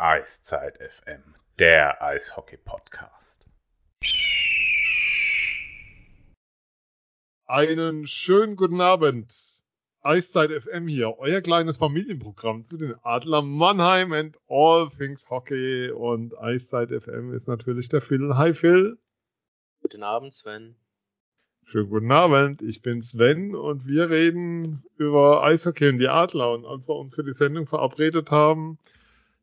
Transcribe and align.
Eiszeit 0.00 0.78
FM, 0.78 1.34
der 1.58 2.00
Eishockey-Podcast. 2.00 3.48
Einen 7.46 8.06
schönen 8.06 8.54
guten 8.54 8.80
Abend. 8.80 9.34
Eiszeit 10.02 10.52
FM 10.52 10.86
hier, 10.86 11.18
euer 11.18 11.40
kleines 11.40 11.78
Familienprogramm 11.78 12.62
zu 12.62 12.76
den 12.76 12.94
Adler 13.02 13.42
Mannheim 13.42 14.12
and 14.12 14.38
all 14.46 14.88
things 14.88 15.28
Hockey. 15.30 15.90
Und 15.90 16.38
Eiszeit 16.38 16.90
FM 16.90 17.34
ist 17.34 17.48
natürlich 17.48 17.88
der 17.88 18.00
Phil. 18.00 18.36
Hi 18.36 18.54
Phil. 18.54 18.98
Guten 19.82 20.04
Abend, 20.04 20.32
Sven. 20.32 20.76
Schönen 21.64 21.90
guten 21.90 22.12
Abend, 22.12 22.62
ich 22.62 22.82
bin 22.82 23.02
Sven 23.02 23.56
und 23.56 23.88
wir 23.88 24.10
reden 24.10 24.84
über 24.96 25.42
Eishockey 25.42 25.88
und 25.88 25.98
die 25.98 26.08
Adler. 26.08 26.52
Und 26.52 26.66
als 26.66 26.86
wir 26.86 26.94
uns 26.94 27.16
für 27.16 27.24
die 27.24 27.32
Sendung 27.32 27.66
verabredet 27.66 28.30
haben, 28.30 28.78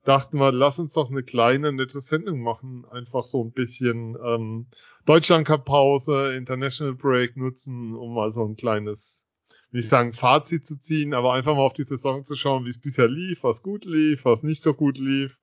dachten 0.06 0.38
wir, 0.38 0.52
lass 0.52 0.80
uns 0.80 0.94
doch 0.94 1.10
eine 1.10 1.24
kleine, 1.24 1.74
nette 1.74 2.00
Sendung 2.00 2.42
machen. 2.42 2.86
Einfach 2.86 3.26
so 3.26 3.44
ein 3.44 3.52
bisschen 3.52 4.18
ähm, 4.24 4.68
Deutschland 5.06 5.46
Cup 5.48 5.66
Pause, 5.66 6.34
International 6.36 6.94
Break 6.94 7.36
nutzen, 7.36 7.96
um 7.96 8.14
mal 8.14 8.32
so 8.32 8.46
ein 8.46 8.56
kleines, 8.56 9.24
will 9.72 9.82
ich 9.82 9.90
sagen, 9.90 10.14
Fazit 10.14 10.66
zu 10.66 10.80
ziehen, 10.80 11.14
aber 11.14 11.34
einfach 11.34 11.56
mal 11.56 11.64
auf 11.64 11.74
die 11.74 11.84
Saison 11.84 12.24
zu 12.24 12.36
schauen, 12.36 12.66
wie 12.66 12.70
es 12.70 12.80
bisher 12.80 13.08
lief, 13.08 13.44
was 13.44 13.62
gut 13.62 13.86
lief, 13.86 14.26
was 14.26 14.44
nicht 14.44 14.62
so 14.62 14.74
gut 14.74 14.98
lief. 14.98 15.38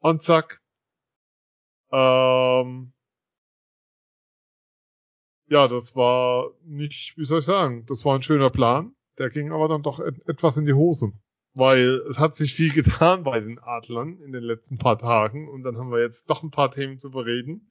Und 0.00 0.22
zack. 0.22 0.60
Ähm, 1.92 2.92
ja, 5.46 5.68
das 5.68 5.94
war 5.94 6.50
nicht, 6.64 7.16
wie 7.16 7.26
soll 7.26 7.40
ich 7.40 7.44
sagen, 7.44 7.84
das 7.86 8.04
war 8.04 8.14
ein 8.14 8.22
schöner 8.22 8.50
Plan. 8.50 8.94
Der 9.18 9.28
ging 9.28 9.52
aber 9.52 9.68
dann 9.68 9.82
doch 9.82 10.00
et 10.00 10.26
etwas 10.26 10.56
in 10.56 10.64
die 10.64 10.72
Hose. 10.72 11.12
Weil 11.54 12.02
es 12.08 12.18
hat 12.18 12.36
sich 12.36 12.54
viel 12.54 12.72
getan 12.74 13.24
bei 13.24 13.40
den 13.40 13.58
Adlern 13.58 14.18
in 14.20 14.32
den 14.32 14.42
letzten 14.42 14.78
paar 14.78 14.98
Tagen 14.98 15.48
und 15.48 15.62
dann 15.62 15.76
haben 15.76 15.90
wir 15.90 16.00
jetzt 16.00 16.30
doch 16.30 16.42
ein 16.42 16.50
paar 16.50 16.70
Themen 16.70 16.98
zu 16.98 17.10
bereden. 17.10 17.68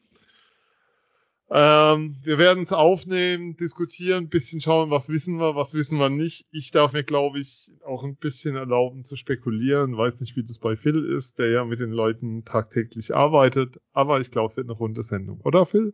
Ähm, 1.54 2.16
wir 2.24 2.38
werden 2.38 2.64
es 2.64 2.72
aufnehmen, 2.72 3.58
diskutieren, 3.58 4.24
ein 4.24 4.30
bisschen 4.30 4.62
schauen, 4.62 4.90
was 4.90 5.10
wissen 5.10 5.38
wir, 5.38 5.54
was 5.54 5.74
wissen 5.74 6.00
wir 6.00 6.10
nicht. 6.10 6.46
Ich 6.52 6.72
darf 6.72 6.94
mir, 6.94 7.04
glaube 7.04 7.40
ich, 7.40 7.74
auch 7.86 8.06
ein 8.06 8.16
bisschen 8.16 8.56
erlauben 8.56 9.04
zu 9.04 9.18
spekulieren. 9.18 9.98
Weiß 9.98 10.22
nicht, 10.22 10.38
wie 10.38 10.46
das 10.46 10.60
bei 10.60 10.78
Phil 10.78 11.04
ist, 11.04 11.40
der 11.40 11.50
ja 11.50 11.66
mit 11.66 11.82
den 11.82 11.92
Leuten 11.92 12.46
tagtäglich 12.46 13.14
arbeitet. 13.14 13.82
Aber 13.92 14.22
ich 14.22 14.32
glaube, 14.32 14.52
es 14.52 14.56
wird 14.56 14.68
eine 14.68 14.78
runde 14.78 15.04
Sendung, 15.04 15.42
oder 15.42 15.66
Phil? 15.66 15.94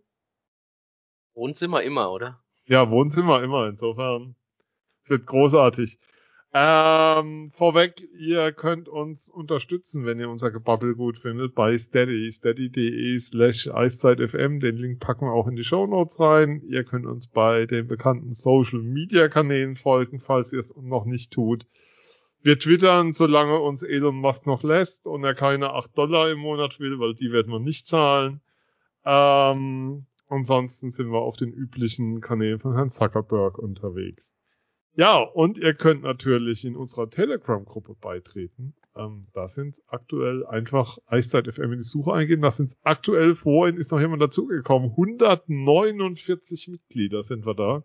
Wohnzimmer 1.33 1.81
immer, 1.81 2.11
oder? 2.11 2.39
Ja, 2.65 2.91
Wohnzimmer 2.91 3.41
immer. 3.41 3.67
Insofern, 3.67 4.35
es 5.05 5.09
wird 5.09 5.25
großartig. 5.25 5.97
Ähm, 6.59 7.51
vorweg, 7.51 8.09
ihr 8.17 8.51
könnt 8.51 8.89
uns 8.89 9.29
unterstützen, 9.29 10.05
wenn 10.07 10.19
ihr 10.19 10.27
unser 10.27 10.49
Gebabbel 10.49 10.95
gut 10.95 11.19
findet, 11.19 11.53
bei 11.53 11.77
Steady, 11.77 12.31
steady.de 12.31 13.19
slash 13.19 13.67
eiszeitfm. 13.67 14.59
Den 14.59 14.77
Link 14.77 14.99
packen 14.99 15.25
wir 15.25 15.33
auch 15.33 15.45
in 15.45 15.55
die 15.55 15.63
Show 15.63 15.85
Notes 15.85 16.19
rein. 16.19 16.63
Ihr 16.67 16.83
könnt 16.83 17.05
uns 17.05 17.27
bei 17.27 17.67
den 17.67 17.85
bekannten 17.85 18.33
Social 18.33 18.81
Media 18.81 19.27
Kanälen 19.27 19.75
folgen, 19.75 20.19
falls 20.19 20.51
ihr 20.51 20.59
es 20.59 20.75
noch 20.75 21.05
nicht 21.05 21.29
tut. 21.31 21.67
Wir 22.41 22.57
twittern, 22.57 23.13
solange 23.13 23.59
uns 23.59 23.83
Elon 23.83 24.15
Musk 24.15 24.47
noch 24.47 24.63
lässt 24.63 25.05
und 25.05 25.23
er 25.23 25.35
keine 25.35 25.73
8 25.73 25.95
Dollar 25.95 26.31
im 26.31 26.39
Monat 26.39 26.79
will, 26.79 26.97
weil 26.97 27.13
die 27.13 27.31
werden 27.31 27.51
wir 27.51 27.59
nicht 27.59 27.85
zahlen. 27.85 28.41
Ähm, 29.05 30.07
Ansonsten 30.29 30.91
sind 30.91 31.09
wir 31.11 31.21
auf 31.21 31.37
den 31.37 31.53
üblichen 31.53 32.19
Kanälen 32.19 32.59
von 32.59 32.73
Herrn 32.73 32.89
Zuckerberg 32.89 33.57
unterwegs. 33.57 34.33
Ja, 34.97 35.19
und 35.19 35.59
ihr 35.59 35.75
könnt 35.75 36.01
natürlich 36.01 36.65
in 36.65 36.75
unserer 36.75 37.07
Telegram-Gruppe 37.07 37.93
beitreten. 38.01 38.73
Ähm, 38.95 39.27
da 39.31 39.47
sind 39.47 39.77
aktuell 39.85 40.43
einfach 40.47 40.97
Eiszeit 41.05 41.45
FM 41.45 41.73
in 41.73 41.77
die 41.77 41.83
Suche 41.83 42.13
eingeben. 42.13 42.41
Da 42.41 42.49
sind 42.49 42.75
aktuell 42.81 43.35
vorhin 43.35 43.77
ist 43.77 43.91
noch 43.91 43.99
jemand 43.99 44.23
dazugekommen. 44.23 44.89
149 44.89 46.69
Mitglieder 46.69 47.21
sind 47.21 47.45
wir 47.45 47.53
da. 47.53 47.83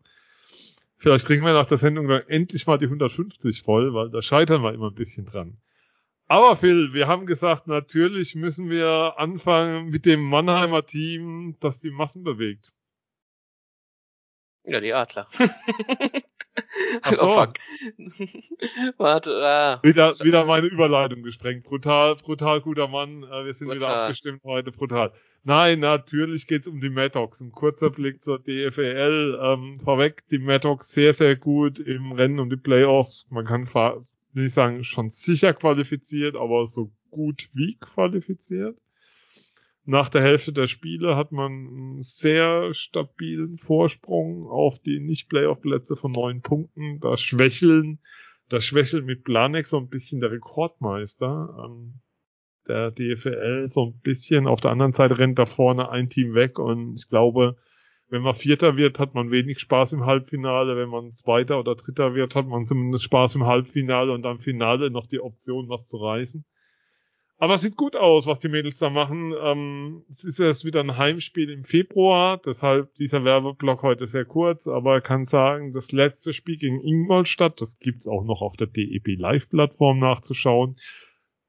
Vielleicht 0.97 1.27
kriegen 1.27 1.45
wir 1.45 1.53
nach 1.53 1.67
der 1.67 1.77
Sendung 1.77 2.09
dann 2.09 2.23
endlich 2.29 2.67
mal 2.67 2.79
die 2.79 2.87
150 2.87 3.61
voll, 3.61 3.93
weil 3.93 4.09
da 4.09 4.23
scheitern 4.23 4.63
wir 4.63 4.73
immer 4.73 4.89
ein 4.89 4.95
bisschen 4.95 5.27
dran. 5.27 5.59
Aber 6.29 6.57
Phil, 6.57 6.95
wir 6.95 7.09
haben 7.09 7.27
gesagt, 7.27 7.67
natürlich 7.67 8.35
müssen 8.37 8.71
wir 8.71 9.19
anfangen 9.19 9.91
mit 9.91 10.07
dem 10.07 10.23
Mannheimer 10.23 10.87
Team, 10.87 11.59
das 11.61 11.79
die 11.79 11.91
Massen 11.91 12.25
bewegt. 12.25 12.73
Ja, 14.65 14.81
die 14.81 14.95
Adler. 14.95 15.29
Ach 17.03 17.15
so. 17.15 17.27
oh, 17.27 17.45
fuck. 17.45 17.55
Warte, 18.99 19.31
ah. 19.43 19.81
Wieder, 19.83 20.19
wieder 20.21 20.45
meine 20.45 20.67
Überleitung 20.67 21.23
gesprengt. 21.23 21.65
Brutal, 21.65 22.17
brutal 22.17 22.61
guter 22.61 22.89
Mann. 22.89 23.23
Äh, 23.25 23.45
Wir 23.45 23.55
sind 23.55 23.69
wieder 23.69 23.81
Brutal. 23.81 24.03
abgestimmt 24.03 24.43
heute. 24.45 24.73
Brutal. 24.73 25.13
Nein, 25.45 25.81
natürlich 25.81 26.47
geht's 26.47 26.67
um 26.69 26.81
die 26.81 26.91
Maddox. 26.91 27.41
Ein 27.41 27.53
kurzer 27.53 27.91
Blick 27.91 28.23
zur 28.23 28.39
DFL. 28.39 29.39
Ähm, 29.43 29.81
vorweg, 29.83 30.25
die 30.31 30.39
Maddox 30.39 30.91
sehr, 30.91 31.15
sehr 31.15 31.37
gut 31.37 31.79
im 31.79 32.13
Rennen 32.13 32.39
um 32.39 32.49
die 32.49 32.57
Playoffs. 32.57 33.27
Man 33.31 33.47
kann 33.47 33.67
will 34.35 34.47
ich 34.47 34.53
sagen, 34.53 34.85
schon 34.85 35.11
sicher 35.11 35.53
qualifiziert, 35.53 36.37
aber 36.37 36.67
so 36.67 36.91
gut 37.11 37.49
wie 37.53 37.77
qualifiziert. 37.77 38.77
Nach 39.85 40.09
der 40.09 40.23
Hälfte 40.23 40.53
der 40.53 40.69
Spiele 40.69 41.17
hat 41.17 41.33
man 41.33 41.53
einen 41.53 42.03
sehr 42.03 42.73
stabilen 42.73 43.59
Vorsprung 43.59 44.47
auf 44.47 44.79
die 44.79 45.01
Nicht-Playoff-Plätze 45.01 45.97
von 45.97 46.13
neun 46.13 46.41
Punkten. 46.41 47.01
Da 47.01 47.17
schwächeln, 47.17 47.99
da 48.49 48.61
schwächelt 48.61 49.05
mit 49.05 49.25
Planek 49.25 49.67
so 49.67 49.79
ein 49.79 49.89
bisschen 49.89 50.21
der 50.21 50.31
Rekordmeister. 50.31 51.67
Ähm, 51.67 52.01
der 52.69 52.93
DFL 52.93 53.69
so 53.69 53.87
ein 53.87 54.01
bisschen. 54.03 54.47
Auf 54.47 54.61
der 54.61 54.71
anderen 54.71 54.93
Seite 54.93 55.19
rennt 55.19 55.39
da 55.39 55.47
vorne 55.47 55.91
ein 55.91 56.09
Team 56.09 56.35
weg 56.35 56.59
und 56.59 56.97
ich 56.97 57.09
glaube, 57.09 57.57
wenn 58.09 58.23
man 58.23 58.35
Vierter 58.35 58.77
wird, 58.77 58.99
hat 58.99 59.15
man 59.15 59.31
wenig 59.31 59.59
Spaß 59.59 59.95
im 59.95 60.05
Halbfinale. 60.05 60.77
Wenn 60.77 60.91
man 60.91 61.15
Zweiter 61.15 61.59
oder 61.59 61.75
Dritter 61.75 62.15
wird, 62.15 62.35
hat 62.35 62.47
man 62.47 62.67
zumindest 62.67 63.05
Spaß 63.05 63.37
im 63.37 63.47
Halbfinale 63.47 64.13
und 64.13 64.27
am 64.27 64.39
Finale 64.39 64.91
noch 64.91 65.07
die 65.07 65.21
Option, 65.21 65.69
was 65.69 65.87
zu 65.87 65.97
reißen. 65.97 66.45
Aber 67.43 67.55
es 67.55 67.63
sieht 67.63 67.77
gut 67.77 67.97
aus, 67.97 68.25
was 68.27 68.39
die 68.39 68.49
Mädels 68.49 68.79
da 68.79 68.89
machen. 68.89 69.35
Ähm, 69.43 70.05
es 70.09 70.23
ist 70.23 70.39
erst 70.39 70.65
wieder 70.65 70.79
ein 70.79 70.97
Heimspiel 70.97 71.51
im 71.51 71.65
Februar, 71.65 72.41
deshalb 72.47 72.95
dieser 72.95 73.25
Werbeblock 73.25 73.83
heute 73.83 74.07
sehr 74.07 74.25
kurz, 74.25 74.69
aber 74.69 74.99
ich 74.99 75.03
kann 75.03 75.25
sagen, 75.25 75.73
das 75.73 75.91
letzte 75.91 76.35
Spiel 76.35 76.57
gegen 76.57 76.81
Ingolstadt, 76.81 77.61
das 77.61 77.81
gibt's 77.81 78.07
auch 78.07 78.23
noch 78.23 78.43
auf 78.43 78.55
der 78.57 78.69
DEB 78.69 79.19
Live-Plattform 79.19 79.99
nachzuschauen. 79.99 80.79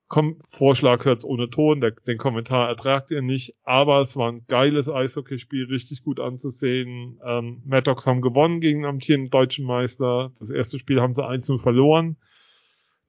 Komm, 0.07 0.41
Vorschlag 0.49 1.05
hört's 1.05 1.23
ohne 1.23 1.51
Ton, 1.51 1.79
der, 1.79 1.91
den 1.91 2.17
Kommentar 2.17 2.69
ertragt 2.69 3.11
ihr 3.11 3.21
nicht, 3.21 3.53
aber 3.61 3.99
es 4.01 4.15
war 4.15 4.31
ein 4.31 4.45
geiles 4.47 4.89
Eishockeyspiel, 4.89 5.65
richtig 5.65 6.01
gut 6.01 6.19
anzusehen. 6.19 7.19
Ähm, 7.23 7.61
Maddox 7.67 8.07
haben 8.07 8.21
gewonnen 8.21 8.61
gegen 8.61 8.79
den 8.79 8.89
amtierenden 8.89 9.29
deutschen 9.29 9.63
Meister. 9.63 10.31
Das 10.39 10.49
erste 10.49 10.79
Spiel 10.79 10.99
haben 10.99 11.13
sie 11.13 11.23
1-0 11.23 11.61
verloren. 11.61 12.17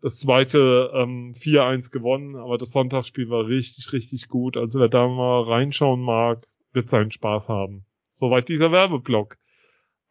Das 0.05 0.19
zweite 0.19 0.91
ähm, 0.93 1.35
4-1 1.35 1.91
gewonnen, 1.91 2.37
aber 2.37 2.59
das 2.59 2.73
Sonntagsspiel 2.73 3.31
war 3.31 3.47
richtig, 3.47 3.91
richtig 3.95 4.29
gut. 4.29 4.59
Also 4.59 4.79
wer 4.79 4.91
da 4.91 5.09
mal 5.09 5.45
reinschauen 5.45 6.03
mag, 6.03 6.47
wird 6.75 6.91
seinen 6.91 7.11
Spaß 7.11 7.49
haben. 7.49 7.87
Soweit 8.13 8.51
dieser 8.51 8.71
Werbeblock. 8.71 9.39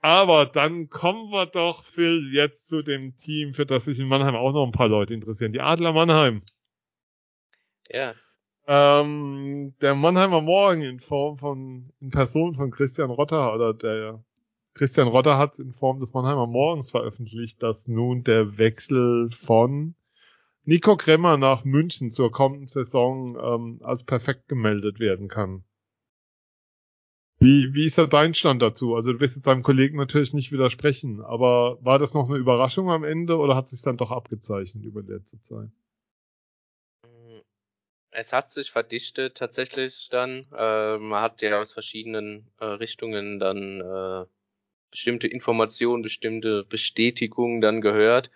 Aber 0.02 0.48
dann 0.48 0.90
kommen 0.90 1.30
wir 1.30 1.46
doch, 1.46 1.84
Phil, 1.84 2.32
jetzt 2.34 2.68
zu 2.68 2.82
dem 2.82 3.16
Team, 3.18 3.54
für 3.54 3.68
das 3.68 3.86
sich 3.86 4.00
in 4.00 4.08
Mannheim 4.08 4.36
auch 4.36 4.52
noch 4.52 4.66
ein 4.66 4.72
paar 4.72 4.88
Leute 4.88 5.14
interessieren. 5.14 5.54
Die 5.54 5.62
Adler 5.62 5.94
Mannheim. 5.94 6.42
Ja. 7.88 8.16
Ähm, 8.66 9.76
der 9.80 9.94
Mannheimer 9.94 10.42
Morgen 10.42 10.82
in 10.82 11.02
Form 11.02 11.38
von, 11.38 11.94
in 12.02 12.10
Person 12.10 12.56
von 12.56 12.72
Christian 12.72 13.12
Rotter 13.12 13.54
oder 13.54 13.76
der 13.76 14.24
Christian 14.76 15.08
Rotter 15.08 15.38
hat 15.38 15.60
in 15.60 15.74
Form 15.74 16.00
des 16.00 16.14
Mannheimer 16.14 16.48
Morgens 16.48 16.90
veröffentlicht, 16.90 17.62
dass 17.62 17.88
nun 17.88 18.24
der 18.24 18.58
Wechsel 18.58 19.30
von 19.32 19.96
Nico 20.66 20.98
Kremmer 20.98 21.38
nach 21.38 21.64
München 21.64 22.12
zur 22.12 22.32
kommenden 22.32 22.68
Saison 22.68 23.38
ähm, 23.38 23.82
als 23.84 24.04
perfekt 24.04 24.48
gemeldet 24.48 25.00
werden 25.00 25.28
kann. 25.28 25.64
Wie, 27.40 27.74
wie 27.74 27.86
ist 27.86 27.98
da 27.98 28.06
dein 28.08 28.34
Stand 28.34 28.62
dazu? 28.62 28.96
Also 28.96 29.12
du 29.12 29.20
wirst 29.20 29.36
jetzt 29.36 29.46
deinem 29.46 29.64
Kollegen 29.64 29.98
natürlich 29.98 30.34
nicht 30.34 30.52
widersprechen, 30.52 31.22
aber 31.22 31.78
war 31.84 32.00
das 32.00 32.14
noch 32.14 32.30
eine 32.30 32.38
Überraschung 32.38 32.90
am 32.90 33.04
Ende 33.04 33.38
oder 33.38 33.56
hat 33.56 33.68
sich 33.68 33.82
dann 33.82 33.98
doch 33.98 34.12
abgezeichnet 34.12 34.86
über 34.86 35.02
letzte 35.02 35.42
Zeit? 35.42 35.70
Es 38.12 38.32
hat 38.32 38.54
sich 38.54 38.72
verdichtet 38.72 39.36
tatsächlich 39.36 40.08
dann. 40.10 40.46
Äh, 40.56 40.98
man 41.00 41.22
hat 41.22 41.42
ja 41.42 41.60
aus 41.60 41.74
verschiedenen 41.74 42.48
äh, 42.60 42.66
Richtungen 42.66 43.40
dann 43.40 43.82
äh, 43.82 44.26
bestimmte 44.94 45.28
Informationen, 45.28 46.04
bestimmte 46.04 46.66
Bestätigungen 46.66 47.62
dann 47.62 47.82
gehört. 47.82 48.32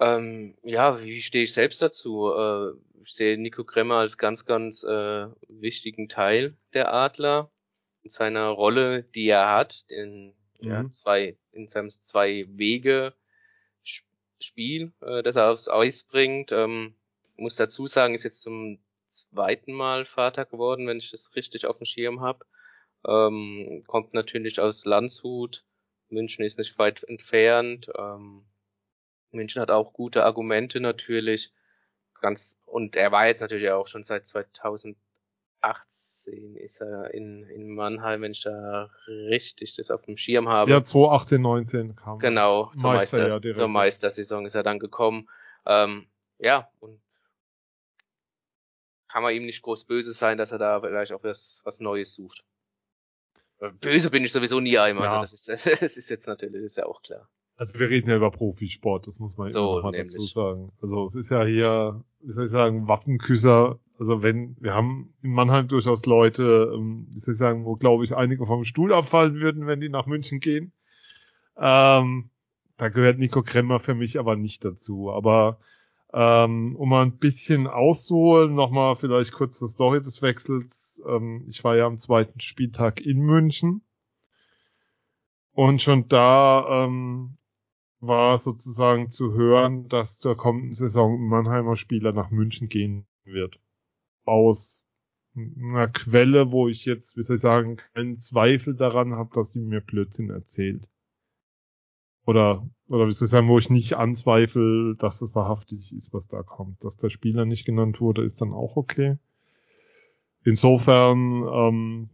Ähm, 0.00 0.56
ja, 0.64 1.02
wie 1.02 1.20
stehe 1.22 1.44
ich 1.44 1.52
selbst 1.52 1.82
dazu? 1.82 2.32
Äh, 2.32 2.72
ich 3.04 3.12
sehe 3.12 3.38
Nico 3.38 3.64
Kremmer 3.64 3.96
als 3.96 4.16
ganz, 4.18 4.46
ganz 4.46 4.82
äh, 4.82 5.26
wichtigen 5.48 6.08
Teil 6.08 6.56
der 6.72 6.92
Adler 6.94 7.50
in 8.02 8.10
seiner 8.10 8.48
Rolle, 8.48 9.04
die 9.14 9.28
er 9.28 9.50
hat, 9.50 9.84
in 9.88 10.34
ja, 10.60 10.84
Mhm. 10.84 10.92
zwei, 10.92 11.36
in 11.52 11.68
seinem 11.68 11.90
zwei 11.90 12.46
Wege 12.48 13.14
Spiel, 14.40 14.92
äh, 15.02 15.22
das 15.22 15.36
er 15.36 15.50
aufs 15.52 15.68
Eis 15.68 16.04
bringt. 16.04 16.52
Ähm, 16.52 16.94
muss 17.36 17.56
dazu 17.56 17.86
sagen, 17.86 18.14
ist 18.14 18.24
jetzt 18.24 18.40
zum 18.42 18.78
zweiten 19.10 19.72
Mal 19.72 20.06
Vater 20.06 20.46
geworden, 20.46 20.86
wenn 20.86 20.98
ich 20.98 21.10
das 21.10 21.34
richtig 21.36 21.66
auf 21.66 21.78
dem 21.78 21.86
Schirm 21.86 22.20
habe. 22.22 22.46
Ähm, 23.06 23.84
kommt 23.86 24.14
natürlich 24.14 24.60
aus 24.60 24.84
Landshut. 24.84 25.64
München 26.08 26.44
ist 26.44 26.58
nicht 26.58 26.78
weit 26.78 27.02
entfernt. 27.04 27.88
Ähm, 27.96 28.44
München 29.30 29.60
hat 29.60 29.70
auch 29.70 29.92
gute 29.92 30.24
Argumente 30.24 30.80
natürlich. 30.80 31.52
Ganz, 32.20 32.56
und 32.66 32.94
er 32.94 33.10
war 33.10 33.26
jetzt 33.26 33.40
natürlich 33.40 33.70
auch 33.70 33.88
schon 33.88 34.04
seit 34.04 34.26
2018 34.26 34.96
ist 36.56 36.80
er 36.80 37.12
in, 37.12 37.42
in 37.48 37.74
Mannheim, 37.74 38.22
wenn 38.22 38.32
ich 38.32 38.42
da 38.42 38.90
richtig 39.08 39.74
das 39.74 39.90
auf 39.90 40.02
dem 40.02 40.16
Schirm 40.16 40.48
habe. 40.48 40.70
Ja, 40.70 40.84
2018, 40.84 41.42
19 41.42 41.96
kam. 41.96 42.18
Genau, 42.20 42.70
zur, 42.72 42.82
Meister, 42.82 43.16
Meister, 43.16 43.28
ja, 43.28 43.40
direkt. 43.40 43.58
zur 43.58 43.68
Meistersaison 43.68 44.46
ist 44.46 44.54
er 44.54 44.62
dann 44.62 44.78
gekommen. 44.78 45.28
Ähm, 45.66 46.06
ja, 46.38 46.68
und 46.78 47.00
kann 49.08 49.22
man 49.22 49.34
ihm 49.34 49.46
nicht 49.46 49.62
groß 49.62 49.84
böse 49.84 50.12
sein, 50.12 50.38
dass 50.38 50.52
er 50.52 50.58
da 50.58 50.80
vielleicht 50.80 51.12
auch 51.12 51.22
was, 51.22 51.60
was 51.64 51.80
Neues 51.80 52.14
sucht. 52.14 52.44
Böse 53.70 54.10
bin 54.10 54.24
ich 54.24 54.32
sowieso 54.32 54.60
nie 54.60 54.78
einmal. 54.78 55.04
Ja. 55.04 55.20
Also 55.20 55.36
das, 55.36 55.48
ist, 55.48 55.66
das 55.82 55.96
ist 55.96 56.10
jetzt 56.10 56.26
natürlich, 56.26 56.62
ist 56.62 56.76
ja 56.76 56.86
auch 56.86 57.02
klar. 57.02 57.28
Also 57.56 57.78
wir 57.78 57.90
reden 57.90 58.10
ja 58.10 58.16
über 58.16 58.30
Profisport, 58.30 59.06
das 59.06 59.18
muss 59.18 59.36
man 59.36 59.52
so, 59.52 59.80
mal 59.82 59.92
dazu 59.92 60.20
sagen. 60.26 60.72
Also 60.80 61.04
es 61.04 61.14
ist 61.14 61.30
ja 61.30 61.44
hier, 61.44 62.02
wie 62.20 62.32
soll 62.32 62.46
ich 62.46 62.50
sagen, 62.50 62.88
Wappenküsser. 62.88 63.78
Also 63.98 64.22
wenn, 64.22 64.56
wir 64.58 64.74
haben 64.74 65.14
in 65.22 65.30
Mannheim 65.30 65.68
durchaus 65.68 66.06
Leute, 66.06 66.72
ähm, 66.74 67.06
wie 67.12 67.18
soll 67.18 67.34
ich 67.34 67.38
sagen, 67.38 67.64
wo 67.64 67.76
glaube 67.76 68.04
ich 68.04 68.16
einige 68.16 68.46
vom 68.46 68.64
Stuhl 68.64 68.92
abfallen 68.92 69.34
würden, 69.36 69.66
wenn 69.66 69.80
die 69.80 69.90
nach 69.90 70.06
München 70.06 70.40
gehen. 70.40 70.72
Ähm, 71.56 72.30
da 72.78 72.88
gehört 72.88 73.18
Nico 73.18 73.42
Kremmer 73.42 73.78
für 73.78 73.94
mich 73.94 74.18
aber 74.18 74.34
nicht 74.34 74.64
dazu. 74.64 75.12
Aber 75.12 75.58
ähm, 76.12 76.76
um 76.76 76.88
mal 76.88 77.04
ein 77.04 77.18
bisschen 77.18 77.66
auszuholen, 77.66 78.54
nochmal 78.54 78.96
vielleicht 78.96 79.32
kurz 79.32 79.58
zur 79.58 79.68
Story 79.68 80.00
des 80.00 80.20
Wechsels. 80.20 81.02
Ähm, 81.06 81.46
ich 81.48 81.64
war 81.64 81.76
ja 81.76 81.86
am 81.86 81.98
zweiten 81.98 82.40
Spieltag 82.40 83.00
in 83.00 83.20
München. 83.20 83.82
Und 85.52 85.82
schon 85.82 86.08
da 86.08 86.84
ähm, 86.84 87.36
war 88.00 88.38
sozusagen 88.38 89.10
zu 89.10 89.34
hören, 89.34 89.88
dass 89.88 90.18
zur 90.18 90.36
kommenden 90.36 90.74
Saison 90.74 91.20
Mannheimer 91.28 91.76
Spieler 91.76 92.12
nach 92.12 92.30
München 92.30 92.68
gehen 92.68 93.06
wird. 93.24 93.58
Aus 94.24 94.84
einer 95.34 95.88
Quelle, 95.88 96.52
wo 96.52 96.68
ich 96.68 96.84
jetzt, 96.84 97.16
wie 97.16 97.22
soll 97.22 97.36
ich 97.36 97.42
sagen, 97.42 97.76
keinen 97.94 98.18
Zweifel 98.18 98.74
daran 98.74 99.14
habe, 99.14 99.30
dass 99.34 99.50
die 99.50 99.60
mir 99.60 99.80
Blödsinn 99.80 100.30
erzählt. 100.30 100.88
Oder, 102.24 102.66
oder 102.88 103.08
wie 103.08 103.12
soll 103.12 103.26
ich 103.26 103.30
sagen, 103.30 103.48
wo 103.48 103.58
ich 103.58 103.70
nicht 103.70 103.94
anzweifle, 103.96 104.94
dass 104.96 105.18
das 105.18 105.34
wahrhaftig 105.34 105.92
ist, 105.94 106.12
was 106.12 106.28
da 106.28 106.42
kommt. 106.42 106.84
Dass 106.84 106.96
der 106.96 107.10
Spieler 107.10 107.44
nicht 107.44 107.64
genannt 107.64 108.00
wurde, 108.00 108.22
ist 108.22 108.40
dann 108.40 108.52
auch 108.52 108.76
okay. 108.76 109.18
Insofern 110.44 111.44
ähm, 111.52 112.10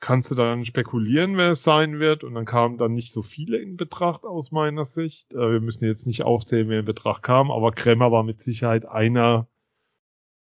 kannst 0.00 0.30
du 0.30 0.34
dann 0.34 0.64
spekulieren, 0.64 1.36
wer 1.36 1.52
es 1.52 1.62
sein 1.62 2.00
wird. 2.00 2.24
Und 2.24 2.34
dann 2.34 2.44
kamen 2.44 2.76
dann 2.76 2.94
nicht 2.94 3.12
so 3.12 3.22
viele 3.22 3.58
in 3.58 3.76
Betracht 3.76 4.24
aus 4.24 4.50
meiner 4.50 4.84
Sicht. 4.84 5.32
Äh, 5.32 5.52
wir 5.52 5.60
müssen 5.60 5.84
jetzt 5.84 6.06
nicht 6.06 6.24
aufzählen, 6.24 6.68
wer 6.68 6.80
in 6.80 6.86
Betracht 6.86 7.22
kam, 7.22 7.50
aber 7.50 7.72
Kremmer 7.72 8.10
war 8.10 8.24
mit 8.24 8.40
Sicherheit 8.40 8.84
einer 8.84 9.46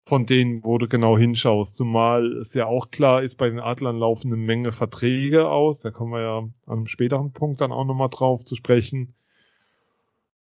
von 0.07 0.25
denen, 0.25 0.63
wo 0.63 0.77
du 0.77 0.87
genau 0.87 1.17
hinschaust. 1.17 1.75
Zumal 1.75 2.31
es 2.37 2.53
ja 2.53 2.65
auch 2.65 2.91
klar 2.91 3.23
ist, 3.23 3.35
bei 3.35 3.49
den 3.49 3.59
Adlern 3.59 3.97
laufen 3.97 4.27
eine 4.27 4.37
Menge 4.37 4.71
Verträge 4.71 5.49
aus. 5.49 5.79
Da 5.79 5.91
kommen 5.91 6.13
wir 6.13 6.21
ja 6.21 6.37
an 6.39 6.53
einem 6.65 6.85
späteren 6.85 7.33
Punkt 7.33 7.59
dann 7.59 7.73
auch 7.73 7.85
nochmal 7.85 8.09
drauf 8.09 8.45
zu 8.45 8.55
sprechen. 8.55 9.13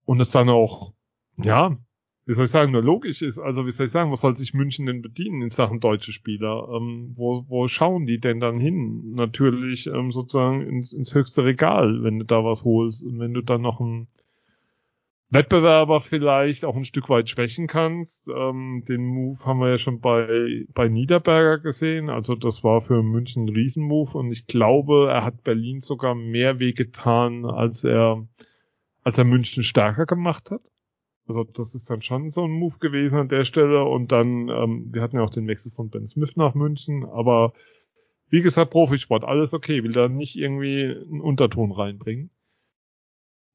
Und 0.05 0.21
es 0.21 0.31
dann 0.31 0.49
auch, 0.49 0.93
ja, 1.37 1.77
wie 2.27 2.33
soll 2.33 2.45
ich 2.45 2.51
sagen, 2.53 2.73
nur 2.73 2.83
logisch 2.83 3.23
ist. 3.23 3.39
Also 3.39 3.67
wie 3.67 3.73
soll 3.73 3.87
ich 3.87 3.93
sagen, 3.93 4.13
wo 4.13 4.17
soll 4.17 4.37
sich 4.37 4.55
München 4.55 4.87
denn 4.87 5.03
bedienen 5.03 5.43
in 5.43 5.51
Sachen 5.51 5.81
deutsche 5.81 6.13
Spieler? 6.13 6.69
Ähm, 6.73 7.13
wo, 7.17 7.45
wo 7.49 7.67
schauen 7.67 8.07
die 8.07 8.21
denn 8.21 8.39
dann 8.39 8.61
hin? 8.61 9.15
Natürlich 9.15 9.89
ähm, 9.89 10.13
sozusagen 10.13 10.63
ins, 10.63 10.93
ins 10.93 11.13
höchste 11.13 11.45
Regal, 11.45 12.05
wenn 12.05 12.21
du 12.21 12.25
da 12.25 12.45
was 12.45 12.65
holst. 12.65 13.03
Und 13.03 13.19
wenn 13.19 13.35
du 13.35 13.43
dann 13.43 13.63
noch 13.63 13.81
ein 13.81 14.07
Wettbewerber 15.29 16.01
vielleicht 16.01 16.65
auch 16.65 16.77
ein 16.77 16.85
Stück 16.85 17.09
weit 17.09 17.29
schwächen 17.29 17.67
kannst. 17.67 18.29
Ähm, 18.29 18.85
den 18.89 19.05
Move 19.05 19.39
haben 19.45 19.59
wir 19.59 19.71
ja 19.71 19.79
schon 19.79 20.01
bei, 20.01 20.65
bei 20.73 20.89
Niederberger 20.89 21.59
gesehen. 21.59 22.11
Also 22.11 22.37
das 22.37 22.63
war 22.63 22.81
für 22.81 23.03
München 23.03 23.47
ein 23.47 23.49
Riesenmove 23.49 24.15
und 24.15 24.31
ich 24.31 24.47
glaube, 24.47 25.09
er 25.11 25.25
hat 25.25 25.43
Berlin 25.43 25.81
sogar 25.81 26.15
mehr 26.15 26.61
wehgetan, 26.61 27.45
als 27.45 27.83
er, 27.83 28.27
als 29.03 29.19
er 29.19 29.25
München 29.25 29.65
stärker 29.65 30.07
gemacht 30.07 30.51
hat. 30.53 30.63
Also 31.27 31.43
das 31.43 31.75
ist 31.75 31.91
dann 31.91 32.03
schon 32.03 32.31
so 32.31 32.45
ein 32.45 32.53
Move 32.53 32.79
gewesen 32.79 33.19
an 33.19 33.29
der 33.29 33.45
Stelle 33.45 33.85
und 33.85 34.13
dann, 34.13 34.49
ähm, 34.49 34.91
wir 34.93 35.03
hatten 35.03 35.17
ja 35.17 35.25
auch 35.25 35.31
den 35.31 35.49
Wechsel 35.49 35.73
von 35.73 35.91
Ben 35.91 36.07
Smith 36.07 36.37
nach 36.37 36.55
München, 36.55 37.05
aber 37.05 37.53
wie 38.29 38.43
gesagt, 38.43 38.71
Profisport, 38.71 39.25
alles 39.25 39.53
okay, 39.53 39.83
will 39.83 39.93
da 39.93 40.09
nicht 40.09 40.37
irgendwie 40.37 40.85
einen 40.85 41.21
Unterton 41.21 41.73
reinbringen. 41.73 42.31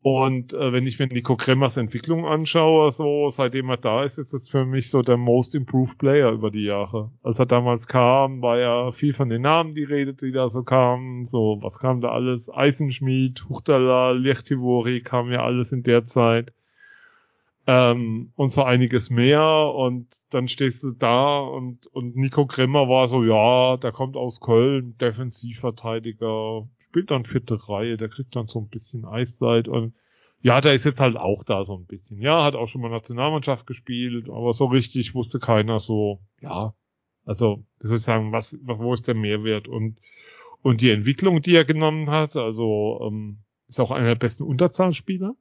Und 0.04 0.54
äh, 0.54 0.74
wenn 0.74 0.88
ich 0.88 0.98
mir 0.98 1.06
Nico 1.08 1.36
Kremmers 1.36 1.78
Entwicklung 1.78 2.26
anschaue, 2.26 2.92
so 2.92 3.30
seitdem 3.30 3.70
er 3.70 3.78
da 3.78 4.04
ist, 4.04 4.18
ist 4.18 4.34
das 4.34 4.50
für 4.50 4.66
mich 4.66 4.90
so 4.90 5.04
der 5.04 5.18
most 5.18 5.54
improved 5.54 6.00
Player 6.00 6.32
über 6.32 6.50
die 6.50 6.64
Jahre. 6.64 7.12
Als 7.22 7.38
er 7.38 7.46
damals 7.46 7.86
kam, 7.86 8.42
war 8.42 8.58
ja 8.58 8.92
viel 8.92 9.14
von 9.14 9.30
den 9.30 9.44
Namen 9.44 9.76
die 9.76 9.84
Rede, 9.84 10.16
die 10.16 10.32
da 10.32 10.50
so 10.50 10.64
kamen. 10.64 11.28
So, 11.28 11.60
was 11.62 11.78
kam 11.78 12.02
da 12.02 12.10
alles? 12.10 12.50
Eisenschmied, 12.50 13.46
Huchtala, 13.48 14.12
Lechtivori 14.12 15.02
kam 15.02 15.32
ja 15.32 15.44
alles 15.44 15.72
in 15.72 15.84
der 15.84 16.08
Zeit. 16.08 16.52
Ähm, 17.68 18.32
und 18.36 18.50
so 18.50 18.64
einiges 18.64 19.10
mehr. 19.10 19.74
Und 19.76 20.08
dann 20.32 20.48
stehst 20.48 20.84
du 20.84 20.92
da 20.92 21.40
und, 21.40 21.88
und 21.88 22.16
Nico 22.16 22.46
Kremmer 22.46 22.88
war 22.88 23.08
so, 23.08 23.24
ja, 23.24 23.78
der 23.78 23.92
kommt 23.92 24.16
aus 24.16 24.40
Köln, 24.40 24.98
Defensivverteidiger, 24.98 26.68
spielt 26.80 27.12
dann 27.12 27.26
vierte 27.26 27.70
Reihe, 27.70 27.98
der 27.98 28.10
kriegt 28.10 28.36
dann 28.36 28.48
so 28.48 28.60
ein 28.60 28.70
bisschen 28.70 29.06
Eiszeit 29.06 29.68
und 29.68 29.94
ja, 30.44 30.60
der 30.60 30.74
ist 30.74 30.86
jetzt 30.86 31.00
halt 31.00 31.18
auch 31.18 31.44
da 31.44 31.66
so 31.66 31.76
ein 31.76 31.86
bisschen. 31.86 32.20
Ja, 32.20 32.44
hat 32.44 32.56
auch 32.56 32.68
schon 32.68 32.82
mal 32.82 32.90
Nationalmannschaft 32.90 33.68
gespielt, 33.68 34.28
aber 34.28 34.54
so 34.54 34.66
richtig 34.66 35.14
wusste 35.14 35.40
keiner 35.40 35.80
so, 35.80 36.20
ja, 36.42 36.74
also, 37.26 37.64
wie 37.80 37.88
soll 37.88 37.98
ich 37.98 38.04
sagen, 38.04 38.32
was, 38.32 38.58
wo 38.64 38.94
ist 38.94 39.08
der 39.08 39.16
Mehrwert 39.16 39.68
und, 39.68 40.00
und 40.64 40.82
die 40.82 40.90
Entwicklung, 40.90 41.42
die 41.42 41.56
er 41.56 41.66
genommen 41.66 42.10
hat, 42.10 42.36
also, 42.36 43.00
ähm, 43.04 43.40
ist 43.68 43.80
auch 43.80 43.92
einer 43.92 44.08
der 44.08 44.16
besten 44.16 44.44
Unterzahlspieler. 44.44 45.36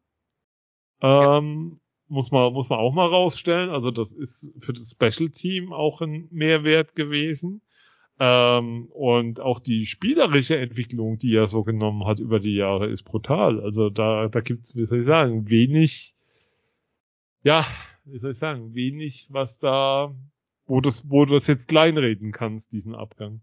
Ähm, 1.01 1.81
muss 2.11 2.31
man, 2.31 2.53
muss 2.53 2.69
man 2.69 2.79
auch 2.79 2.93
mal 2.93 3.07
rausstellen. 3.07 3.71
Also, 3.71 3.91
das 3.91 4.13
ist 4.13 4.53
für 4.61 4.73
das 4.73 4.91
Special 4.91 5.31
Team 5.31 5.73
auch 5.73 6.01
ein 6.01 6.29
Mehrwert 6.31 6.95
gewesen. 6.95 7.63
Ähm, 8.23 8.89
und 8.93 9.41
auch 9.41 9.61
die 9.61 9.87
spielerische 9.87 10.59
Entwicklung, 10.59 11.19
die 11.19 11.35
er 11.35 11.47
so 11.47 11.65
genommen 11.65 12.05
hat 12.05 12.19
über 12.19 12.39
die 12.39 12.55
Jahre, 12.55 12.87
ist 12.87 13.05
brutal. 13.05 13.61
Also 13.61 13.89
da, 13.89 14.29
da 14.29 14.41
gibt's, 14.41 14.77
wie 14.77 14.85
soll 14.85 14.99
ich 14.99 15.07
sagen, 15.07 15.49
wenig, 15.49 16.15
ja, 17.43 17.67
wie 18.05 18.19
soll 18.19 18.33
ich 18.33 18.37
sagen, 18.37 18.75
wenig, 18.75 19.29
was 19.31 19.59
da, 19.59 20.15
wo 20.67 20.83
das, 20.83 21.09
wo 21.09 21.25
du 21.25 21.33
das 21.33 21.47
jetzt 21.47 21.67
kleinreden 21.67 22.31
kannst, 22.31 22.71
diesen 22.73 22.95
Abgang. 22.95 23.41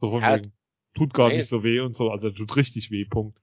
So 0.00 0.10
von 0.10 0.22
ja, 0.22 0.36
wegen, 0.36 0.52
tut 0.94 1.12
gar 1.12 1.28
nee. 1.28 1.38
nicht 1.38 1.48
so 1.48 1.64
weh 1.64 1.80
und 1.80 1.96
so, 1.96 2.12
also 2.12 2.30
tut 2.30 2.54
richtig 2.56 2.92
weh, 2.92 3.04
Punkt. 3.04 3.40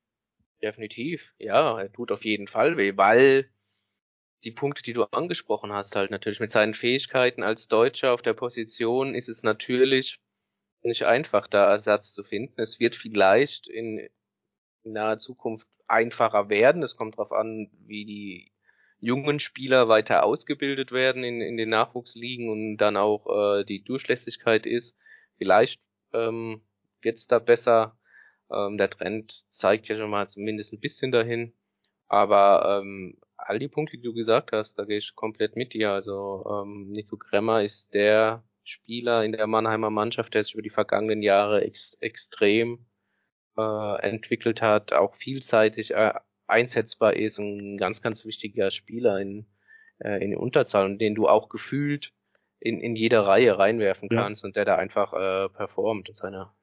Definitiv, 0.61 1.21
ja, 1.39 1.77
er 1.77 1.91
tut 1.91 2.09
auf 2.09 2.23
jeden 2.23 2.47
Fall 2.47 2.77
weh, 2.77 2.95
weil 2.95 3.49
die 4.43 4.51
Punkte, 4.51 4.83
die 4.83 4.93
du 4.93 5.03
angesprochen 5.03 5.71
hast, 5.71 5.95
halt 5.95 6.11
natürlich 6.11 6.39
mit 6.39 6.51
seinen 6.51 6.73
Fähigkeiten 6.73 7.43
als 7.43 7.67
Deutscher 7.67 8.13
auf 8.13 8.21
der 8.21 8.33
Position 8.33 9.15
ist 9.15 9.29
es 9.29 9.43
natürlich 9.43 10.19
nicht 10.83 11.03
einfach, 11.03 11.47
da 11.47 11.69
Ersatz 11.69 12.13
zu 12.13 12.23
finden. 12.23 12.59
Es 12.59 12.79
wird 12.79 12.95
vielleicht 12.95 13.67
in, 13.67 14.09
in 14.83 14.93
naher 14.93 15.19
Zukunft 15.19 15.67
einfacher 15.87 16.49
werden. 16.49 16.81
Es 16.81 16.95
kommt 16.95 17.15
darauf 17.17 17.31
an, 17.31 17.69
wie 17.85 18.05
die 18.05 18.51
jungen 18.99 19.39
Spieler 19.39 19.87
weiter 19.89 20.23
ausgebildet 20.23 20.91
werden 20.91 21.23
in, 21.23 21.41
in 21.41 21.57
den 21.57 21.69
Nachwuchsligen 21.69 22.49
und 22.49 22.77
dann 22.77 22.97
auch 22.97 23.59
äh, 23.59 23.63
die 23.63 23.83
Durchlässigkeit 23.83 24.65
ist. 24.65 24.95
Vielleicht 25.37 25.79
ähm, 26.13 26.61
wird 27.01 27.17
es 27.17 27.27
da 27.27 27.39
besser. 27.39 27.97
Ähm, 28.51 28.77
der 28.77 28.89
Trend 28.89 29.43
zeigt 29.49 29.87
ja 29.87 29.97
schon 29.97 30.09
mal 30.09 30.29
zumindest 30.29 30.73
ein 30.73 30.79
bisschen 30.79 31.11
dahin. 31.11 31.53
Aber 32.07 32.81
ähm, 32.81 33.17
all 33.47 33.59
die 33.59 33.67
Punkte, 33.67 33.97
die 33.97 34.03
du 34.03 34.13
gesagt 34.13 34.51
hast, 34.51 34.77
da 34.77 34.85
gehe 34.85 34.97
ich 34.97 35.15
komplett 35.15 35.55
mit 35.55 35.73
dir. 35.73 35.91
Also 35.91 36.45
ähm, 36.49 36.91
Nico 36.91 37.17
Kremmer 37.17 37.63
ist 37.63 37.93
der 37.93 38.43
Spieler 38.63 39.23
in 39.23 39.31
der 39.31 39.47
Mannheimer 39.47 39.89
Mannschaft, 39.89 40.33
der 40.33 40.43
sich 40.43 40.53
über 40.53 40.61
die 40.61 40.69
vergangenen 40.69 41.21
Jahre 41.23 41.63
ex 41.63 41.97
extrem 41.99 42.85
äh, 43.57 44.01
entwickelt 44.01 44.61
hat, 44.61 44.93
auch 44.93 45.15
vielseitig 45.15 45.91
äh, 45.91 46.13
einsetzbar 46.47 47.15
ist 47.15 47.39
und 47.39 47.57
ein 47.57 47.77
ganz, 47.77 48.01
ganz 48.01 48.25
wichtiger 48.25 48.71
Spieler 48.71 49.19
in, 49.19 49.47
äh, 49.99 50.23
in 50.23 50.35
Unterzahl 50.35 50.85
und 50.85 50.99
den 50.99 51.15
du 51.15 51.27
auch 51.27 51.49
gefühlt 51.49 52.13
in, 52.59 52.79
in 52.79 52.95
jede 52.95 53.25
Reihe 53.25 53.57
reinwerfen 53.57 54.09
kannst 54.09 54.43
ja. 54.43 54.47
und 54.47 54.55
der 54.55 54.65
da 54.65 54.75
einfach 54.75 55.13
äh, 55.13 55.49
performt 55.49 56.09
in 56.09 56.15
seiner 56.15 56.53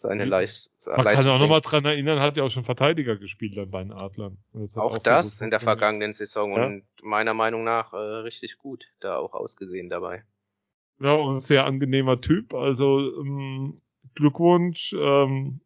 seine 0.00 0.24
Mhm. 0.24 0.30
Leis 0.30 0.70
Man 0.86 1.04
Leistung 1.04 1.24
kann 1.24 1.34
auch 1.34 1.40
nochmal 1.40 1.60
dran 1.60 1.84
erinnern, 1.84 2.20
hat 2.20 2.36
ja 2.36 2.44
auch 2.44 2.50
schon 2.50 2.64
Verteidiger 2.64 3.16
gespielt 3.16 3.56
dann 3.56 3.70
bei 3.70 3.82
den 3.82 3.92
Adlern. 3.92 4.38
Das 4.52 4.76
Auch 4.76 4.92
sehr 4.98 5.22
das 5.22 5.40
in 5.40 5.50
der 5.50 5.60
vergangenen 5.60 6.12
Saison 6.12 6.56
Ja. 6.56 6.66
und 6.66 6.84
meiner 7.02 7.34
Meinung 7.34 7.64
nach 7.64 7.92
äh, 7.92 7.96
richtig 7.96 8.58
gut 8.58 8.84
da 9.00 9.16
auch 9.16 9.32
ausgesehen 9.34 9.88
dabei. 9.90 10.24
Ja, 11.00 11.12
und 11.14 11.36
ein 11.36 11.40
sehr 11.40 11.64
angenehmer 11.66 12.20
Typ. 12.20 12.54
Also 12.54 12.98
ähm, 13.20 13.80
Glückwunsch. 14.14 14.94
Ähm, 14.98 15.60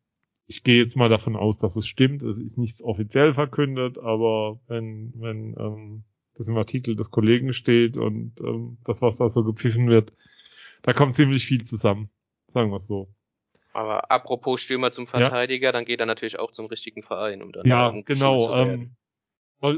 ich 0.47 0.63
gehe 0.65 0.83
jetzt 0.83 0.97
mal 0.97 1.09
davon 1.09 1.37
aus, 1.37 1.57
dass 1.59 1.77
es 1.77 1.87
stimmt. 1.87 2.23
Es 2.23 2.37
ist 2.39 2.59
nichts 2.59 2.83
offiziell 2.83 3.33
verkündet, 3.33 3.97
aber 3.99 4.61
wenn, 4.67 5.13
wenn 5.17 5.55
ähm, 5.59 6.05
das 6.35 6.49
im 6.49 6.57
Artikel 6.59 6.97
des 6.97 7.11
Kollegen 7.11 7.53
steht 7.53 7.97
und 7.97 8.35
ähm, 8.41 8.79
das, 8.85 9.01
was 9.01 9.17
da 9.17 9.29
so 9.29 9.45
gepfiffen 9.45 9.89
wird, 9.89 10.13
da 10.83 10.93
kommt 10.93 11.15
ziemlich 11.15 11.47
viel 11.47 11.63
zusammen. 11.65 12.11
Sagen 12.53 12.71
wir 12.71 12.77
es 12.77 12.87
so. 12.87 13.09
Aber 13.73 14.11
apropos 14.11 14.61
Stürmer 14.61 14.91
zum 14.91 15.07
Verteidiger, 15.07 15.73
dann 15.73 15.85
geht 15.85 16.01
er 16.01 16.07
natürlich 16.07 16.39
auch 16.39 16.53
zum 16.53 16.67
richtigen 16.67 17.03
Verein, 17.03 17.43
um 17.43 17.53
dann 17.53 17.67
Ja, 17.67 17.91
genau. 18.05 18.55
Ähm, 18.55 18.97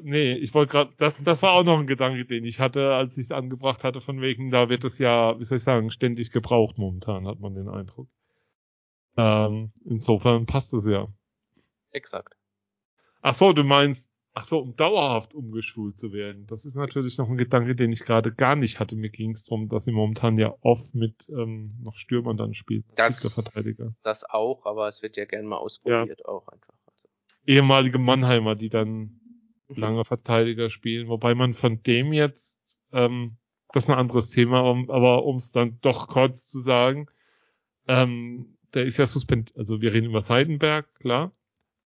nee, 0.03 0.33
ich 0.35 0.55
wollte 0.55 0.73
gerade, 0.73 0.93
das, 0.99 1.23
das 1.23 1.43
war 1.43 1.53
auch 1.53 1.63
noch 1.63 1.79
ein 1.79 1.87
Gedanke, 1.87 2.25
den 2.25 2.45
ich 2.45 2.59
hatte, 2.59 2.95
als 2.95 3.17
ich 3.17 3.27
es 3.27 3.31
angebracht 3.31 3.85
hatte, 3.85 4.01
von 4.01 4.21
wegen, 4.21 4.51
da 4.51 4.69
wird 4.69 4.85
es 4.85 4.99
ja, 4.99 5.39
wie 5.39 5.45
soll 5.45 5.59
ich 5.59 5.65
sagen, 5.65 5.91
ständig 5.91 6.33
gebraucht 6.33 6.79
momentan, 6.79 7.27
hat 7.27 7.39
man 7.39 7.55
den 7.55 7.69
Eindruck. 7.69 8.09
Ähm, 9.17 9.73
insofern 9.85 10.47
passt 10.47 10.73
es 10.73 10.87
ja. 10.87 11.07
Exakt. 11.93 12.35
Ach 13.23 13.35
so, 13.35 13.53
du 13.53 13.63
meinst, 13.63 14.11
ach 14.35 14.45
so, 14.45 14.59
um 14.59 14.77
dauerhaft 14.77 15.33
umgeschult 15.33 15.97
zu 15.97 16.13
werden. 16.13 16.47
Das 16.49 16.65
ist 16.65 16.75
natürlich 16.75 17.19
noch 17.19 17.29
ein 17.31 17.37
Gedanke, 17.37 17.77
den 17.77 17.93
ich 17.93 18.05
gerade 18.05 18.33
gar 18.33 18.57
nicht 18.57 18.81
hatte. 18.81 18.97
Mir 18.97 19.11
ging 19.11 19.31
es 19.31 19.45
darum, 19.45 19.69
dass 19.69 19.85
sie 19.85 19.93
momentan 19.93 20.37
ja 20.39 20.55
oft 20.61 20.95
mit 20.95 21.29
ähm, 21.29 21.75
noch 21.83 21.95
Stürmern 21.97 22.37
dann 22.37 22.55
spielt. 22.55 22.85
Das- 22.97 23.21
der 23.21 23.31
Verteidiger. 23.31 23.95
Das 24.03 24.25
auch, 24.25 24.67
aber 24.67 24.89
es 24.89 25.03
wird 25.03 25.17
ja 25.17 25.25
gern 25.25 25.47
mal 25.47 25.57
ausprobiert 25.57 26.27
auch 26.27 26.49
einfach. 26.49 26.75
Also, 26.87 27.09
Ehemalige 27.47 27.99
Mannheimer, 27.99 28.57
die 28.57 28.69
dann 28.69 29.21
lange 29.69 30.05
Verteidiger 30.05 30.69
spielen, 30.71 31.09
wobei 31.09 31.35
man 31.35 31.55
von 31.55 31.83
dem 31.83 32.13
jetzt, 32.13 32.59
ähm, 32.93 33.37
das 33.73 33.85
ist 33.85 33.91
ein 33.91 33.99
anderes 33.99 34.31
Thema, 34.31 34.61
um, 34.61 34.91
aber 34.91 35.25
um 35.25 35.37
es 35.37 35.53
dann 35.53 35.79
doch 35.81 36.07
kurz 36.09 36.49
zu 36.49 36.61
sagen, 36.61 37.07
ähm, 37.89 38.57
der 38.75 38.85
ist 38.85 38.97
ja 38.97 39.07
suspendiert, 39.07 39.57
also 39.57 39.81
wir 39.81 39.93
reden 39.93 40.07
über 40.09 40.21
Seidenberg, 40.23 40.93
klar, 40.97 41.33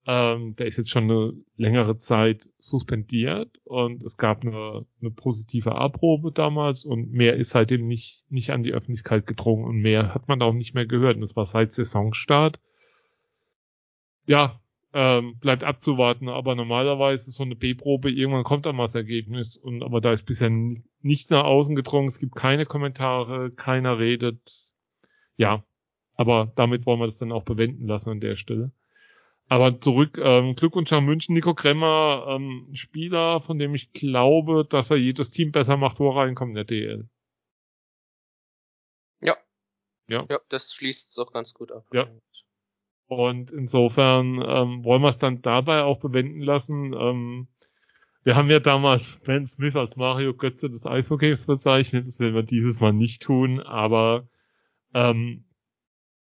ähm, 0.06 0.54
der 0.56 0.66
ist 0.66 0.76
jetzt 0.78 0.90
schon 0.90 1.04
eine 1.10 1.32
längere 1.56 1.98
Zeit 1.98 2.48
suspendiert 2.58 3.58
und 3.64 4.02
es 4.04 4.16
gab 4.16 4.42
eine, 4.42 4.86
eine 5.00 5.10
positive 5.10 5.74
A-Probe 5.74 6.32
damals 6.32 6.84
und 6.84 7.12
mehr 7.12 7.36
ist 7.36 7.50
seitdem 7.50 7.86
nicht, 7.88 8.24
nicht 8.28 8.50
an 8.50 8.62
die 8.62 8.72
Öffentlichkeit 8.72 9.26
gedrungen 9.26 9.64
und 9.64 9.80
mehr 9.82 10.14
hat 10.14 10.28
man 10.28 10.42
auch 10.42 10.52
nicht 10.52 10.74
mehr 10.74 10.86
gehört 10.86 11.16
und 11.16 11.22
das 11.22 11.36
war 11.36 11.44
seit 11.46 11.72
Saisonstart. 11.72 12.60
Ja, 14.26 14.60
ähm, 14.92 15.38
bleibt 15.40 15.64
abzuwarten, 15.64 16.28
aber 16.28 16.54
normalerweise 16.54 17.28
ist 17.28 17.36
so 17.36 17.42
eine 17.42 17.56
B-Probe, 17.56 18.10
irgendwann 18.10 18.44
kommt 18.44 18.64
dann 18.66 18.76
mal 18.76 18.86
das 18.86 18.94
Ergebnis 18.94 19.56
und 19.56 19.82
aber 19.82 20.00
da 20.00 20.12
ist 20.12 20.24
bisher 20.24 20.50
ni- 20.50 20.84
nichts 21.02 21.30
nach 21.30 21.44
außen 21.44 21.74
gedrungen, 21.76 22.08
es 22.08 22.18
gibt 22.20 22.34
keine 22.36 22.64
Kommentare, 22.66 23.50
keiner 23.50 23.98
redet. 23.98 24.66
Ja, 25.36 25.64
aber 26.14 26.52
damit 26.56 26.86
wollen 26.86 27.00
wir 27.00 27.06
das 27.06 27.18
dann 27.18 27.32
auch 27.32 27.44
bewenden 27.44 27.86
lassen 27.86 28.10
an 28.10 28.20
der 28.20 28.36
Stelle. 28.36 28.72
Aber 29.48 29.80
zurück, 29.80 30.18
ähm, 30.20 30.56
Glückwunsch 30.56 30.92
an 30.92 31.04
München, 31.04 31.34
Nico 31.34 31.54
Kremmer, 31.54 32.26
ähm, 32.28 32.68
Spieler, 32.72 33.40
von 33.40 33.58
dem 33.58 33.74
ich 33.74 33.92
glaube, 33.92 34.66
dass 34.68 34.90
er 34.90 34.96
jedes 34.96 35.30
Team 35.30 35.52
besser 35.52 35.76
macht, 35.76 36.00
wo 36.00 36.10
er 36.10 36.16
reinkommt 36.16 36.50
in 36.50 36.54
der 36.56 36.64
DL. 36.64 37.08
Ja. 39.20 39.36
Ja. 40.08 40.26
Ja, 40.28 40.40
das 40.48 40.74
schließt 40.74 41.10
es 41.10 41.18
auch 41.18 41.32
ganz 41.32 41.54
gut 41.54 41.70
ab. 41.70 41.84
Ja. 41.92 42.08
Und 43.08 43.52
insofern 43.52 44.42
ähm, 44.44 44.82
wollen 44.84 45.02
wir 45.02 45.10
es 45.10 45.18
dann 45.18 45.42
dabei 45.42 45.82
auch 45.82 46.00
bewenden 46.00 46.40
lassen. 46.40 46.92
Ähm, 46.92 47.46
wir 48.24 48.34
haben 48.34 48.50
ja 48.50 48.58
damals 48.58 49.20
Ben 49.20 49.46
Smith 49.46 49.76
als 49.76 49.94
Mario 49.94 50.34
Götze 50.34 50.68
des 50.68 50.84
Eishockeys 50.84 51.46
bezeichnet. 51.46 52.08
Das 52.08 52.18
werden 52.18 52.34
wir 52.34 52.42
dieses 52.42 52.80
Mal 52.80 52.92
nicht 52.92 53.22
tun, 53.22 53.60
aber 53.60 54.26
ähm, 54.92 55.44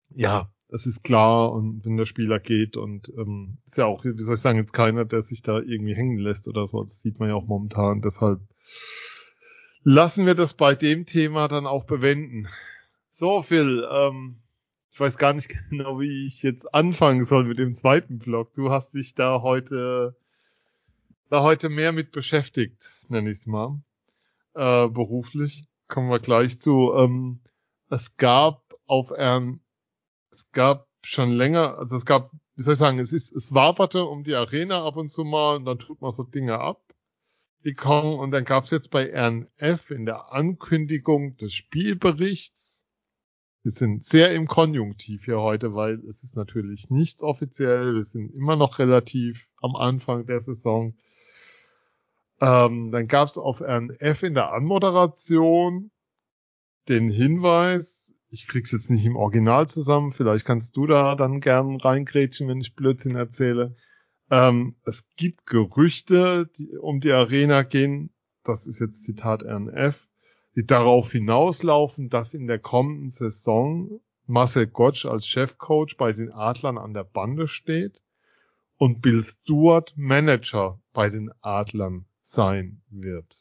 ja, 0.09 0.51
es 0.69 0.85
ist 0.85 1.03
klar 1.03 1.51
und 1.51 1.85
wenn 1.85 1.97
der 1.97 2.05
Spieler 2.05 2.39
geht 2.39 2.75
und 2.75 3.09
ähm, 3.17 3.57
ist 3.65 3.77
ja 3.77 3.85
auch, 3.85 4.03
wie 4.03 4.21
soll 4.21 4.35
ich 4.35 4.41
sagen, 4.41 4.57
jetzt 4.57 4.73
keiner, 4.73 5.05
der 5.05 5.23
sich 5.23 5.41
da 5.41 5.59
irgendwie 5.59 5.95
hängen 5.95 6.17
lässt 6.17 6.47
oder 6.47 6.67
so. 6.67 6.83
Das 6.83 7.01
sieht 7.01 7.19
man 7.19 7.29
ja 7.29 7.35
auch 7.35 7.47
momentan. 7.47 8.01
Deshalb 8.01 8.41
lassen 9.83 10.25
wir 10.25 10.35
das 10.35 10.53
bei 10.53 10.75
dem 10.75 11.05
Thema 11.05 11.47
dann 11.47 11.65
auch 11.65 11.85
bewenden. 11.85 12.49
So, 13.11 13.43
Phil, 13.43 13.87
ähm, 13.89 14.41
ich 14.91 14.99
weiß 14.99 15.17
gar 15.17 15.33
nicht 15.33 15.49
genau, 15.69 15.99
wie 15.99 16.27
ich 16.27 16.43
jetzt 16.43 16.73
anfangen 16.73 17.23
soll 17.23 17.45
mit 17.45 17.59
dem 17.59 17.73
zweiten 17.73 18.19
Blog. 18.19 18.53
Du 18.55 18.69
hast 18.69 18.93
dich 18.93 19.15
da 19.15 19.41
heute, 19.41 20.17
da 21.29 21.43
heute 21.43 21.69
mehr 21.69 21.93
mit 21.93 22.11
beschäftigt, 22.11 23.05
nenne 23.07 23.29
ich 23.29 23.37
es 23.37 23.47
mal. 23.47 23.79
Äh, 24.53 24.89
beruflich. 24.89 25.63
Kommen 25.87 26.09
wir 26.09 26.19
gleich 26.19 26.59
zu. 26.59 26.93
Ähm, 26.93 27.39
es 27.89 28.17
gab 28.17 28.73
auf 28.85 29.11
Ern, 29.11 29.61
es 30.37 30.51
gab 30.51 30.87
schon 31.03 31.31
länger, 31.31 31.77
also 31.77 31.95
es 31.95 32.05
gab, 32.05 32.31
wie 32.55 32.63
soll 32.63 32.73
ich 32.73 32.79
sagen, 32.79 32.99
es 32.99 33.11
ist, 33.11 33.31
es 33.35 33.53
waberte 33.53 34.05
um 34.05 34.23
die 34.23 34.35
Arena 34.35 34.85
ab 34.85 34.97
und 34.97 35.09
zu 35.09 35.23
mal 35.23 35.57
und 35.57 35.65
dann 35.65 35.79
tut 35.79 36.01
man 36.01 36.11
so 36.11 36.23
Dinge 36.23 36.59
ab. 36.59 36.81
Die 37.65 37.73
kommen 37.73 38.17
und 38.19 38.31
dann 38.31 38.45
gab 38.45 38.65
es 38.65 38.71
jetzt 38.71 38.91
bei 38.91 39.11
RNF 39.11 39.91
in 39.91 40.05
der 40.05 40.31
Ankündigung 40.31 41.37
des 41.37 41.53
Spielberichts 41.53 42.77
wir 43.67 43.71
sind 43.73 44.01
sehr 44.01 44.33
im 44.33 44.47
Konjunktiv 44.47 45.25
hier 45.25 45.41
heute, 45.41 45.75
weil 45.75 45.95
es 46.09 46.23
ist 46.23 46.37
natürlich 46.37 46.89
nichts 46.89 47.21
offiziell. 47.21 47.95
Wir 47.95 48.05
sind 48.05 48.33
immer 48.33 48.55
noch 48.55 48.79
relativ 48.79 49.49
am 49.61 49.75
Anfang 49.75 50.25
der 50.25 50.39
Saison. 50.39 50.95
Ähm, 52.39 52.91
dann 52.91 53.09
gab 53.09 53.27
es 53.27 53.37
auf 53.37 53.59
RNF 53.59 54.23
in 54.23 54.35
der 54.35 54.53
Anmoderation 54.53 55.91
den 56.87 57.09
Hinweis, 57.09 58.06
ich 58.29 58.47
krieg's 58.47 58.71
jetzt 58.71 58.89
nicht 58.89 59.05
im 59.05 59.15
Original 59.15 59.67
zusammen, 59.67 60.11
vielleicht 60.11 60.45
kannst 60.45 60.75
du 60.75 60.85
da 60.85 61.15
dann 61.15 61.39
gern 61.39 61.77
reingrätschen, 61.77 62.47
wenn 62.47 62.61
ich 62.61 62.75
Blödsinn 62.75 63.15
erzähle. 63.15 63.75
Ähm, 64.29 64.75
es 64.83 65.07
gibt 65.15 65.45
Gerüchte, 65.45 66.49
die 66.57 66.77
um 66.77 66.99
die 66.99 67.11
Arena 67.11 67.63
gehen, 67.63 68.09
das 68.43 68.67
ist 68.67 68.79
jetzt 68.79 69.03
Zitat 69.03 69.43
RNF, 69.43 70.07
die 70.55 70.65
darauf 70.65 71.11
hinauslaufen, 71.11 72.09
dass 72.09 72.33
in 72.33 72.47
der 72.47 72.59
kommenden 72.59 73.09
Saison 73.09 74.01
Marcel 74.25 74.67
Gottsch 74.67 75.05
als 75.05 75.25
Chefcoach 75.25 75.95
bei 75.97 76.11
den 76.11 76.31
Adlern 76.31 76.77
an 76.77 76.93
der 76.93 77.05
Bande 77.05 77.47
steht 77.47 78.01
und 78.75 79.01
Bill 79.01 79.23
Stewart 79.23 79.93
Manager 79.95 80.81
bei 80.91 81.09
den 81.09 81.31
Adlern 81.41 82.05
sein 82.21 82.81
wird. 82.89 83.39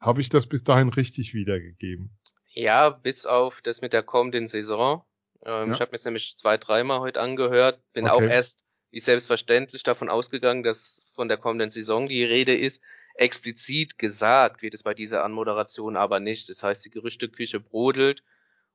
Habe 0.00 0.20
ich 0.20 0.28
das 0.28 0.46
bis 0.46 0.64
dahin 0.64 0.88
richtig 0.88 1.34
wiedergegeben? 1.34 2.10
Ja, 2.58 2.90
bis 2.90 3.24
auf 3.24 3.60
das 3.62 3.80
mit 3.82 3.92
der 3.92 4.02
kommenden 4.02 4.48
Saison. 4.48 5.04
Ähm, 5.44 5.68
Ja. 5.68 5.74
Ich 5.74 5.80
habe 5.80 5.92
mir 5.92 5.98
das 5.98 6.04
nämlich 6.04 6.34
zwei, 6.38 6.56
dreimal 6.56 6.98
heute 6.98 7.20
angehört. 7.20 7.80
Bin 7.92 8.08
Okay. 8.08 8.12
auch 8.12 8.20
erst, 8.28 8.64
wie 8.90 8.98
selbstverständlich, 8.98 9.84
davon 9.84 10.08
ausgegangen, 10.08 10.64
dass 10.64 11.06
von 11.14 11.28
der 11.28 11.36
kommenden 11.38 11.70
Saison 11.70 12.08
die 12.08 12.24
Rede 12.24 12.56
ist. 12.56 12.80
Explizit 13.14 13.96
gesagt 13.96 14.60
wird 14.60 14.74
es 14.74 14.82
bei 14.82 14.92
dieser 14.92 15.22
Anmoderation 15.24 15.96
aber 15.96 16.18
nicht. 16.18 16.48
Das 16.48 16.60
heißt, 16.60 16.84
die 16.84 16.90
Gerüchteküche 16.90 17.60
brodelt 17.60 18.24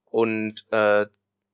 und 0.05 0.63
äh, 0.71 1.07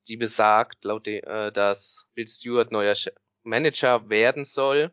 die 0.08 0.18
besagt, 0.18 0.84
laut 0.84 1.08
de, 1.08 1.22
äh, 1.22 1.52
dass 1.52 2.06
Bill 2.14 2.28
Stewart 2.28 2.72
neuer 2.72 2.96
Manager 3.42 4.08
werden 4.08 4.46
soll 4.46 4.92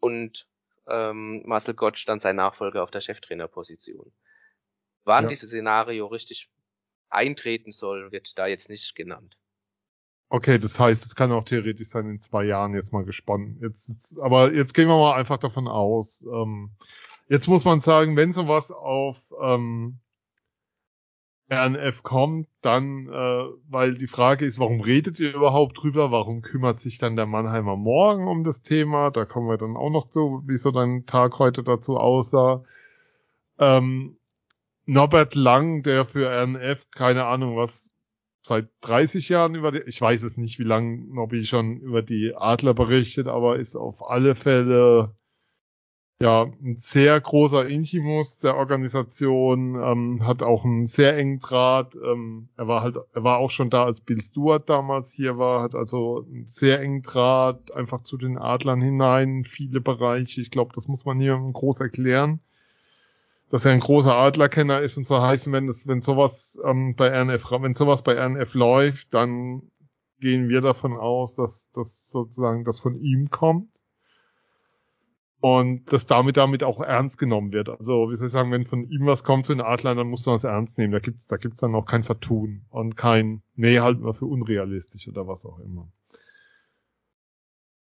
und 0.00 0.46
ähm, 0.86 1.42
Marcel 1.46 1.72
Gottsch 1.72 2.06
dann 2.06 2.20
sein 2.20 2.36
Nachfolger 2.36 2.82
auf 2.82 2.90
der 2.90 3.00
Cheftrainerposition. 3.00 4.12
Wann 5.04 5.24
Ja. 5.24 5.30
dieses 5.30 5.50
Szenario 5.50 6.06
richtig 6.06 6.48
eintreten 7.08 7.72
soll, 7.72 8.12
wird 8.12 8.36
da 8.36 8.46
jetzt 8.46 8.68
nicht 8.68 8.94
genannt. 8.94 9.36
Okay, 10.28 10.58
das 10.58 10.80
heißt, 10.80 11.04
es 11.04 11.14
kann 11.14 11.30
auch 11.30 11.44
theoretisch 11.44 11.88
sein, 11.88 12.08
in 12.08 12.18
zwei 12.20 12.44
Jahren 12.44 12.74
jetzt 12.74 12.92
mal 12.92 13.04
gesponnen. 13.04 13.58
Jetzt, 13.60 13.90
jetzt, 13.90 14.18
aber 14.18 14.52
jetzt 14.54 14.72
gehen 14.72 14.88
wir 14.88 14.96
mal 14.96 15.14
einfach 15.14 15.36
davon 15.36 15.68
aus. 15.68 16.22
Ähm, 16.22 16.70
jetzt 17.28 17.48
muss 17.48 17.66
man 17.66 17.80
sagen, 17.80 18.16
wenn 18.16 18.32
sowas 18.32 18.70
auf 18.72 19.22
ähm, 19.42 19.98
RNF 21.50 22.02
kommt, 22.02 22.48
dann, 22.62 23.08
äh, 23.08 23.44
weil 23.68 23.94
die 23.98 24.06
Frage 24.06 24.46
ist, 24.46 24.58
warum 24.58 24.80
redet 24.80 25.20
ihr 25.20 25.34
überhaupt 25.34 25.76
drüber? 25.82 26.10
Warum 26.10 26.40
kümmert 26.40 26.80
sich 26.80 26.96
dann 26.96 27.14
der 27.16 27.26
Mannheimer 27.26 27.76
Morgen 27.76 28.26
um 28.26 28.42
das 28.42 28.62
Thema? 28.62 29.10
Da 29.10 29.26
kommen 29.26 29.48
wir 29.48 29.58
dann 29.58 29.76
auch 29.76 29.90
noch 29.90 30.08
zu, 30.08 30.42
wie 30.46 30.56
so 30.56 30.70
dein 30.70 31.04
Tag 31.04 31.38
heute 31.38 31.62
dazu 31.62 31.98
aussah. 31.98 32.64
Ähm, 33.58 34.16
Norbert 34.86 35.34
Lang, 35.34 35.82
der 35.82 36.04
für 36.04 36.28
RNF, 36.28 36.90
keine 36.90 37.24
Ahnung 37.26 37.56
was, 37.56 37.90
seit 38.46 38.68
30 38.80 39.28
Jahren 39.28 39.54
über 39.54 39.70
die, 39.70 39.82
ich 39.86 40.00
weiß 40.00 40.22
es 40.22 40.36
nicht, 40.36 40.58
wie 40.58 40.64
lange 40.64 41.06
Nobby 41.14 41.44
schon 41.46 41.78
über 41.78 42.02
die 42.02 42.34
Adler 42.36 42.74
berichtet, 42.74 43.28
aber 43.28 43.56
ist 43.58 43.76
auf 43.76 44.08
alle 44.08 44.34
Fälle 44.34 45.14
ja, 46.22 46.44
ein 46.62 46.76
sehr 46.76 47.20
großer 47.20 47.66
Intimus 47.66 48.38
der 48.38 48.56
Organisation, 48.56 49.74
ähm, 49.74 50.24
hat 50.24 50.44
auch 50.44 50.64
einen 50.64 50.86
sehr 50.86 51.16
engen 51.18 51.40
Draht. 51.40 51.96
Ähm, 51.96 52.48
er 52.56 52.68
war 52.68 52.82
halt, 52.82 52.96
er 53.12 53.24
war 53.24 53.38
auch 53.38 53.50
schon 53.50 53.70
da, 53.70 53.84
als 53.84 54.00
Bill 54.00 54.20
Stewart 54.20 54.70
damals 54.70 55.10
hier 55.10 55.36
war, 55.36 55.62
hat 55.64 55.74
also 55.74 56.24
einen 56.24 56.46
sehr 56.46 56.80
engen 56.80 57.02
Draht 57.02 57.72
einfach 57.72 58.04
zu 58.04 58.16
den 58.16 58.38
Adlern 58.38 58.80
hinein, 58.80 59.44
viele 59.44 59.80
Bereiche. 59.80 60.40
Ich 60.40 60.52
glaube, 60.52 60.70
das 60.76 60.86
muss 60.86 61.04
man 61.04 61.18
hier 61.18 61.36
groß 61.36 61.80
erklären, 61.80 62.38
dass 63.52 63.66
er 63.66 63.72
ein 63.72 63.80
großer 63.80 64.16
Adlerkenner 64.16 64.80
ist 64.80 64.96
und 64.96 65.06
so 65.06 65.20
heißen, 65.20 65.52
wenn 65.52 65.66
das, 65.66 65.86
wenn 65.86 66.00
sowas 66.00 66.58
ähm, 66.64 66.96
bei 66.96 67.08
RNF, 67.08 67.50
wenn 67.50 67.74
sowas 67.74 68.02
bei 68.02 68.14
RNF 68.18 68.54
läuft, 68.54 69.12
dann 69.12 69.70
gehen 70.20 70.48
wir 70.48 70.62
davon 70.62 70.94
aus, 70.96 71.34
dass 71.34 71.68
das 71.72 72.08
sozusagen 72.08 72.64
das 72.64 72.80
von 72.80 72.98
ihm 72.98 73.28
kommt 73.28 73.68
und 75.40 75.92
das 75.92 76.06
damit 76.06 76.38
damit 76.38 76.62
auch 76.62 76.80
ernst 76.80 77.18
genommen 77.18 77.52
wird. 77.52 77.68
Also, 77.68 78.10
wie 78.10 78.16
soll 78.16 78.28
ich 78.28 78.32
sagen, 78.32 78.50
wenn 78.52 78.64
von 78.64 78.88
ihm 78.88 79.04
was 79.04 79.22
kommt 79.22 79.44
zu 79.44 79.52
den 79.52 79.60
Adlern, 79.60 79.98
dann 79.98 80.08
muss 80.08 80.24
man 80.24 80.36
es 80.36 80.44
ernst 80.44 80.78
nehmen. 80.78 80.94
Da 80.94 81.00
gibt's 81.00 81.26
da 81.26 81.36
gibt's 81.36 81.60
dann 81.60 81.74
auch 81.74 81.84
kein 81.84 82.04
Vertun 82.04 82.64
und 82.70 82.96
kein, 82.96 83.42
nee, 83.54 83.80
halt 83.80 84.00
mal 84.00 84.14
für 84.14 84.24
unrealistisch 84.24 85.08
oder 85.08 85.28
was 85.28 85.44
auch 85.44 85.58
immer. 85.58 85.92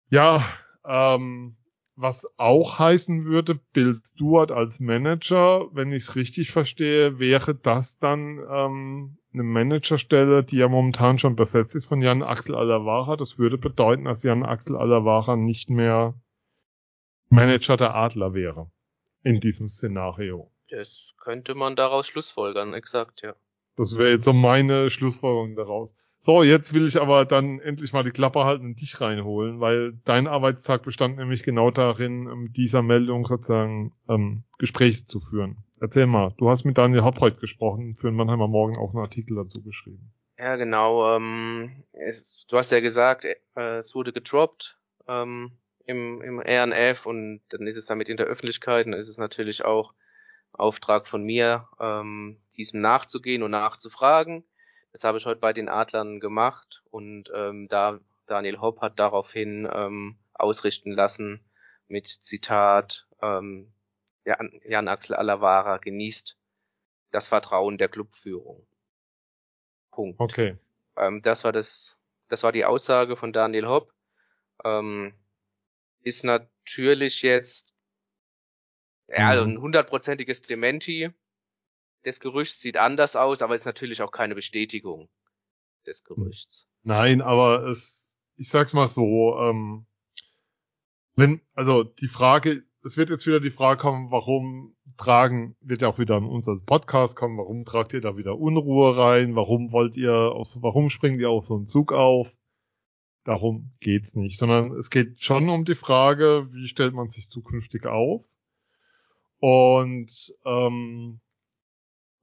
Ja, 0.08 0.46
ähm, 0.86 1.56
was 1.94 2.26
auch 2.38 2.78
heißen 2.78 3.24
würde, 3.24 3.60
Bill 3.72 3.96
Stewart 3.96 4.50
als 4.50 4.80
Manager, 4.80 5.68
wenn 5.72 5.92
ich 5.92 6.04
es 6.04 6.16
richtig 6.16 6.50
verstehe, 6.50 7.18
wäre 7.18 7.54
das 7.54 7.98
dann 7.98 8.40
ähm, 8.50 9.18
eine 9.32 9.42
Managerstelle, 9.42 10.42
die 10.44 10.56
ja 10.56 10.68
momentan 10.68 11.18
schon 11.18 11.36
besetzt 11.36 11.74
ist 11.74 11.86
von 11.86 12.02
Jan 12.02 12.22
Axel 12.22 12.54
Alavara. 12.54 13.16
Das 13.16 13.38
würde 13.38 13.58
bedeuten, 13.58 14.04
dass 14.04 14.22
Jan 14.22 14.42
Axel 14.42 14.76
Alavara 14.76 15.36
nicht 15.36 15.70
mehr 15.70 16.14
Manager 17.28 17.76
der 17.76 17.94
Adler 17.94 18.34
wäre. 18.34 18.70
In 19.22 19.40
diesem 19.40 19.68
Szenario. 19.68 20.50
Das 20.68 20.88
könnte 21.18 21.54
man 21.54 21.76
daraus 21.76 22.06
schlussfolgern, 22.06 22.74
exakt, 22.74 23.22
ja. 23.22 23.34
Das 23.76 23.96
wäre 23.96 24.10
jetzt 24.10 24.24
so 24.24 24.32
meine 24.32 24.90
Schlussfolgerung 24.90 25.56
daraus. 25.56 25.94
So, 26.24 26.44
jetzt 26.44 26.72
will 26.72 26.86
ich 26.86 27.00
aber 27.00 27.24
dann 27.24 27.58
endlich 27.58 27.92
mal 27.92 28.04
die 28.04 28.12
Klappe 28.12 28.44
halten 28.44 28.64
und 28.64 28.80
dich 28.80 29.00
reinholen, 29.00 29.58
weil 29.58 29.94
dein 30.04 30.28
Arbeitstag 30.28 30.84
bestand 30.84 31.16
nämlich 31.16 31.42
genau 31.42 31.72
darin, 31.72 32.28
um 32.28 32.52
dieser 32.52 32.80
Meldung 32.80 33.26
sozusagen 33.26 33.92
ähm, 34.08 34.44
Gespräche 34.56 35.04
zu 35.04 35.18
führen. 35.18 35.64
Erzähl 35.80 36.06
mal, 36.06 36.32
du 36.38 36.48
hast 36.48 36.62
mit 36.64 36.78
Daniel 36.78 37.02
Hauptreuth 37.02 37.40
gesprochen, 37.40 37.96
für 37.96 38.06
den 38.06 38.14
Mannheimer 38.14 38.46
Morgen 38.46 38.76
auch 38.76 38.90
einen 38.90 39.02
Artikel 39.02 39.34
dazu 39.34 39.64
geschrieben. 39.64 40.12
Ja, 40.38 40.54
genau. 40.54 41.16
Ähm, 41.16 41.82
es, 41.90 42.46
du 42.48 42.56
hast 42.56 42.70
ja 42.70 42.78
gesagt, 42.78 43.24
äh, 43.24 43.78
es 43.78 43.92
wurde 43.92 44.12
gedroppt. 44.12 44.78
Ähm, 45.08 45.58
im, 45.86 46.22
im 46.22 46.40
RNF 46.40 47.04
und 47.06 47.40
dann 47.48 47.66
ist 47.66 47.76
es 47.76 47.86
damit 47.86 48.08
in 48.08 48.16
der 48.16 48.26
Öffentlichkeit 48.26 48.86
und 48.86 48.92
dann 48.92 49.00
ist 49.00 49.08
es 49.08 49.18
natürlich 49.18 49.64
auch 49.64 49.92
Auftrag 50.52 51.08
von 51.08 51.24
mir, 51.24 51.68
ähm, 51.80 52.38
diesem 52.56 52.80
nachzugehen 52.80 53.42
und 53.42 53.50
nachzufragen. 53.50 54.44
Das 54.92 55.02
habe 55.04 55.18
ich 55.18 55.24
heute 55.24 55.40
bei 55.40 55.52
den 55.52 55.68
Adlern 55.68 56.20
gemacht 56.20 56.82
und 56.90 57.30
ähm, 57.34 57.68
da 57.68 58.00
Daniel 58.26 58.60
Hopp 58.60 58.80
hat 58.80 58.98
daraufhin 58.98 59.68
ähm, 59.72 60.18
ausrichten 60.34 60.92
lassen 60.92 61.44
mit 61.88 62.06
Zitat 62.22 63.06
ähm, 63.20 63.72
Jan, 64.24 64.60
Jan 64.64 64.88
Axel 64.88 65.16
Alavara 65.16 65.78
genießt 65.78 66.36
das 67.10 67.26
Vertrauen 67.26 67.78
der 67.78 67.88
Clubführung. 67.88 68.66
Punkt. 69.90 70.20
Okay. 70.20 70.56
Ähm, 70.96 71.22
das 71.22 71.44
war 71.44 71.52
das, 71.52 71.98
das 72.28 72.42
war 72.42 72.52
die 72.52 72.64
Aussage 72.64 73.16
von 73.16 73.32
Daniel 73.32 73.66
Hopp. 73.66 73.92
Ähm, 74.64 75.14
ist 76.00 76.24
natürlich 76.24 77.22
jetzt 77.22 77.74
ja, 79.08 79.28
also 79.28 79.44
ein 79.44 79.60
hundertprozentiges 79.60 80.42
Dementi. 80.42 81.12
Das 82.04 82.18
Gerücht 82.20 82.56
sieht 82.56 82.76
anders 82.76 83.14
aus, 83.16 83.42
aber 83.42 83.54
ist 83.54 83.64
natürlich 83.64 84.02
auch 84.02 84.10
keine 84.10 84.34
Bestätigung 84.34 85.08
des 85.86 86.02
Gerüchts. 86.04 86.68
Nein, 86.82 87.20
aber 87.22 87.66
es, 87.66 88.08
ich 88.36 88.48
sag's 88.48 88.72
mal 88.72 88.88
so, 88.88 89.38
ähm, 89.38 89.86
wenn, 91.14 91.40
also 91.54 91.84
die 91.84 92.08
Frage, 92.08 92.62
es 92.84 92.96
wird 92.96 93.10
jetzt 93.10 93.26
wieder 93.26 93.40
die 93.40 93.50
Frage 93.50 93.80
kommen, 93.80 94.10
warum 94.10 94.74
tragen, 94.96 95.56
wird 95.60 95.82
ja 95.82 95.88
auch 95.88 95.98
wieder 95.98 96.16
in 96.16 96.24
unser 96.24 96.58
Podcast 96.64 97.14
kommen, 97.14 97.38
warum 97.38 97.64
tragt 97.64 97.92
ihr 97.92 98.00
da 98.00 98.16
wieder 98.16 98.38
Unruhe 98.38 98.96
rein, 98.96 99.36
warum 99.36 99.72
wollt 99.72 99.96
ihr, 99.96 100.12
aus, 100.12 100.58
warum 100.60 100.90
springt 100.90 101.20
ihr 101.20 101.30
auf 101.30 101.46
so 101.46 101.54
einen 101.54 101.68
Zug 101.68 101.92
auf? 101.92 102.32
Darum 103.24 103.70
geht's 103.78 104.14
nicht, 104.16 104.38
sondern 104.38 104.72
es 104.72 104.90
geht 104.90 105.22
schon 105.22 105.48
um 105.48 105.64
die 105.64 105.76
Frage, 105.76 106.48
wie 106.50 106.66
stellt 106.66 106.94
man 106.94 107.08
sich 107.08 107.28
zukünftig 107.28 107.86
auf? 107.86 108.24
Und, 109.38 110.34
ähm, 110.44 111.20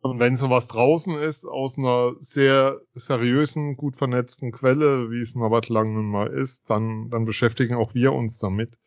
und 0.01 0.19
wenn 0.19 0.37
sowas 0.37 0.67
draußen 0.67 1.15
ist, 1.15 1.45
aus 1.45 1.77
einer 1.77 2.13
sehr 2.21 2.79
seriösen, 2.95 3.75
gut 3.75 3.97
vernetzten 3.97 4.51
Quelle, 4.51 5.11
wie 5.11 5.19
es 5.19 5.35
Norbert 5.35 5.67
Lang 5.67 5.93
nun 5.93 6.09
mal 6.09 6.27
ist, 6.27 6.69
dann, 6.69 7.09
dann 7.09 7.25
beschäftigen 7.25 7.75
auch 7.75 7.93
wir 7.93 8.13
uns 8.13 8.37
damit. 8.39 8.77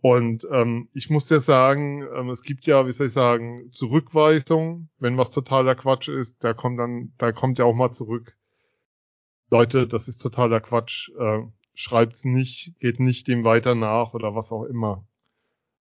Und 0.00 0.46
ähm, 0.52 0.88
ich 0.94 1.10
muss 1.10 1.26
dir 1.26 1.40
sagen, 1.40 2.06
ähm, 2.14 2.30
es 2.30 2.42
gibt 2.42 2.66
ja, 2.66 2.86
wie 2.86 2.92
soll 2.92 3.08
ich 3.08 3.12
sagen, 3.12 3.72
Zurückweisung, 3.72 4.90
wenn 4.98 5.16
was 5.16 5.32
totaler 5.32 5.74
Quatsch 5.74 6.08
ist, 6.08 6.36
da 6.38 6.54
kommt 6.54 6.78
dann, 6.78 7.12
da 7.18 7.32
kommt 7.32 7.58
ja 7.58 7.64
auch 7.64 7.74
mal 7.74 7.92
zurück. 7.92 8.36
Leute, 9.50 9.88
das 9.88 10.06
ist 10.06 10.18
totaler 10.18 10.60
Quatsch, 10.60 11.10
äh, 11.18 11.40
schreibt's 11.74 12.24
nicht, 12.24 12.74
geht 12.78 13.00
nicht 13.00 13.26
dem 13.26 13.42
weiter 13.42 13.74
nach 13.74 14.14
oder 14.14 14.36
was 14.36 14.52
auch 14.52 14.64
immer. 14.64 15.04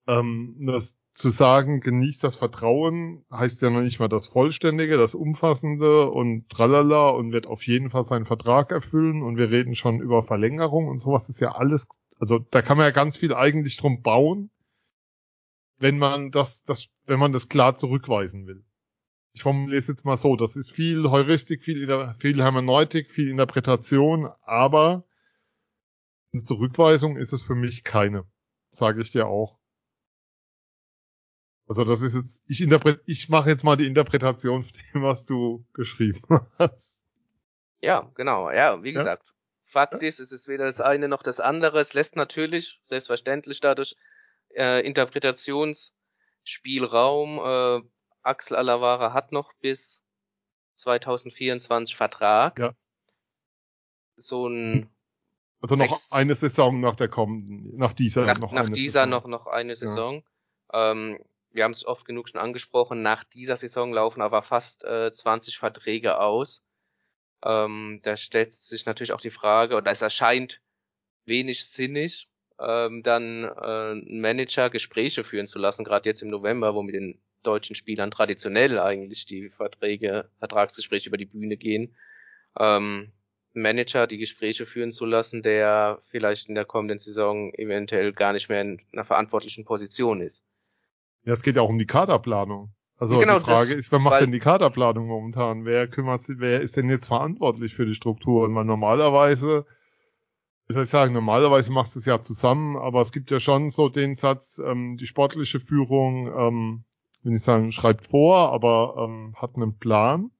Ähm, 0.08 0.56
das 0.66 0.97
zu 1.18 1.30
sagen, 1.30 1.80
genießt 1.80 2.24
das 2.24 2.36
Vertrauen, 2.36 3.26
heißt 3.32 3.62
ja 3.62 3.70
noch 3.70 3.82
nicht 3.82 4.00
mal 4.00 4.08
das 4.08 4.28
Vollständige, 4.28 4.98
das 4.98 5.16
Umfassende 5.16 6.10
und 6.10 6.48
tralala 6.50 7.10
und 7.10 7.32
wird 7.32 7.48
auf 7.48 7.64
jeden 7.64 7.90
Fall 7.90 8.06
seinen 8.06 8.26
Vertrag 8.26 8.72
erfüllen 8.72 9.24
und 9.24 9.38
wir 9.38 9.50
reden 9.50 9.76
schon 9.76 10.00
über 10.00 10.24
Verlängerung 10.24 10.88
und 10.88 11.00
sowas 11.00 11.28
ist 11.28 11.42
ja 11.42 11.54
alles, 11.56 11.88
also 12.20 12.40
da 12.40 12.62
kann 12.62 12.78
man 12.78 12.86
ja 12.86 12.92
ganz 12.92 13.18
viel 13.18 13.34
eigentlich 13.34 13.78
drum 13.78 14.02
bauen, 14.04 14.52
wenn 15.80 15.98
man 15.98 16.32
das, 16.32 16.64
das, 16.66 16.88
wenn 17.06 17.20
man 17.20 17.34
das 17.34 17.50
klar 17.50 17.76
zurückweisen 17.78 18.46
will 18.46 18.64
ich 19.38 19.44
formuliere 19.44 19.78
es 19.78 19.88
jetzt 19.88 20.04
mal 20.04 20.18
so, 20.18 20.36
das 20.36 20.56
ist 20.56 20.72
viel 20.72 21.12
Heuristik, 21.12 21.64
viel, 21.64 21.88
viel 22.18 22.42
Hermeneutik, 22.42 23.12
viel 23.12 23.30
Interpretation, 23.30 24.32
aber 24.42 25.04
eine 26.34 26.42
Zurückweisung 26.42 27.18
ist 27.18 27.34
es 27.34 27.44
für 27.44 27.54
mich 27.54 27.84
keine, 27.84 28.26
sage 28.72 29.00
ich 29.00 29.12
dir 29.12 29.28
auch. 29.28 29.60
Also 31.68 31.84
das 31.84 32.02
ist 32.02 32.16
jetzt, 32.16 32.44
ich 32.48 32.62
interpret, 32.62 33.02
ich 33.06 33.30
mache 33.30 33.50
jetzt 33.50 33.64
mal 33.64 33.76
die 33.76 33.88
Interpretation 33.88 34.64
von 34.64 34.74
dem, 34.94 35.02
was 35.04 35.26
du 35.26 35.66
geschrieben 35.74 36.22
hast. 36.58 37.02
Ja, 37.82 38.10
genau. 38.16 38.50
Ja, 38.52 38.82
wie 38.84 38.94
gesagt, 38.94 39.24
ja? 39.26 39.32
faktisch 39.66 40.20
ist 40.20 40.32
es 40.32 40.48
weder 40.48 40.72
das 40.72 40.80
eine 40.80 41.10
noch 41.10 41.24
das 41.24 41.40
andere. 41.40 41.82
Es 41.82 41.94
lässt 41.94 42.16
natürlich, 42.16 42.80
selbstverständlich 42.84 43.60
dadurch, 43.60 43.96
äh, 44.56 44.86
Interpretationsspielraum, 44.86 47.40
äh, 47.40 47.82
Axel 48.24 48.58
Alavara 48.58 49.14
hat 49.14 49.32
noch 49.32 49.54
bis 49.62 50.04
2024 50.76 51.96
Vertrag. 51.96 52.60
Ja. 52.60 52.74
So 54.16 54.48
ein 54.48 54.90
also 55.62 55.76
noch 55.76 55.92
Ex 55.92 56.12
eine 56.12 56.36
Saison 56.36 56.80
nach 56.80 56.96
der 56.96 57.08
kommenden, 57.08 57.76
nach 57.78 57.94
dieser 57.94 58.26
nach, 58.26 58.40
noch 58.40 58.52
nach 58.52 58.66
eine 58.66 58.76
dieser 58.76 59.06
Saison. 59.06 59.10
noch 59.10 59.28
noch 59.28 59.48
eine 59.48 59.76
Saison. 59.76 60.24
Ja. 60.72 60.92
Ähm, 60.92 61.20
wir 61.58 61.64
haben 61.64 61.72
es 61.72 61.86
oft 61.86 62.06
genug 62.06 62.30
schon 62.30 62.40
angesprochen. 62.40 63.02
Nach 63.02 63.24
dieser 63.26 63.58
Saison 63.58 63.92
laufen 63.92 64.22
aber 64.22 64.44
fast 64.44 64.86
äh, 64.86 65.12
20 65.12 65.58
Verträge 65.58 66.20
aus. 66.20 66.64
Ähm, 67.44 68.00
da 68.04 68.16
stellt 68.16 68.54
sich 68.54 68.86
natürlich 68.86 69.12
auch 69.12 69.22
die 69.22 69.32
Frage, 69.32 69.76
oder 69.76 69.92
es 69.92 70.02
erscheint 70.02 70.62
wenig 71.26 71.66
sinnig, 71.66 72.30
ähm, 72.60 73.04
dann 73.04 73.44
äh, 73.44 73.48
einen 73.50 74.22
Manager 74.22 74.70
Gespräche 74.70 75.24
führen 75.24 75.48
zu 75.48 75.60
lassen, 75.60 75.84
gerade 75.84 76.08
jetzt 76.08 76.22
im 76.22 76.30
November, 76.30 76.74
wo 76.76 76.84
mit 76.84 76.96
den 76.96 77.20
deutschen 77.44 77.76
Spielern 77.76 78.12
traditionell 78.12 78.80
eigentlich 78.80 79.26
die 79.26 79.50
Verträge, 79.50 80.30
Vertragsgespräche 80.40 81.10
über 81.10 81.18
die 81.18 81.26
Bühne 81.26 81.58
gehen, 81.58 81.96
ähm, 82.60 83.12
Manager 83.54 84.06
die 84.08 84.18
Gespräche 84.18 84.66
führen 84.66 84.92
zu 84.92 85.06
lassen, 85.06 85.42
der 85.42 86.02
vielleicht 86.12 86.50
in 86.50 86.56
der 86.56 86.66
kommenden 86.66 87.00
Saison 87.00 87.54
eventuell 87.56 88.14
gar 88.14 88.34
nicht 88.34 88.50
mehr 88.50 88.62
in 88.62 88.82
einer 88.94 89.06
verantwortlichen 89.06 89.66
Position 89.66 90.22
ist. 90.22 90.44
Ja, 91.28 91.34
es 91.34 91.44
geht 91.44 91.58
ja 91.58 91.62
auch 91.62 91.70
um 91.70 91.78
die 91.78 91.86
Kaderplanung. 91.86 92.72
Also 92.98 93.20
genau, 93.20 93.40
die 93.40 93.44
Frage 93.44 93.72
das, 93.72 93.80
ist, 93.80 93.92
wer 93.92 94.00
macht 94.00 94.22
denn 94.22 94.32
die 94.32 94.40
Kaderplanung 94.40 95.08
momentan? 95.08 95.66
Wer 95.66 95.90
kümmert 95.90 96.22
sich, 96.22 96.40
wer 96.40 96.62
ist 96.62 96.78
denn 96.78 96.90
jetzt 96.90 97.08
verantwortlich 97.08 97.76
für 97.76 97.86
die 97.86 97.96
Strukturen? 97.96 98.56
Weil 98.56 98.64
normalerweise, 98.64 99.66
wie 100.68 100.74
soll 100.74 100.84
ich 100.84 100.90
sagen, 100.90 101.14
normalerweise 101.14 101.70
macht 101.70 101.94
es 101.98 102.06
ja 102.06 102.22
zusammen, 102.22 102.78
aber 102.78 103.02
es 103.02 103.12
gibt 103.12 103.30
ja 103.30 103.42
schon 103.42 103.70
so 103.70 103.90
den 103.90 104.16
Satz, 104.16 104.58
ähm, 104.66 104.96
die 104.96 105.06
sportliche 105.06 105.60
Führung 105.60 106.28
ähm, 106.28 106.84
will 107.24 107.34
nicht 107.34 107.44
sagen, 107.44 107.74
schreibt 107.74 108.08
vor, 108.08 108.54
aber 108.54 108.96
ähm, 108.98 109.36
hat 109.36 109.58
einen 109.58 109.78
Plan 109.78 110.32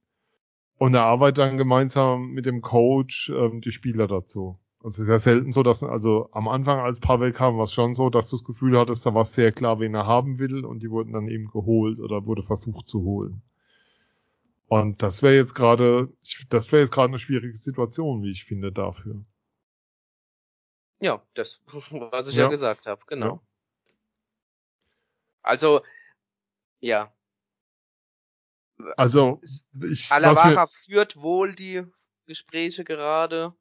und 0.78 0.94
er 0.94 1.02
arbeitet 1.02 1.38
dann 1.38 1.58
gemeinsam 1.58 2.30
mit 2.30 2.46
dem 2.46 2.62
Coach 2.62 3.28
ähm, 3.28 3.60
die 3.60 3.72
Spieler 3.72 4.06
dazu. 4.06 4.58
Also 4.80 4.88
es 4.88 4.98
ist 5.00 5.08
ja 5.08 5.18
selten 5.18 5.52
so, 5.52 5.62
dass, 5.62 5.82
also 5.82 6.28
am 6.32 6.46
Anfang, 6.46 6.78
als 6.78 7.00
Pavel 7.00 7.32
kam, 7.32 7.56
war 7.56 7.64
es 7.64 7.72
schon 7.72 7.94
so, 7.94 8.10
dass 8.10 8.30
du 8.30 8.36
das 8.36 8.44
Gefühl 8.44 8.78
hattest, 8.78 9.04
da 9.04 9.12
war 9.12 9.24
sehr 9.24 9.50
klar, 9.50 9.80
wen 9.80 9.94
er 9.94 10.06
haben 10.06 10.38
will 10.38 10.64
und 10.64 10.80
die 10.80 10.90
wurden 10.90 11.12
dann 11.12 11.28
eben 11.28 11.48
geholt 11.48 11.98
oder 11.98 12.26
wurde 12.26 12.44
versucht 12.44 12.86
zu 12.86 13.02
holen. 13.02 13.42
Und 14.68 15.02
das 15.02 15.22
wäre 15.22 15.34
jetzt 15.34 15.54
gerade, 15.54 16.12
das 16.50 16.70
wäre 16.70 16.82
jetzt 16.82 16.92
gerade 16.92 17.08
eine 17.08 17.18
schwierige 17.18 17.56
Situation, 17.56 18.22
wie 18.22 18.30
ich 18.30 18.44
finde, 18.44 18.70
dafür. 18.70 19.24
Ja, 21.00 21.22
das, 21.34 21.60
was 22.12 22.28
ich 22.28 22.34
ja, 22.34 22.42
ja 22.42 22.48
gesagt 22.48 22.86
habe, 22.86 23.00
genau. 23.06 23.26
Ja. 23.26 23.40
Also, 25.42 25.82
ja. 26.80 27.12
Also, 28.96 29.40
ich. 29.82 30.12
Alavara 30.12 30.68
führt 30.84 31.16
wohl 31.16 31.54
die 31.54 31.84
Gespräche 32.26 32.84
gerade. 32.84 33.54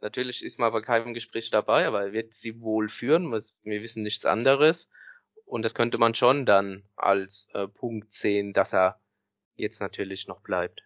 Natürlich 0.00 0.42
ist 0.44 0.58
man 0.58 0.72
bei 0.72 0.80
keinem 0.80 1.14
Gespräch 1.14 1.50
dabei, 1.50 1.86
aber 1.86 2.02
er 2.04 2.12
wird 2.12 2.34
sie 2.34 2.60
wohl 2.60 2.88
führen. 2.88 3.32
Wir 3.32 3.82
wissen 3.82 4.02
nichts 4.02 4.24
anderes. 4.24 4.90
Und 5.44 5.62
das 5.62 5.74
könnte 5.74 5.96
man 5.96 6.14
schon 6.14 6.44
dann 6.44 6.82
als 6.96 7.48
äh, 7.54 7.68
Punkt 7.68 8.12
sehen, 8.12 8.52
dass 8.52 8.72
er 8.72 9.00
jetzt 9.54 9.80
natürlich 9.80 10.26
noch 10.26 10.40
bleibt. 10.42 10.82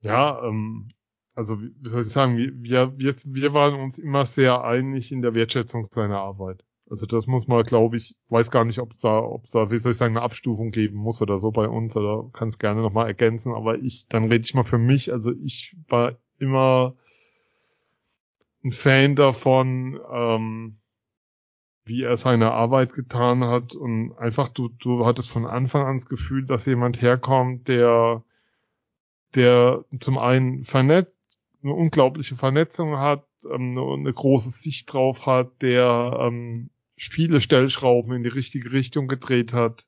Ja, 0.00 0.42
ähm, 0.46 0.88
also 1.34 1.60
wie 1.60 1.88
soll 1.88 2.02
ich 2.02 2.08
sagen, 2.08 2.36
wir, 2.36 2.98
wir, 2.98 3.14
wir 3.24 3.54
waren 3.54 3.80
uns 3.80 3.98
immer 3.98 4.26
sehr 4.26 4.62
einig 4.64 5.10
in 5.10 5.22
der 5.22 5.34
Wertschätzung 5.34 5.86
seiner 5.86 6.18
Arbeit. 6.18 6.62
Also 6.90 7.06
das 7.06 7.26
muss 7.26 7.48
man, 7.48 7.64
glaube 7.64 7.96
ich, 7.96 8.14
weiß 8.28 8.50
gar 8.50 8.64
nicht, 8.64 8.78
ob 8.78 8.92
es 8.92 9.00
da, 9.00 9.20
ob 9.20 9.44
es 9.44 9.52
da, 9.52 9.70
wie 9.70 9.78
soll 9.78 9.92
ich 9.92 9.98
sagen, 9.98 10.16
eine 10.16 10.24
Abstufung 10.24 10.70
geben 10.70 10.96
muss 10.96 11.22
oder 11.22 11.38
so 11.38 11.50
bei 11.50 11.66
uns 11.66 11.96
oder 11.96 12.28
kann 12.32 12.48
es 12.48 12.58
gerne 12.58 12.82
nochmal 12.82 13.06
ergänzen, 13.06 13.54
aber 13.54 13.78
ich, 13.78 14.06
dann 14.10 14.24
rede 14.24 14.44
ich 14.44 14.54
mal 14.54 14.64
für 14.64 14.78
mich, 14.78 15.10
also 15.10 15.32
ich 15.32 15.74
war 15.88 16.18
immer 16.38 16.94
ein 18.64 18.72
Fan 18.72 19.14
davon, 19.14 20.00
ähm, 20.10 20.76
wie 21.84 22.02
er 22.02 22.16
seine 22.16 22.52
Arbeit 22.52 22.94
getan 22.94 23.44
hat 23.44 23.74
und 23.74 24.16
einfach 24.18 24.48
du, 24.48 24.68
du 24.68 25.04
hattest 25.04 25.30
von 25.30 25.46
Anfang 25.46 25.86
an 25.86 25.98
das 25.98 26.06
Gefühl, 26.06 26.46
dass 26.46 26.64
jemand 26.64 27.02
herkommt, 27.02 27.68
der, 27.68 28.24
der 29.34 29.84
zum 30.00 30.16
einen 30.18 30.64
vernetzt, 30.64 31.12
eine 31.62 31.74
unglaubliche 31.74 32.36
Vernetzung 32.36 32.98
hat, 32.98 33.26
ähm, 33.44 33.76
eine, 33.76 33.92
eine 33.92 34.12
große 34.12 34.50
Sicht 34.50 34.92
drauf 34.92 35.26
hat, 35.26 35.62
der 35.62 36.18
ähm, 36.20 36.70
viele 36.96 37.40
Stellschrauben 37.40 38.14
in 38.14 38.22
die 38.22 38.28
richtige 38.28 38.72
Richtung 38.72 39.08
gedreht 39.08 39.52
hat. 39.52 39.86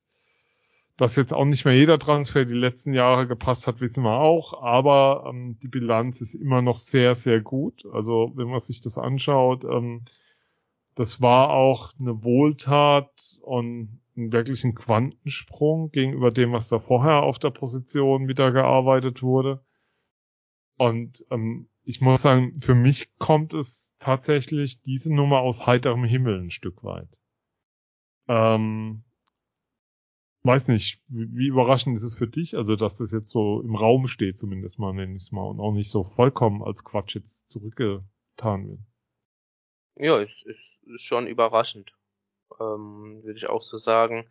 Dass 0.97 1.17
jetzt 1.17 1.35
auch 1.35 1.45
nicht 1.45 1.65
mehr 1.67 1.75
jeder 1.75 1.99
Transfer 1.99 2.47
die 2.47 2.55
letzten 2.55 2.95
Jahre 2.95 3.27
gepasst 3.27 3.67
hat, 3.67 3.81
wissen 3.81 4.03
wir 4.03 4.19
auch, 4.19 4.63
aber 4.63 5.27
ähm, 5.29 5.59
die 5.63 5.69
Bilanz 5.69 6.23
ist 6.23 6.35
immer 6.35 6.63
noch 6.63 6.79
sehr, 6.79 7.15
sehr 7.15 7.41
gut. 7.41 7.85
Also 7.93 8.33
wenn 8.35 8.49
man 8.49 8.61
sich 8.61 8.81
das 8.81 8.97
anschaut, 8.97 9.65
ähm, 9.65 10.07
das 10.95 11.21
war 11.21 11.51
auch 11.51 11.93
eine 12.01 12.25
Wohltat 12.25 13.11
und 13.43 14.01
einen 14.17 14.33
wirklichen 14.33 14.75
Quantensprung 14.75 15.91
gegenüber 15.91 16.31
dem, 16.31 16.53
was 16.53 16.69
da 16.69 16.79
vorher 16.79 17.23
auf 17.23 17.39
der 17.39 17.51
Position 17.51 18.29
wieder 18.29 18.51
gearbeitet 18.51 19.23
wurde. 19.23 19.61
Und 20.79 21.25
ähm, 21.31 21.69
ich 21.85 22.01
muss 22.01 22.23
sagen, 22.23 22.59
für 22.61 22.75
mich 22.75 23.17
kommt 23.19 23.55
es 23.55 23.95
tatsächlich 23.99 24.81
diese 24.83 25.15
Nummer 25.15 25.41
aus 25.41 25.67
heiterem 25.67 26.05
Himmel 26.05 26.41
ein 26.41 26.51
Stück 26.51 26.83
weit. 26.83 27.19
Ähm, 28.29 29.05
weiß 30.47 30.69
nicht, 30.69 31.03
wie, 31.09 31.47
überraschend 31.47 31.97
ist 31.97 32.03
es 32.03 32.15
für 32.15 32.29
dich, 32.29 32.57
also 32.57 32.77
dass 32.77 32.99
das 32.99 33.13
jetzt 33.13 33.31
so 33.31 33.61
im 33.63 33.75
Raum 33.75 34.07
steht, 34.07 34.39
zumindest 34.39 34.79
mal, 34.79 34.93
nenne 34.93 35.17
ich 35.17 35.25
es 35.25 35.33
mal, 35.33 35.45
und 35.45 35.61
auch 35.61 35.73
nicht 35.73 35.91
so 35.91 36.05
vollkommen 36.05 36.63
als 36.63 36.85
Quatsch 36.85 37.17
jetzt 37.17 37.49
zurückgetan 37.51 38.69
wird. 38.69 38.81
Ja, 39.97 40.21
es 40.21 40.31
ist 40.45 40.59
ist 40.95 41.05
schon 41.05 41.27
überraschend, 41.27 41.93
ähm, 42.61 43.21
würde 43.23 43.39
ich 43.39 43.47
auch 43.47 43.63
so 43.63 43.77
sagen. 43.77 44.31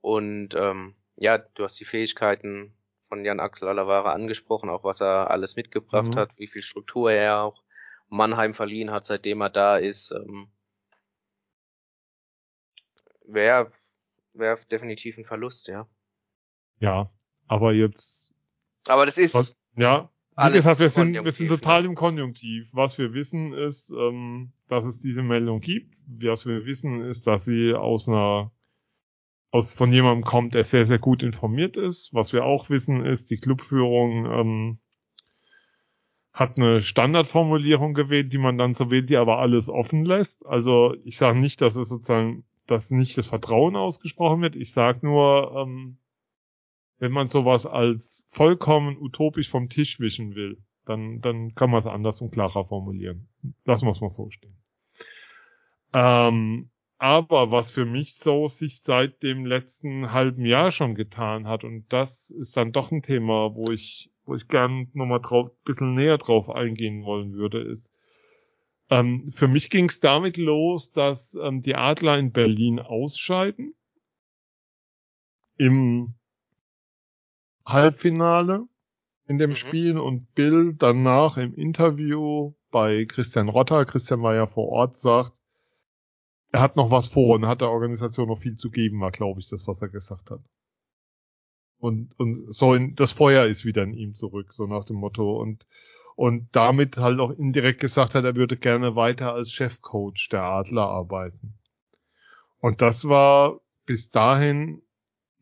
Und 0.00 0.54
ähm, 0.54 0.94
ja, 1.16 1.38
du 1.38 1.64
hast 1.64 1.78
die 1.80 1.84
Fähigkeiten 1.84 2.74
von 3.08 3.24
Jan 3.24 3.40
Axel 3.40 3.68
Alavara 3.68 4.12
angesprochen, 4.12 4.70
auch 4.70 4.84
was 4.84 5.00
er 5.00 5.30
alles 5.30 5.56
mitgebracht 5.56 6.08
mhm. 6.08 6.16
hat, 6.16 6.30
wie 6.36 6.46
viel 6.46 6.62
Struktur 6.62 7.10
er 7.10 7.42
auch 7.42 7.62
Mannheim 8.08 8.54
verliehen 8.54 8.90
hat, 8.90 9.06
seitdem 9.06 9.40
er 9.40 9.50
da 9.50 9.76
ist. 9.76 10.12
Ähm, 10.12 10.48
Wäre 14.38 14.58
wär 14.58 14.64
definitiv 14.70 15.18
ein 15.18 15.24
Verlust, 15.24 15.68
ja. 15.68 15.86
Ja, 16.80 17.10
aber 17.46 17.72
jetzt. 17.72 18.32
Aber 18.86 19.06
das 19.06 19.18
ist. 19.18 19.34
Was, 19.34 19.54
ja, 19.76 20.10
wie 20.36 20.52
gesagt, 20.52 20.80
wir 20.80 20.88
sind, 20.88 21.12
wir 21.12 21.32
sind 21.32 21.48
total 21.48 21.84
im 21.84 21.94
Konjunktiv. 21.94 22.68
Was 22.72 22.98
wir 22.98 23.12
wissen 23.12 23.52
ist, 23.52 23.90
ähm, 23.90 24.52
dass 24.68 24.84
es 24.84 25.00
diese 25.00 25.22
Meldung 25.22 25.60
gibt. 25.60 25.96
Was 26.06 26.46
wir 26.46 26.64
wissen 26.64 27.02
ist, 27.02 27.26
dass 27.26 27.44
sie 27.44 27.74
aus 27.74 28.08
einer 28.08 28.52
aus 29.50 29.74
von 29.74 29.92
jemandem 29.92 30.24
kommt, 30.24 30.54
der 30.54 30.64
sehr, 30.64 30.86
sehr 30.86 30.98
gut 30.98 31.22
informiert 31.22 31.76
ist. 31.76 32.12
Was 32.12 32.32
wir 32.32 32.44
auch 32.44 32.68
wissen 32.70 33.04
ist, 33.04 33.30
die 33.30 33.38
Clubführung 33.38 34.26
ähm, 34.26 34.78
hat 36.32 36.56
eine 36.56 36.80
Standardformulierung 36.82 37.94
gewählt, 37.94 38.32
die 38.32 38.38
man 38.38 38.58
dann 38.58 38.74
so 38.74 38.90
wählt, 38.90 39.10
die 39.10 39.16
aber 39.16 39.38
alles 39.38 39.68
offen 39.68 40.04
lässt. 40.04 40.44
Also 40.46 40.94
ich 41.04 41.16
sage 41.16 41.38
nicht, 41.38 41.60
dass 41.60 41.76
es 41.76 41.88
sozusagen, 41.88 42.44
dass 42.68 42.90
nicht 42.90 43.18
das 43.18 43.26
Vertrauen 43.26 43.74
ausgesprochen 43.74 44.42
wird. 44.42 44.54
Ich 44.54 44.72
sage 44.72 45.04
nur, 45.04 45.54
ähm, 45.56 45.98
wenn 46.98 47.12
man 47.12 47.26
sowas 47.26 47.66
als 47.66 48.24
vollkommen 48.28 48.96
utopisch 49.00 49.48
vom 49.48 49.68
Tisch 49.68 49.98
wischen 49.98 50.34
will, 50.34 50.62
dann, 50.84 51.20
dann 51.20 51.54
kann 51.54 51.70
man 51.70 51.80
es 51.80 51.86
anders 51.86 52.20
und 52.20 52.30
klarer 52.30 52.64
formulieren. 52.64 53.28
Das 53.64 53.82
muss 53.82 54.00
man 54.00 54.10
so 54.10 54.30
stehen. 54.30 54.56
Ähm, 55.92 56.70
aber 56.98 57.50
was 57.50 57.70
für 57.70 57.84
mich 57.84 58.16
so 58.16 58.48
sich 58.48 58.82
seit 58.82 59.22
dem 59.22 59.46
letzten 59.46 60.12
halben 60.12 60.44
Jahr 60.44 60.70
schon 60.70 60.94
getan 60.94 61.46
hat, 61.46 61.64
und 61.64 61.92
das 61.92 62.30
ist 62.30 62.56
dann 62.56 62.72
doch 62.72 62.90
ein 62.90 63.02
Thema, 63.02 63.54
wo 63.54 63.70
ich, 63.70 64.10
wo 64.24 64.34
ich 64.34 64.48
gern 64.48 64.88
nochmal 64.92 65.20
drauf, 65.20 65.50
bisschen 65.64 65.94
näher 65.94 66.18
drauf 66.18 66.50
eingehen 66.50 67.04
wollen 67.04 67.32
würde, 67.32 67.60
ist, 67.60 67.88
ähm, 68.90 69.32
für 69.36 69.48
mich 69.48 69.70
ging 69.70 69.86
es 69.86 70.00
damit 70.00 70.36
los, 70.36 70.92
dass 70.92 71.34
ähm, 71.34 71.62
die 71.62 71.74
Adler 71.74 72.18
in 72.18 72.32
Berlin 72.32 72.80
ausscheiden. 72.80 73.74
Im 75.56 76.14
Halbfinale 77.66 78.66
in 79.28 79.38
dem 79.38 79.50
mhm. 79.50 79.54
Spiel 79.54 79.98
und 79.98 80.34
Bill 80.34 80.74
danach 80.74 81.36
im 81.36 81.54
Interview 81.54 82.54
bei 82.70 83.04
Christian 83.04 83.48
Rotter, 83.48 83.84
Christian 83.84 84.22
war 84.22 84.34
ja 84.34 84.46
vor 84.46 84.68
Ort, 84.68 84.96
sagt, 84.96 85.32
er 86.50 86.60
hat 86.60 86.76
noch 86.76 86.90
was 86.90 87.08
vor 87.08 87.36
und 87.36 87.46
hat 87.46 87.60
der 87.60 87.70
Organisation 87.70 88.28
noch 88.28 88.40
viel 88.40 88.56
zu 88.56 88.70
geben, 88.70 89.00
war 89.00 89.10
glaube 89.10 89.40
ich 89.40 89.48
das, 89.48 89.66
was 89.66 89.82
er 89.82 89.88
gesagt 89.88 90.30
hat. 90.30 90.40
Und, 91.78 92.18
und 92.18 92.52
so 92.52 92.74
in, 92.74 92.94
das 92.94 93.12
Feuer 93.12 93.46
ist 93.46 93.64
wieder 93.64 93.82
in 93.82 93.92
ihm 93.92 94.14
zurück, 94.14 94.52
so 94.52 94.66
nach 94.66 94.84
dem 94.84 94.96
Motto 94.96 95.40
und, 95.40 95.66
und 96.18 96.48
damit 96.50 96.96
halt 96.96 97.20
auch 97.20 97.30
indirekt 97.30 97.78
gesagt 97.78 98.16
hat, 98.16 98.24
er 98.24 98.34
würde 98.34 98.56
gerne 98.56 98.96
weiter 98.96 99.34
als 99.34 99.52
Chefcoach 99.52 100.28
der 100.32 100.42
Adler 100.42 100.88
arbeiten. 100.88 101.54
Und 102.58 102.82
das 102.82 103.08
war 103.08 103.60
bis 103.86 104.10
dahin 104.10 104.82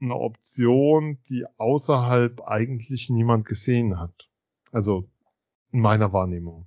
eine 0.02 0.16
Option, 0.16 1.16
die 1.30 1.46
außerhalb 1.56 2.42
eigentlich 2.42 3.08
niemand 3.08 3.46
gesehen 3.46 3.98
hat. 3.98 4.28
Also 4.70 5.08
in 5.72 5.80
meiner 5.80 6.12
Wahrnehmung. 6.12 6.66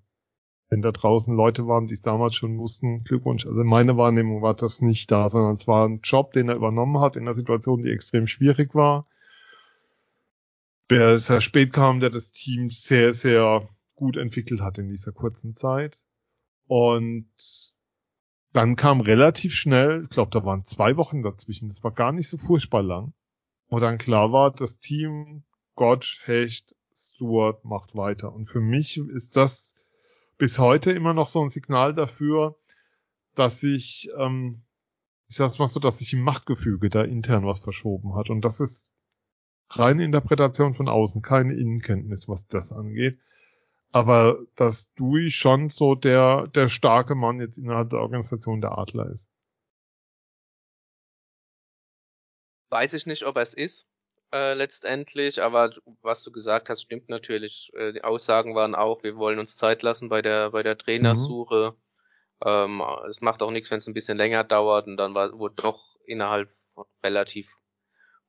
Wenn 0.70 0.82
da 0.82 0.92
draußen 0.92 1.36
Leute 1.36 1.68
waren, 1.68 1.86
die 1.86 1.94
es 1.94 2.02
damals 2.02 2.34
schon 2.34 2.58
wussten, 2.58 3.04
Glückwunsch. 3.04 3.46
Also 3.46 3.62
in 3.62 3.68
meiner 3.68 3.96
Wahrnehmung 3.96 4.42
war 4.42 4.56
das 4.56 4.82
nicht 4.82 5.12
da, 5.12 5.30
sondern 5.30 5.54
es 5.54 5.68
war 5.68 5.88
ein 5.88 6.00
Job, 6.02 6.34
den 6.34 6.50
er 6.50 6.56
übernommen 6.56 7.00
hat 7.00 7.16
in 7.16 7.28
einer 7.28 7.36
Situation, 7.36 7.84
die 7.84 7.92
extrem 7.92 8.26
schwierig 8.26 8.74
war. 8.74 9.06
Der 10.90 11.20
sehr 11.20 11.42
spät 11.42 11.74
kam, 11.74 12.00
der 12.00 12.10
das 12.10 12.32
Team 12.32 12.72
sehr, 12.72 13.14
sehr 13.14 13.70
gut 14.00 14.18
entwickelt 14.18 14.62
hat 14.62 14.78
in 14.78 14.88
dieser 14.88 15.12
kurzen 15.12 15.56
Zeit. 15.56 16.04
Und 16.66 17.30
dann 18.54 18.76
kam 18.76 19.02
relativ 19.02 19.54
schnell, 19.54 20.04
ich 20.06 20.10
glaube, 20.10 20.32
da 20.32 20.44
waren 20.44 20.66
zwei 20.66 20.98
Wochen 20.98 21.22
dazwischen, 21.22 21.70
das 21.70 21.84
war 21.84 21.92
gar 21.92 22.12
nicht 22.12 22.30
so 22.30 22.38
furchtbar 22.38 22.82
lang, 22.82 23.14
wo 23.68 23.80
dann 23.80 23.98
klar 23.98 24.32
war, 24.32 24.52
das 24.52 24.80
Team 24.80 25.44
Gott, 25.76 26.20
Hecht, 26.24 26.76
Stuart 26.96 27.66
macht 27.66 27.96
weiter. 27.96 28.34
Und 28.34 28.48
für 28.48 28.62
mich 28.62 28.98
ist 28.98 29.36
das 29.36 29.76
bis 30.38 30.58
heute 30.58 30.92
immer 30.92 31.14
noch 31.14 31.28
so 31.28 31.42
ein 31.44 31.50
Signal 31.50 31.94
dafür, 31.94 32.58
dass 33.36 33.60
sich, 33.60 34.10
ähm, 34.18 34.64
ich 35.28 35.36
sag's 35.36 35.60
mal 35.60 35.68
so, 35.68 35.80
dass 35.80 36.00
sich 36.00 36.14
im 36.14 36.22
Machtgefüge 36.22 36.90
da 36.90 37.04
intern 37.04 37.46
was 37.46 37.60
verschoben 37.60 38.16
hat. 38.16 38.30
Und 38.30 38.42
das 38.42 38.60
ist 38.60 38.90
reine 39.70 40.04
Interpretation 40.04 40.76
von 40.76 40.88
außen, 40.88 41.22
keine 41.22 41.54
Innenkenntnis, 41.54 42.28
was 42.28 42.48
das 42.48 42.72
angeht. 42.72 43.20
Aber 43.92 44.40
dass 44.56 44.94
Dewey 44.94 45.32
schon 45.32 45.70
so 45.70 45.96
der, 45.96 46.48
der 46.48 46.70
starke 46.70 47.16
Mann 47.16 47.40
jetzt 47.40 47.58
innerhalb 47.58 47.90
der 47.90 48.00
Organisation 48.00 48.62
der 48.62 48.78
Adler 48.78 49.12
ist. 49.12 49.26
Weiß 52.70 52.94
ich 52.94 53.06
nicht, 53.08 53.24
ob 53.26 53.36
er 53.36 53.42
es 53.42 53.54
ist. 53.54 53.88
äh, 54.32 54.54
letztendlich, 54.54 55.42
aber 55.42 55.72
was 56.02 56.24
du 56.24 56.32
gesagt 56.32 56.70
hast, 56.70 56.84
stimmt 56.84 57.10
natürlich. 57.10 57.72
Äh, 57.74 57.94
die 57.94 58.04
Aussagen 58.04 58.56
waren 58.56 58.76
auch, 58.76 59.04
wir 59.04 59.16
wollen 59.18 59.40
uns 59.40 59.56
Zeit 59.58 59.82
lassen 59.82 60.10
bei 60.10 60.22
der 60.22 60.52
bei 60.52 60.64
der 60.64 60.78
Trainersuche. 60.78 61.74
Mhm. 61.74 62.46
Ähm, 62.46 62.84
es 63.10 63.22
macht 63.22 63.42
auch 63.42 63.52
nichts, 63.52 63.72
wenn 63.72 63.80
es 63.80 63.88
ein 63.88 63.94
bisschen 63.94 64.18
länger 64.18 64.44
dauert 64.44 64.88
und 64.88 64.98
dann 64.98 65.14
war, 65.14 65.38
wurde 65.38 65.56
doch 65.56 65.96
innerhalb 66.06 66.50
relativ 67.04 67.48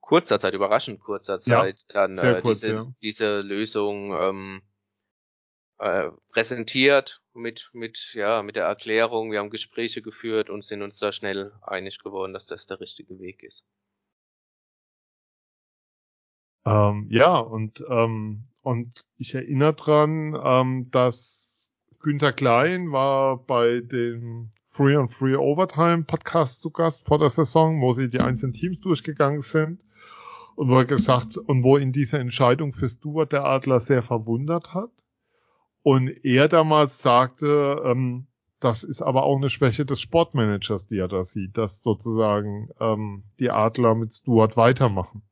kurzer 0.01 0.41
Zeit, 0.41 0.55
überraschend 0.55 1.01
kurzer 1.01 1.39
Zeit, 1.39 1.79
ja, 1.89 2.07
dann 2.07 2.19
äh, 2.19 2.41
kurz, 2.41 2.61
diese, 2.61 2.73
ja. 2.73 2.87
diese 3.03 3.41
Lösung 3.43 4.13
ähm, 4.13 4.63
äh, 5.81 6.11
präsentiert 6.33 7.21
mit 7.35 7.71
mit 7.73 7.99
ja 8.15 8.43
mit 8.43 8.57
der 8.57 8.67
Erklärung. 8.67 9.33
Wir 9.33 9.41
haben 9.41 9.51
Gespräche 9.51 10.03
geführt 10.03 10.51
und 10.51 10.65
sind 10.65 10.83
uns 10.83 10.99
da 10.99 11.13
schnell 11.13 11.53
einig 11.63 11.99
geworden, 11.99 12.33
dass 12.33 12.47
das 12.47 12.67
der 12.67 12.81
richtige 12.81 13.19
Weg 13.19 13.43
ist. 13.43 13.65
Ähm, 16.67 17.07
ja, 17.11 17.39
und, 17.39 17.83
ähm, 17.89 18.45
und 18.63 19.07
ich 19.17 19.35
erinnere 19.35 19.75
dran, 19.75 20.39
ähm, 20.45 20.91
dass 20.91 21.71
Günther 22.01 22.33
Klein 22.33 22.93
war 22.93 23.39
bei 23.39 23.81
dem 23.81 24.53
Free 24.67 24.97
on 24.97 25.09
Free 25.09 25.37
Overtime 25.37 26.05
Podcast 26.05 26.61
zu 26.61 26.71
Gast 26.71 27.07
vor 27.07 27.19
der 27.19 27.31
Saison, 27.31 27.81
wo 27.81 27.93
sie 27.95 28.09
die 28.09 28.21
einzelnen 28.21 28.53
Teams 28.53 28.81
durchgegangen 28.81 29.41
sind 29.41 29.81
und 30.55 30.69
wo 30.69 30.77
er 30.77 30.85
gesagt 30.85 31.39
und 31.39 31.63
wo 31.63 31.79
ihn 31.79 31.93
diese 31.93 32.19
Entscheidung 32.19 32.75
für 32.75 32.89
Stuart 32.89 33.33
der 33.33 33.45
Adler 33.45 33.81
sehr 33.81 34.03
verwundert 34.03 34.75
hat. 34.75 34.91
Und 35.83 36.09
er 36.25 36.49
damals 36.49 36.99
sagte, 36.99 37.83
ähm, 37.85 38.27
das 38.61 38.85
ist 38.85 39.01
aber 39.01 39.23
auch 39.23 39.37
eine 39.37 39.49
Schwäche 39.49 39.87
des 39.87 40.01
Sportmanagers, 40.01 40.87
die 40.87 40.99
er 40.99 41.09
da 41.09 41.25
sieht, 41.25 41.57
dass 41.57 41.83
sozusagen 41.83 42.69
ähm, 42.79 43.25
die 43.39 43.51
Adler 43.51 43.95
mit 43.95 44.15
Stuart 44.15 44.57
weitermachen. 44.57 45.23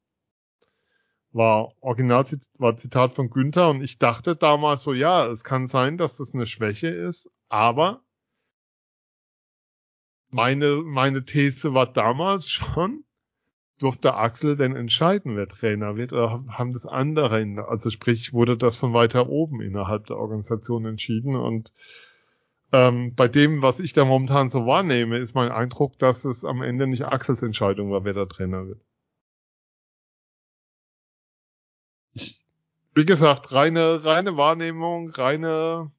War 1.33 1.75
original 1.81 2.25
war 2.57 2.77
Zitat 2.77 3.15
von 3.15 3.29
Günther 3.29 3.69
und 3.69 3.83
ich 3.83 3.99
dachte 3.99 4.35
damals 4.35 4.83
so, 4.83 4.95
ja, 4.95 5.27
es 5.27 5.45
kann 5.45 5.67
sein, 5.67 5.99
dass 5.99 6.17
das 6.17 6.35
eine 6.35 6.47
Schwäche 6.47 6.89
ist, 6.89 7.31
aber 7.51 8.03
meine, 10.31 10.83
meine 10.83 11.25
These 11.25 11.75
war 11.75 11.93
damals 11.93 12.49
schon, 12.51 13.05
durfte 13.79 14.14
Axel 14.14 14.57
denn 14.57 14.77
entscheiden, 14.77 15.37
wer 15.37 15.49
Trainer 15.49 15.97
wird, 15.97 16.12
oder 16.12 16.45
haben 16.49 16.73
das 16.73 16.87
andere, 16.87 17.67
also 17.69 17.91
sprich, 17.91 18.33
wurde 18.33 18.57
das 18.57 18.77
von 18.77 18.93
weiter 18.93 19.29
oben 19.29 19.61
innerhalb 19.61 20.07
der 20.07 20.17
Organisation 20.19 20.85
entschieden 20.87 21.37
und 21.37 21.73
ähm, 22.73 23.14
bei 23.14 23.29
dem, 23.29 23.62
was 23.62 23.81
ich 23.81 23.95
da 23.95 24.05
momentan 24.05 24.51
so 24.51 24.67
wahrnehme, 24.67 25.19
ist 25.19 25.35
mein 25.35 25.51
Eindruck, 25.51 25.99
dass 25.99 26.25
es 26.25 26.45
am 26.45 26.62
Ende 26.62 26.87
nicht 26.87 27.07
Axels 27.07 27.43
Entscheidung 27.43 27.91
war, 27.91 28.05
wer 28.05 28.12
der 28.12 28.29
Trainer 28.29 28.67
wird. 28.67 28.81
wie 32.99 33.05
gesagt, 33.05 33.53
reine, 33.53 34.05
reine 34.05 34.37
Wahrnehmung, 34.37 35.11
reine, 35.11 35.93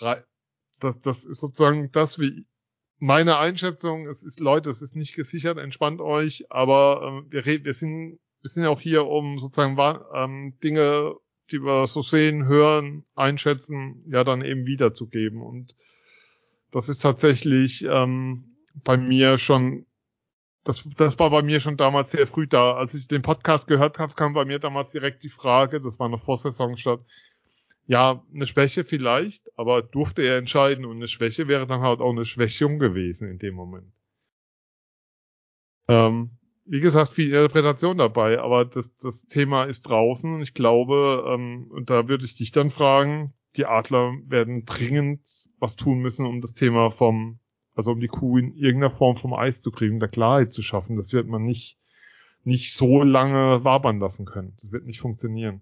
rei, 0.00 0.24
das, 0.80 1.00
das 1.00 1.24
ist 1.24 1.38
sozusagen 1.38 1.92
das, 1.92 2.18
wie 2.18 2.44
meine 3.02 3.36
Einschätzung. 3.38 4.06
Es 4.06 4.22
ist, 4.22 4.38
Leute, 4.38 4.70
es 4.70 4.80
ist 4.80 4.94
nicht 4.94 5.16
gesichert, 5.16 5.58
entspannt 5.58 6.00
euch, 6.00 6.46
aber 6.50 7.02
ähm, 7.04 7.26
wir 7.30 7.44
wir 7.44 7.74
sind, 7.74 8.20
wir 8.40 8.48
sind 8.48 8.62
ja 8.62 8.68
auch 8.68 8.80
hier, 8.80 9.06
um 9.06 9.38
sozusagen 9.40 9.76
ähm, 10.14 10.54
Dinge, 10.62 11.16
die 11.50 11.58
wir 11.58 11.88
so 11.88 12.02
sehen, 12.02 12.46
hören, 12.46 13.04
einschätzen, 13.16 14.04
ja 14.06 14.22
dann 14.22 14.42
eben 14.42 14.66
wiederzugeben. 14.66 15.42
Und 15.42 15.74
das 16.70 16.88
ist 16.88 17.02
tatsächlich 17.02 17.84
ähm, 17.84 18.56
bei 18.84 18.96
mir 18.96 19.36
schon 19.36 19.84
das, 20.64 20.88
das 20.96 21.18
war 21.18 21.30
bei 21.30 21.42
mir 21.42 21.58
schon 21.58 21.76
damals 21.76 22.12
sehr 22.12 22.28
früh 22.28 22.46
da. 22.46 22.74
Als 22.74 22.94
ich 22.94 23.08
den 23.08 23.22
Podcast 23.22 23.66
gehört 23.66 23.98
habe, 23.98 24.14
kam 24.14 24.32
bei 24.32 24.44
mir 24.44 24.60
damals 24.60 24.92
direkt 24.92 25.24
die 25.24 25.28
Frage, 25.28 25.80
das 25.80 25.98
war 25.98 26.08
noch 26.08 26.24
vor 26.24 26.36
Saisonstart, 26.36 27.04
ja, 27.92 28.24
eine 28.32 28.46
Schwäche 28.46 28.84
vielleicht, 28.84 29.50
aber 29.58 29.82
durfte 29.82 30.22
er 30.22 30.38
entscheiden 30.38 30.86
und 30.86 30.96
eine 30.96 31.08
Schwäche 31.08 31.46
wäre 31.46 31.66
dann 31.66 31.82
halt 31.82 32.00
auch 32.00 32.12
eine 32.12 32.24
Schwächung 32.24 32.78
gewesen 32.78 33.28
in 33.28 33.38
dem 33.38 33.54
Moment. 33.54 33.92
Ähm, 35.88 36.30
wie 36.64 36.80
gesagt, 36.80 37.12
viel 37.12 37.26
Interpretation 37.26 37.98
dabei, 37.98 38.40
aber 38.40 38.64
das, 38.64 38.96
das 38.96 39.26
Thema 39.26 39.64
ist 39.64 39.82
draußen 39.82 40.36
und 40.36 40.40
ich 40.40 40.54
glaube, 40.54 41.22
ähm, 41.28 41.66
und 41.68 41.90
da 41.90 42.08
würde 42.08 42.24
ich 42.24 42.34
dich 42.34 42.50
dann 42.50 42.70
fragen, 42.70 43.34
die 43.56 43.66
Adler 43.66 44.14
werden 44.24 44.64
dringend 44.64 45.20
was 45.58 45.76
tun 45.76 45.98
müssen, 45.98 46.24
um 46.24 46.40
das 46.40 46.54
Thema 46.54 46.90
vom 46.90 47.40
also 47.74 47.92
um 47.92 48.00
die 48.00 48.08
Kuh 48.08 48.38
in 48.38 48.54
irgendeiner 48.54 48.94
Form 48.94 49.18
vom 49.18 49.34
Eis 49.34 49.60
zu 49.60 49.70
kriegen, 49.70 50.00
da 50.00 50.08
Klarheit 50.08 50.50
zu 50.52 50.62
schaffen. 50.62 50.96
Das 50.96 51.12
wird 51.12 51.26
man 51.26 51.42
nicht, 51.42 51.78
nicht 52.42 52.72
so 52.72 53.02
lange 53.02 53.64
wabern 53.64 53.98
lassen 53.98 54.24
können. 54.24 54.56
Das 54.62 54.72
wird 54.72 54.86
nicht 54.86 55.00
funktionieren. 55.00 55.60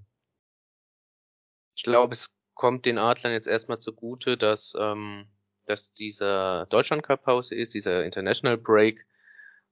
Ich 1.81 1.85
glaube, 1.85 2.13
es 2.13 2.31
kommt 2.53 2.85
den 2.85 2.99
Adlern 2.99 3.33
jetzt 3.33 3.47
erstmal 3.47 3.79
zugute, 3.79 4.37
dass, 4.37 4.75
ähm, 4.79 5.25
dass 5.65 5.95
dieser 5.95 6.67
Deutschland 6.67 7.03
Cup 7.03 7.23
Pause 7.25 7.55
ist, 7.55 7.73
dieser 7.73 8.05
International 8.05 8.59
Break. 8.59 9.07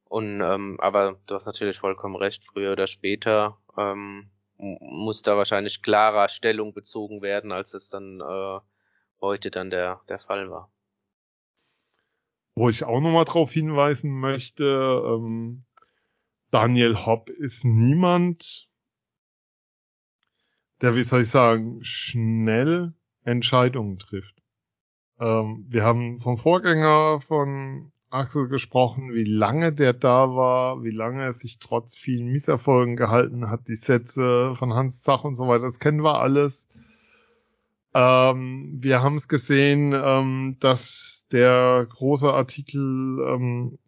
Und 0.04 0.40
ähm, 0.40 0.80
aber 0.80 1.20
du 1.26 1.34
hast 1.34 1.44
natürlich 1.44 1.76
vollkommen 1.78 2.16
recht, 2.16 2.42
früher 2.46 2.72
oder 2.72 2.86
später 2.86 3.58
ähm, 3.76 4.30
muss 4.56 5.20
da 5.20 5.36
wahrscheinlich 5.36 5.82
klarer 5.82 6.30
Stellung 6.30 6.72
bezogen 6.72 7.20
werden, 7.20 7.52
als 7.52 7.74
es 7.74 7.90
dann 7.90 8.22
äh, 8.22 8.60
heute 9.20 9.50
dann 9.50 9.68
der, 9.68 10.00
der 10.08 10.20
Fall 10.20 10.50
war. 10.50 10.72
Wo 12.54 12.70
ich 12.70 12.84
auch 12.84 13.00
nochmal 13.00 13.26
drauf 13.26 13.52
hinweisen 13.52 14.18
möchte, 14.18 14.64
ähm, 14.64 15.66
Daniel 16.50 17.04
Hopp 17.04 17.28
ist 17.28 17.66
niemand, 17.66 18.67
der, 20.80 20.94
wie 20.94 21.02
soll 21.02 21.22
ich 21.22 21.28
sagen, 21.28 21.78
schnell 21.82 22.94
Entscheidungen 23.24 23.98
trifft. 23.98 24.34
Ähm, 25.18 25.66
wir 25.68 25.84
haben 25.84 26.20
vom 26.20 26.38
Vorgänger 26.38 27.20
von 27.20 27.92
Axel 28.10 28.48
gesprochen, 28.48 29.12
wie 29.12 29.24
lange 29.24 29.72
der 29.72 29.92
da 29.92 30.34
war, 30.34 30.82
wie 30.82 30.90
lange 30.90 31.22
er 31.22 31.34
sich 31.34 31.58
trotz 31.58 31.94
vielen 31.94 32.28
Misserfolgen 32.28 32.96
gehalten 32.96 33.50
hat, 33.50 33.68
die 33.68 33.76
Sätze 33.76 34.54
von 34.58 34.72
Hans 34.72 35.02
Zach 35.02 35.24
und 35.24 35.34
so 35.34 35.46
weiter, 35.46 35.64
das 35.64 35.78
kennen 35.78 36.02
wir 36.02 36.20
alles. 36.20 36.68
Ähm, 37.94 38.78
wir 38.80 39.02
haben 39.02 39.16
es 39.16 39.28
gesehen, 39.28 39.92
ähm, 39.94 40.56
dass 40.60 41.26
der 41.32 41.86
große 41.90 42.32
Artikel 42.32 43.18
ähm, 43.28 43.78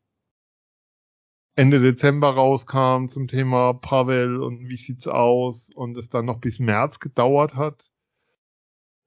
Ende 1.60 1.78
Dezember 1.78 2.30
rauskam 2.30 3.08
zum 3.08 3.28
Thema 3.28 3.74
Pavel 3.74 4.40
und 4.40 4.70
wie 4.70 4.78
sieht's 4.78 5.06
aus 5.06 5.68
und 5.68 5.94
es 5.98 6.08
dann 6.08 6.24
noch 6.24 6.40
bis 6.40 6.58
März 6.58 7.00
gedauert 7.00 7.54
hat. 7.54 7.90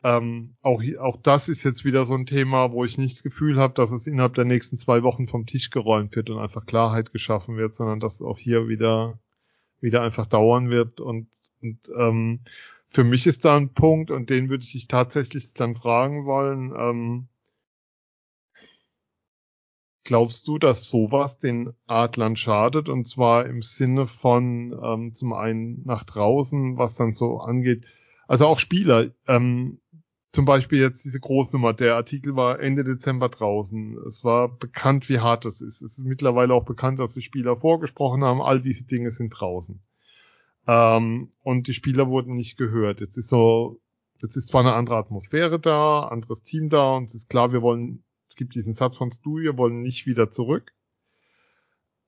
Ähm, 0.04 0.56
auch, 0.62 0.84
auch 1.00 1.18
das 1.18 1.50
ist 1.50 1.64
jetzt 1.64 1.84
wieder 1.84 2.06
so 2.06 2.14
ein 2.14 2.28
Thema, 2.28 2.72
wo 2.72 2.86
ich 2.86 3.00
nicht 3.00 3.16
das 3.16 3.24
Gefühl 3.24 3.58
habe, 3.58 3.74
dass 3.74 3.90
es 3.90 4.06
innerhalb 4.06 4.36
der 4.36 4.46
nächsten 4.46 4.78
zwei 4.78 5.02
Wochen 5.02 5.28
vom 5.28 5.48
Tisch 5.48 5.72
geräumt 5.72 6.16
wird 6.16 6.30
und 6.30 6.38
einfach 6.38 6.68
Klarheit 6.68 7.12
geschaffen 7.12 7.58
wird, 7.58 7.74
sondern 7.74 8.00
dass 8.00 8.22
auch 8.22 8.38
hier 8.38 8.68
wieder, 8.68 9.18
wieder 9.82 10.04
einfach 10.04 10.28
dauern 10.28 10.70
wird 10.70 11.00
und, 11.02 11.30
und 11.60 11.80
ähm, 11.98 12.42
für 12.88 13.04
mich 13.04 13.26
ist 13.26 13.46
da 13.46 13.58
ein 13.58 13.74
Punkt 13.74 14.12
und 14.12 14.30
den 14.30 14.50
würde 14.50 14.64
ich 14.64 14.74
dich 14.74 14.88
tatsächlich 14.88 15.56
dann 15.56 15.74
fragen 15.74 16.26
wollen, 16.26 16.72
ähm, 16.78 17.30
Glaubst 20.04 20.48
du, 20.48 20.58
dass 20.58 20.84
sowas 20.84 21.40
den 21.40 21.74
Adlern 21.88 22.36
schadet? 22.36 22.90
Und 22.90 23.08
zwar 23.08 23.46
im 23.46 23.62
Sinne 23.62 24.06
von 24.08 24.78
ähm, 24.84 25.14
zum 25.14 25.34
einen 25.34 25.82
nach 25.86 26.04
draußen, 26.04 26.78
was 26.78 26.96
dann 26.96 27.14
so 27.14 27.40
angeht. 27.40 27.86
Also 28.28 28.48
auch 28.48 28.60
Spieler. 28.60 29.12
Ähm, 29.28 29.80
zum 30.34 30.46
Beispiel 30.46 30.80
jetzt 30.80 31.06
diese 31.06 31.20
Großnummer. 31.20 31.74
Der 31.74 31.96
Artikel 31.96 32.36
war 32.36 32.60
Ende 32.60 32.84
Dezember 32.84 33.30
draußen. 33.30 33.98
Es 34.06 34.24
war 34.24 34.50
bekannt, 34.50 35.08
wie 35.08 35.20
hart 35.20 35.46
es 35.46 35.62
ist. 35.62 35.82
Es 35.82 35.94
ist 35.94 36.00
mittlerweile 36.00 36.54
auch 36.54 36.66
bekannt, 36.66 37.00
dass 37.00 37.14
die 37.14 37.22
Spieler 37.22 37.56
vorgesprochen 37.56 38.24
haben. 38.24 38.42
All 38.42 38.60
diese 38.60 38.84
Dinge 38.84 39.12
sind 39.12 39.30
draußen. 39.30 39.80
Ähm, 40.68 41.32
und 41.44 41.68
die 41.68 41.74
Spieler 41.74 42.10
wurden 42.10 42.36
nicht 42.36 42.58
gehört. 42.58 43.00
Jetzt 43.00 43.18
ist 43.18 43.30
so, 43.30 43.80
jetzt 44.22 44.36
ist 44.36 44.50
zwar 44.50 44.62
eine 44.62 44.74
andere 44.74 44.98
Atmosphäre 44.98 45.60
da, 45.60 46.08
anderes 46.08 46.44
Team 46.44 46.70
da 46.70 46.96
und 46.96 47.06
es 47.06 47.16
ist 47.16 47.30
klar, 47.30 47.54
wir 47.54 47.62
wollen 47.62 48.04
es 48.34 48.36
gibt 48.36 48.56
diesen 48.56 48.74
Satz 48.74 48.98
von 48.98 49.12
Stu, 49.12 49.38
wir 49.38 49.58
wollen 49.58 49.84
nicht 49.84 50.08
wieder 50.08 50.32
zurück. 50.32 50.74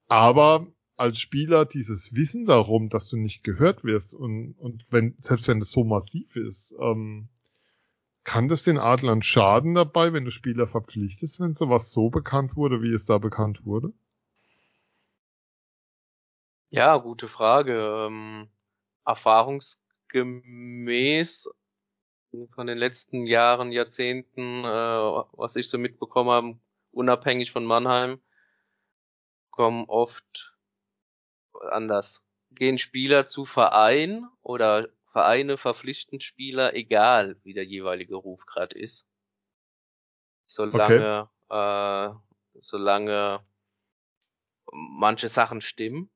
Aber 0.08 0.66
als 0.98 1.20
Spieler 1.20 1.66
dieses 1.66 2.16
Wissen 2.16 2.48
darum, 2.48 2.90
dass 2.90 3.10
du 3.10 3.18
nicht 3.18 3.44
gehört 3.44 3.84
wirst 3.84 4.16
und, 4.16 4.54
und 4.54 4.88
wenn, 4.90 5.16
selbst 5.20 5.48
wenn 5.48 5.60
das 5.60 5.70
so 5.70 5.84
massiv 5.84 6.36
ist, 6.36 6.74
ähm, 6.80 7.30
kann 8.24 8.48
das 8.48 8.64
den 8.64 8.80
Adlern 8.80 9.22
schaden 9.22 9.76
dabei, 9.76 10.14
wenn 10.14 10.26
du 10.26 10.32
Spieler 10.32 10.66
verpflichtest, 10.66 11.40
wenn 11.40 11.54
sowas 11.54 11.92
so 11.92 12.10
bekannt 12.10 12.56
wurde, 12.56 12.82
wie 12.82 12.90
es 12.90 13.06
da 13.06 13.20
bekannt 13.20 13.64
wurde? 13.64 13.94
Ja, 16.72 16.98
gute 16.98 17.28
Frage. 17.28 18.08
Ähm, 18.08 18.48
erfahrungsgemäß 19.06 21.50
von 22.54 22.68
den 22.68 22.78
letzten 22.78 23.26
Jahren, 23.26 23.72
Jahrzehnten, 23.72 24.64
äh, 24.64 25.24
was 25.34 25.56
ich 25.56 25.70
so 25.70 25.78
mitbekommen 25.78 26.30
habe, 26.30 26.60
unabhängig 26.92 27.52
von 27.52 27.66
Mannheim, 27.66 28.20
kommen 29.52 29.86
oft 29.88 30.56
anders 31.72 32.22
gehen 32.52 32.78
Spieler 32.78 33.28
zu 33.28 33.46
Verein 33.46 34.28
oder 34.42 34.88
Vereine 35.12 35.58
verpflichten 35.58 36.20
Spieler, 36.20 36.74
egal 36.74 37.38
wie 37.44 37.54
der 37.54 37.66
jeweilige 37.66 38.16
Ruf 38.16 38.46
gerade 38.46 38.78
ist. 38.78 39.06
Solange, 40.46 41.30
okay. 41.48 42.10
äh, 42.10 42.14
solange 42.60 43.46
manche 44.72 45.30
Sachen 45.30 45.62
stimmen. 45.62 46.10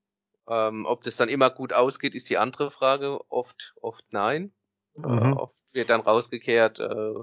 Ähm, 0.48 0.86
ob 0.86 1.04
das 1.04 1.16
dann 1.16 1.30
immer 1.30 1.50
gut 1.50 1.74
ausgeht, 1.74 2.16
ist 2.16 2.30
die 2.30 2.38
andere 2.38 2.72
Frage. 2.72 3.20
Oft, 3.30 3.74
oft 3.82 4.04
nein. 4.10 4.54
Mhm. 4.96 5.34
Äh, 5.34 5.36
oft 5.36 5.56
wird 5.72 5.90
dann 5.90 6.02
rausgekehrt. 6.02 6.80
Äh, 6.80 7.14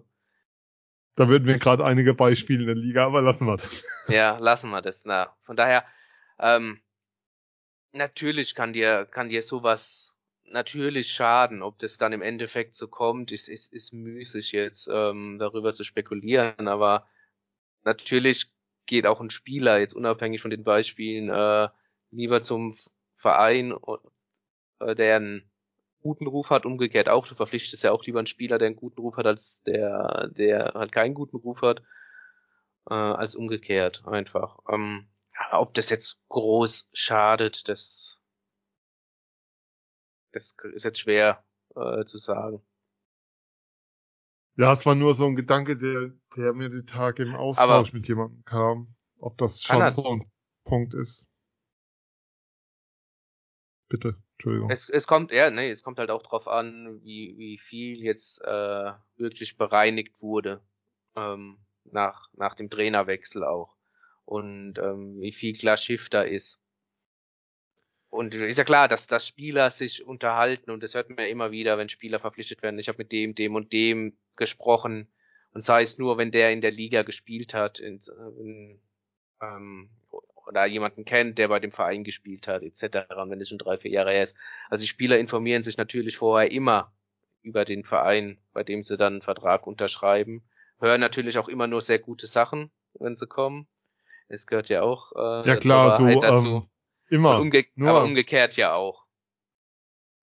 da 1.16 1.28
würden 1.28 1.46
wir 1.46 1.58
gerade 1.58 1.84
einige 1.84 2.14
Beispiele 2.14 2.60
in 2.60 2.66
der 2.66 2.76
Liga, 2.76 3.06
aber 3.06 3.22
lassen 3.22 3.46
wir 3.46 3.56
das. 3.56 3.84
Ja, 4.08 4.38
lassen 4.38 4.70
wir 4.70 4.82
das. 4.82 5.00
Na, 5.04 5.34
von 5.44 5.56
daher, 5.56 5.84
ähm, 6.38 6.80
natürlich 7.92 8.54
kann 8.54 8.72
dir, 8.72 9.06
kann 9.06 9.28
dir 9.28 9.42
sowas 9.42 10.12
natürlich 10.44 11.12
schaden. 11.12 11.62
Ob 11.62 11.78
das 11.78 11.96
dann 11.96 12.12
im 12.12 12.22
Endeffekt 12.22 12.76
so 12.76 12.86
kommt, 12.86 13.32
ist, 13.32 13.48
ist, 13.48 13.72
ist 13.72 13.92
müßig 13.92 14.52
jetzt 14.52 14.88
ähm, 14.90 15.38
darüber 15.38 15.74
zu 15.74 15.84
spekulieren. 15.84 16.68
Aber 16.68 17.08
natürlich 17.82 18.46
geht 18.86 19.06
auch 19.06 19.20
ein 19.20 19.30
Spieler 19.30 19.78
jetzt 19.78 19.94
unabhängig 19.94 20.40
von 20.42 20.50
den 20.50 20.62
Beispielen 20.64 21.28
äh, 21.28 21.68
lieber 22.10 22.42
zum 22.42 22.78
Verein, 23.16 23.74
äh, 24.80 24.94
der 24.94 25.16
einen 25.16 25.50
guten 26.06 26.28
Ruf 26.28 26.50
hat, 26.50 26.64
umgekehrt 26.64 27.08
auch. 27.08 27.26
Du 27.26 27.34
verpflichtest 27.34 27.82
ja 27.82 27.90
auch 27.90 28.04
lieber 28.04 28.20
einen 28.20 28.28
Spieler, 28.28 28.58
der 28.58 28.66
einen 28.66 28.76
guten 28.76 29.00
Ruf 29.00 29.16
hat, 29.16 29.26
als 29.26 29.60
der, 29.62 30.28
der 30.28 30.74
halt 30.74 30.92
keinen 30.92 31.14
guten 31.14 31.36
Ruf 31.36 31.62
hat, 31.62 31.80
äh, 32.88 32.94
als 32.94 33.34
umgekehrt 33.34 34.04
einfach. 34.06 34.60
Ähm, 34.68 35.08
ob 35.50 35.74
das 35.74 35.90
jetzt 35.90 36.16
groß 36.28 36.88
schadet, 36.92 37.68
das, 37.68 38.20
das 40.32 40.54
ist 40.74 40.84
jetzt 40.84 41.00
schwer 41.00 41.44
äh, 41.74 42.04
zu 42.04 42.18
sagen. 42.18 42.62
Ja, 44.56 44.72
es 44.72 44.86
war 44.86 44.94
nur 44.94 45.14
so 45.14 45.26
ein 45.26 45.34
Gedanke, 45.34 45.76
der, 45.76 46.12
der 46.36 46.54
mir 46.54 46.70
die 46.70 46.86
Tage 46.86 47.24
im 47.24 47.34
Austausch 47.34 47.88
Aber 47.88 47.88
mit 47.92 48.06
jemandem 48.06 48.44
kam, 48.44 48.94
ob 49.18 49.36
das 49.38 49.62
schon 49.62 49.92
so 49.92 50.08
ein 50.08 50.30
Punkt 50.64 50.94
ist. 50.94 51.26
Bitte, 53.88 54.16
Entschuldigung. 54.36 54.70
Es, 54.70 54.88
es 54.90 55.06
kommt, 55.06 55.32
ja, 55.32 55.50
nee, 55.50 55.70
es 55.70 55.82
kommt 55.82 55.98
halt 55.98 56.10
auch 56.10 56.22
drauf 56.22 56.46
an, 56.46 57.00
wie, 57.02 57.34
wie 57.38 57.58
viel 57.58 58.02
jetzt 58.02 58.40
äh, 58.42 58.92
wirklich 59.16 59.56
bereinigt 59.56 60.20
wurde 60.20 60.60
ähm, 61.16 61.58
nach, 61.84 62.28
nach 62.34 62.54
dem 62.54 62.68
Trainerwechsel 62.68 63.44
auch. 63.44 63.74
Und 64.26 64.78
ähm, 64.78 65.20
wie 65.20 65.32
viel 65.32 65.56
klar 65.56 65.78
Schiff 65.78 66.10
da 66.10 66.22
ist. 66.22 66.58
Und 68.10 68.34
ist 68.34 68.58
ja 68.58 68.64
klar, 68.64 68.88
dass, 68.88 69.06
dass 69.06 69.26
Spieler 69.26 69.70
sich 69.70 70.04
unterhalten 70.04 70.70
und 70.70 70.82
das 70.82 70.94
hört 70.94 71.08
man 71.08 71.18
ja 71.18 71.26
immer 71.26 71.50
wieder, 71.50 71.76
wenn 71.78 71.88
Spieler 71.88 72.18
verpflichtet 72.18 72.62
werden. 72.62 72.78
Ich 72.78 72.88
habe 72.88 72.98
mit 72.98 73.12
dem, 73.12 73.34
dem 73.34 73.54
und 73.54 73.72
dem 73.72 74.16
gesprochen 74.36 75.08
und 75.52 75.64
sei 75.64 75.82
es 75.82 75.98
nur, 75.98 76.18
wenn 76.18 76.30
der 76.30 76.52
in 76.52 76.60
der 76.60 76.70
Liga 76.70 77.02
gespielt 77.02 77.54
hat 77.54 77.78
in, 77.78 78.00
in, 78.38 78.80
ähm, 79.40 79.90
oder 80.46 80.64
jemanden 80.66 81.04
kennt, 81.04 81.38
der 81.38 81.48
bei 81.48 81.58
dem 81.58 81.72
Verein 81.72 82.04
gespielt 82.04 82.46
hat, 82.46 82.62
etc. 82.62 83.10
Und 83.16 83.30
wenn 83.30 83.40
es 83.40 83.48
schon 83.48 83.58
drei, 83.58 83.78
vier 83.78 83.90
Jahre 83.90 84.12
her 84.12 84.24
ist. 84.24 84.36
Also 84.70 84.82
die 84.82 84.88
Spieler 84.88 85.18
informieren 85.18 85.62
sich 85.62 85.76
natürlich 85.76 86.18
vorher 86.18 86.50
immer 86.50 86.92
über 87.42 87.64
den 87.64 87.84
Verein, 87.84 88.38
bei 88.52 88.62
dem 88.62 88.82
sie 88.82 88.96
dann 88.96 89.14
einen 89.14 89.22
Vertrag 89.22 89.66
unterschreiben. 89.66 90.44
Hören 90.78 91.00
natürlich 91.00 91.38
auch 91.38 91.48
immer 91.48 91.66
nur 91.66 91.80
sehr 91.80 91.98
gute 91.98 92.26
Sachen, 92.26 92.70
wenn 92.94 93.16
sie 93.16 93.26
kommen. 93.26 93.66
Es 94.28 94.46
gehört 94.46 94.68
ja 94.68 94.82
auch 94.82 95.12
äh, 95.14 95.48
ja 95.48 95.56
klar, 95.56 95.98
du, 95.98 96.20
dazu. 96.20 96.46
Ähm, 96.46 96.68
immer. 97.08 97.40
Umge 97.40 97.64
nur, 97.74 97.90
aber 97.90 98.04
umgekehrt 98.04 98.56
ja 98.56 98.74
auch. 98.74 99.04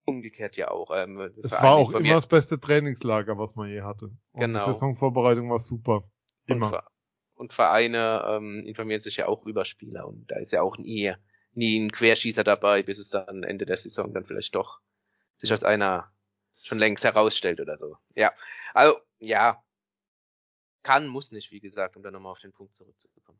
Umgekehrt 0.05 0.57
ja 0.57 0.69
auch. 0.69 0.91
Ähm, 0.93 1.31
es 1.41 1.53
war 1.53 1.75
auch 1.75 1.91
immer 1.91 2.15
das 2.15 2.27
beste 2.27 2.59
Trainingslager, 2.59 3.37
was 3.37 3.55
man 3.55 3.69
je 3.69 3.81
hatte. 3.81 4.07
Und 4.33 4.41
genau. 4.41 4.59
Die 4.59 4.65
Saisonvorbereitung 4.65 5.49
war 5.49 5.59
super. 5.59 6.03
Immer 6.45 6.83
und 7.35 7.53
Vereine 7.53 8.23
ähm, 8.27 8.63
informieren 8.65 9.01
sich 9.01 9.17
ja 9.17 9.27
auch 9.27 9.45
über 9.45 9.65
Spieler 9.65 10.07
und 10.07 10.29
da 10.29 10.37
ist 10.37 10.51
ja 10.51 10.61
auch 10.61 10.77
nie, 10.77 11.13
nie 11.53 11.79
ein 11.79 11.91
Querschießer 11.91 12.43
dabei, 12.43 12.83
bis 12.83 12.99
es 12.99 13.09
dann 13.09 13.43
Ende 13.43 13.65
der 13.65 13.77
Saison 13.77 14.13
dann 14.13 14.25
vielleicht 14.25 14.55
doch 14.55 14.79
sich 15.37 15.51
als 15.51 15.63
einer 15.63 16.11
schon 16.63 16.79
längst 16.79 17.03
herausstellt 17.03 17.59
oder 17.59 17.77
so. 17.77 17.97
Ja, 18.15 18.31
also 18.73 18.97
ja, 19.19 19.63
kann, 20.83 21.07
muss 21.07 21.31
nicht, 21.31 21.51
wie 21.51 21.59
gesagt, 21.59 21.95
um 21.95 22.03
dann 22.03 22.13
nochmal 22.13 22.33
auf 22.33 22.39
den 22.39 22.53
Punkt 22.53 22.75
zurückzukommen. 22.75 23.39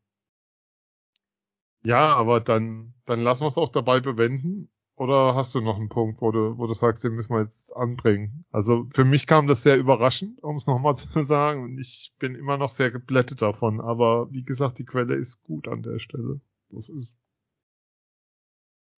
Ja, 1.82 2.14
aber 2.14 2.40
dann, 2.40 2.94
dann 3.04 3.20
lassen 3.20 3.42
wir 3.42 3.48
es 3.48 3.58
auch 3.58 3.70
dabei 3.70 4.00
bewenden 4.00 4.70
oder 4.96 5.34
hast 5.34 5.54
du 5.54 5.60
noch 5.60 5.76
einen 5.76 5.88
Punkt, 5.88 6.20
wo 6.20 6.30
du, 6.30 6.56
wo 6.56 6.66
du 6.66 6.74
sagst, 6.74 7.02
den 7.02 7.14
müssen 7.14 7.34
wir 7.34 7.42
jetzt 7.42 7.74
anbringen? 7.74 8.44
Also 8.52 8.88
für 8.92 9.04
mich 9.04 9.26
kam 9.26 9.48
das 9.48 9.64
sehr 9.64 9.76
überraschend, 9.76 10.40
um 10.42 10.56
es 10.56 10.66
nochmal 10.66 10.96
zu 10.96 11.22
sagen. 11.24 11.64
Und 11.64 11.78
ich 11.78 12.12
bin 12.18 12.36
immer 12.36 12.56
noch 12.58 12.70
sehr 12.70 12.90
geblättet 12.90 13.42
davon. 13.42 13.80
Aber 13.80 14.30
wie 14.30 14.44
gesagt, 14.44 14.78
die 14.78 14.84
Quelle 14.84 15.14
ist 15.16 15.42
gut 15.42 15.66
an 15.66 15.82
der 15.82 15.98
Stelle. 15.98 16.40
Das 16.68 16.88
ist. 16.88 17.12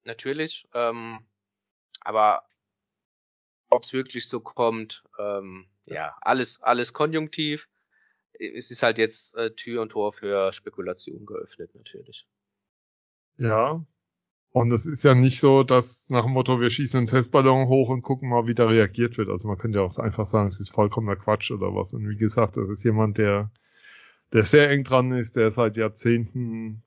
Natürlich. 0.05 0.69
Ähm, 0.75 1.21
aber 2.01 2.47
ob 3.71 3.85
es 3.85 3.93
wirklich 3.93 4.29
so 4.29 4.41
kommt, 4.41 5.03
ähm, 5.19 5.67
ja, 5.87 6.17
alles, 6.21 6.61
alles 6.63 6.93
konjunktiv. 6.93 7.69
Es 8.39 8.71
ist 8.71 8.83
halt 8.83 8.99
jetzt 8.99 9.35
äh, 9.35 9.51
Tür 9.53 9.81
und 9.81 9.91
Tor 9.91 10.13
für 10.13 10.53
Spekulation 10.53 11.25
geöffnet, 11.25 11.75
natürlich. 11.75 12.27
Ja, 13.39 13.85
und 14.53 14.73
es 14.73 14.87
ist 14.87 15.03
ja 15.05 15.15
nicht 15.15 15.41
so, 15.41 15.63
dass 15.65 16.09
nach 16.09 16.25
dem 16.25 16.33
Motto, 16.33 16.61
wir 16.61 16.71
schießen 16.71 16.99
einen 16.99 17.07
Testballon 17.07 17.69
hoch 17.69 17.91
und 17.91 18.03
gucken 18.03 18.31
mal, 18.31 18.47
wie 18.47 18.55
da 18.55 18.67
reagiert 18.67 19.19
wird. 19.19 19.29
Also 19.29 19.49
man 19.49 19.59
könnte 19.59 19.79
ja 19.79 19.85
auch 19.85 19.99
einfach 19.99 20.25
sagen, 20.25 20.49
es 20.49 20.61
ist 20.61 20.71
vollkommener 20.71 21.17
Quatsch 21.17 21.51
oder 21.51 21.75
was. 21.75 21.93
Und 21.93 22.09
wie 22.09 22.17
gesagt, 22.17 22.57
das 22.57 22.69
ist 22.71 22.85
jemand, 22.85 23.19
der, 23.19 23.51
der 24.33 24.45
sehr 24.45 24.71
eng 24.71 24.85
dran 24.85 25.13
ist, 25.13 25.37
der 25.37 25.53
seit 25.53 25.77
Jahrzehnten 25.77 26.83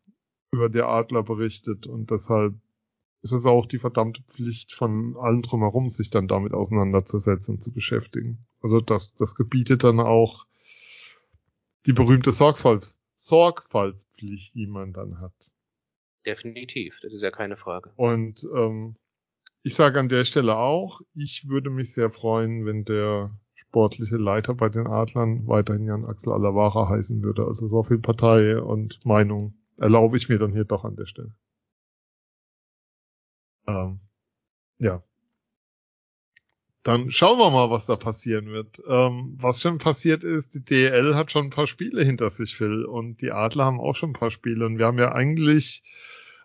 über 0.52 0.70
der 0.70 0.88
Adler 0.88 1.24
berichtet 1.24 1.86
und 1.86 2.10
deshalb 2.10 2.56
ist 3.22 3.34
es 3.34 3.46
auch 3.46 3.66
die 3.66 3.80
verdammte 3.80 4.24
Pflicht 4.24 4.74
von 4.74 5.16
allen 5.18 5.42
drumherum, 5.42 5.92
sich 5.92 6.10
dann 6.10 6.28
damit 6.28 6.54
auseinanderzusetzen 6.54 7.56
und 7.56 7.62
zu 7.62 7.72
beschäftigen. 7.72 8.46
Also 8.62 8.80
das, 8.80 9.14
das 9.16 9.36
gebietet 9.36 9.84
dann 9.84 10.00
auch 10.00 10.46
die 11.86 11.94
berühmte 11.94 12.32
Sorgfalt, 12.32 12.96
Sorgfaltspflicht, 13.18 14.56
die 14.56 14.68
man 14.68 14.94
dann 14.94 15.20
hat. 15.20 15.34
Definitiv, 16.30 17.00
das 17.02 17.12
ist 17.12 17.24
ja 17.24 17.32
keine 17.32 17.58
Frage. 17.58 17.92
Und 17.96 18.48
ähm, 18.56 18.96
ich 19.64 19.74
sage 19.74 20.00
an 20.00 20.10
der 20.10 20.26
Stelle 20.26 20.58
auch, 20.58 21.02
ich 21.16 21.48
würde 21.48 21.72
mich 21.72 21.92
sehr 21.94 22.12
freuen, 22.12 22.68
wenn 22.68 22.86
der 22.86 23.32
sportliche 23.56 24.18
Leiter 24.18 24.54
bei 24.54 24.70
den 24.70 24.86
Adlern 24.86 25.48
weiterhin 25.48 25.86
Jan 25.86 26.06
Axel 26.06 26.32
Alavara 26.32 26.88
heißen 26.88 27.24
würde. 27.24 27.46
Also 27.46 27.66
so 27.66 27.82
viel 27.82 27.98
Partei 27.98 28.62
und 28.62 29.04
Meinung 29.06 29.56
erlaube 29.78 30.18
ich 30.18 30.30
mir 30.30 30.38
dann 30.38 30.52
hier 30.52 30.66
doch 30.66 30.86
an 30.86 30.96
der 30.96 31.08
Stelle. 31.08 31.34
Ähm, 33.68 34.00
ja. 34.78 35.02
Dann 36.84 37.10
schauen 37.10 37.40
wir 37.40 37.50
mal, 37.50 37.72
was 37.72 37.88
da 37.88 37.96
passieren 37.96 38.48
wird. 38.48 38.82
Ähm, 38.88 39.36
was 39.42 39.62
schon 39.62 39.80
passiert 39.80 40.24
ist, 40.24 40.54
die 40.54 40.64
DL 40.64 41.16
hat 41.16 41.32
schon 41.32 41.46
ein 41.46 41.50
paar 41.52 41.68
Spiele 41.68 42.04
hinter 42.04 42.30
sich, 42.30 42.56
Phil, 42.56 42.86
und 42.86 43.20
die 43.22 43.32
Adler 43.32 43.66
haben 43.66 43.80
auch 43.80 43.96
schon 43.96 44.12
ein 44.12 44.14
paar 44.14 44.32
Spiele. 44.32 44.66
Und 44.68 44.78
wir 44.78 44.86
haben 44.86 45.00
ja 45.00 45.12
eigentlich 45.12 45.84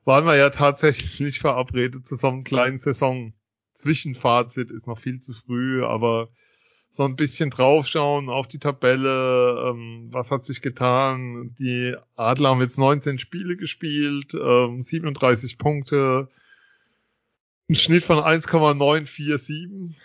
waren 0.04 0.24
wir 0.26 0.36
ja 0.36 0.50
tatsächlich 0.50 1.38
verabredet 1.40 2.06
zu 2.06 2.16
so 2.16 2.28
einem 2.28 2.44
kleinen 2.44 2.78
Saison. 2.78 3.34
Zwischenfazit 3.74 4.70
ist 4.70 4.86
noch 4.86 4.98
viel 4.98 5.20
zu 5.20 5.34
früh, 5.34 5.84
aber 5.84 6.28
so 6.92 7.02
ein 7.02 7.16
bisschen 7.16 7.50
draufschauen 7.50 8.30
auf 8.30 8.46
die 8.46 8.60
Tabelle, 8.60 9.70
ähm, 9.70 10.08
was 10.10 10.30
hat 10.30 10.46
sich 10.46 10.62
getan. 10.62 11.54
Die 11.58 11.94
Adler 12.14 12.50
haben 12.50 12.60
jetzt 12.60 12.78
19 12.78 13.18
Spiele 13.18 13.56
gespielt, 13.56 14.32
ähm, 14.34 14.80
37 14.80 15.58
Punkte, 15.58 16.28
ein 17.68 17.74
Schnitt 17.74 18.04
von 18.04 18.20
1,947 18.20 19.96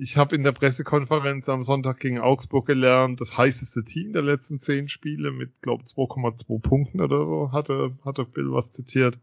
ich 0.00 0.16
habe 0.16 0.34
in 0.34 0.44
der 0.44 0.52
Pressekonferenz 0.52 1.46
am 1.50 1.62
Sonntag 1.62 2.00
gegen 2.00 2.20
Augsburg 2.20 2.66
gelernt, 2.66 3.20
das 3.20 3.36
heißeste 3.36 3.84
Team 3.84 4.14
der 4.14 4.22
letzten 4.22 4.58
zehn 4.58 4.88
Spiele 4.88 5.30
mit, 5.30 5.60
glaube 5.60 5.84
2,2 5.84 6.58
Punkten 6.58 7.02
oder 7.02 7.18
so, 7.26 7.52
hatte, 7.52 7.92
hatte 8.02 8.24
Bill 8.24 8.50
was 8.50 8.72
zitiert. 8.72 9.18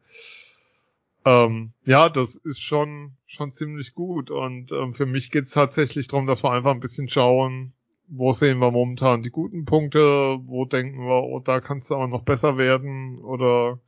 Ähm, 1.25 1.71
ja, 1.83 2.09
das 2.09 2.35
ist 2.35 2.61
schon, 2.61 3.13
schon 3.25 3.53
ziemlich 3.53 3.95
gut. 3.95 4.29
Und 4.29 4.71
ähm, 4.71 4.93
für 4.93 5.07
mich 5.07 5.31
geht 5.31 5.45
es 5.45 5.51
tatsächlich 5.51 6.07
darum, 6.09 6.27
dass 6.27 6.43
wir 6.43 6.51
einfach 6.51 6.71
ein 6.71 6.80
bisschen 6.80 7.09
schauen, 7.09 7.73
wo 8.07 8.32
sehen 8.32 8.59
wir 8.59 8.69
momentan 8.69 9.23
die 9.23 9.32
guten 9.32 9.65
Punkte, 9.65 10.38
wo 10.45 10.65
denken 10.65 10.99
wir, 10.99 11.23
oh, 11.23 11.39
da 11.39 11.59
kann 11.59 11.80
es 11.80 11.91
aber 11.91 12.07
noch 12.07 12.21
besser 12.21 12.59
werden 12.59 13.17
oder 13.17 13.80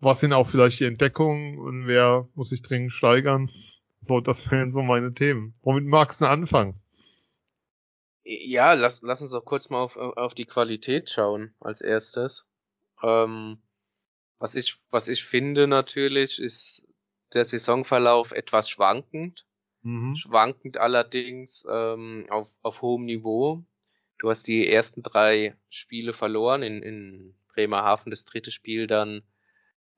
was 0.00 0.20
sind 0.20 0.34
auch 0.34 0.48
vielleicht 0.48 0.80
die 0.80 0.84
Entdeckungen 0.84 1.58
und 1.58 1.86
wer 1.86 2.28
muss 2.34 2.50
sich 2.50 2.60
dringend 2.60 2.92
steigern. 2.92 3.50
So, 4.00 4.20
das 4.20 4.50
wären 4.50 4.72
so 4.72 4.82
meine 4.82 5.12
Themen. 5.12 5.54
Womit 5.62 5.84
magst 5.84 6.20
du 6.20 6.26
anfangen? 6.26 6.80
Ja, 8.24 8.74
lass, 8.74 9.00
lass 9.02 9.22
uns 9.22 9.30
doch 9.30 9.44
kurz 9.44 9.70
mal 9.70 9.80
auf, 9.80 9.96
auf 9.96 10.34
die 10.34 10.44
Qualität 10.44 11.10
schauen 11.10 11.54
als 11.60 11.80
erstes. 11.80 12.46
Ähm, 13.02 13.58
was 14.38 14.54
ich, 14.54 14.76
was 14.90 15.08
ich 15.08 15.24
finde 15.24 15.66
natürlich, 15.66 16.38
ist, 16.38 16.82
der 17.34 17.44
Saisonverlauf 17.44 18.32
etwas 18.32 18.68
schwankend. 18.68 19.44
Mhm. 19.82 20.16
Schwankend 20.16 20.76
allerdings 20.78 21.66
ähm, 21.70 22.26
auf, 22.30 22.48
auf 22.62 22.82
hohem 22.82 23.04
Niveau. 23.04 23.64
Du 24.18 24.30
hast 24.30 24.46
die 24.46 24.68
ersten 24.68 25.02
drei 25.02 25.56
Spiele 25.68 26.12
verloren, 26.12 26.62
in, 26.62 26.82
in 26.82 27.34
Bremerhaven 27.54 28.10
das 28.10 28.24
dritte 28.24 28.50
Spiel 28.50 28.86
dann 28.86 29.22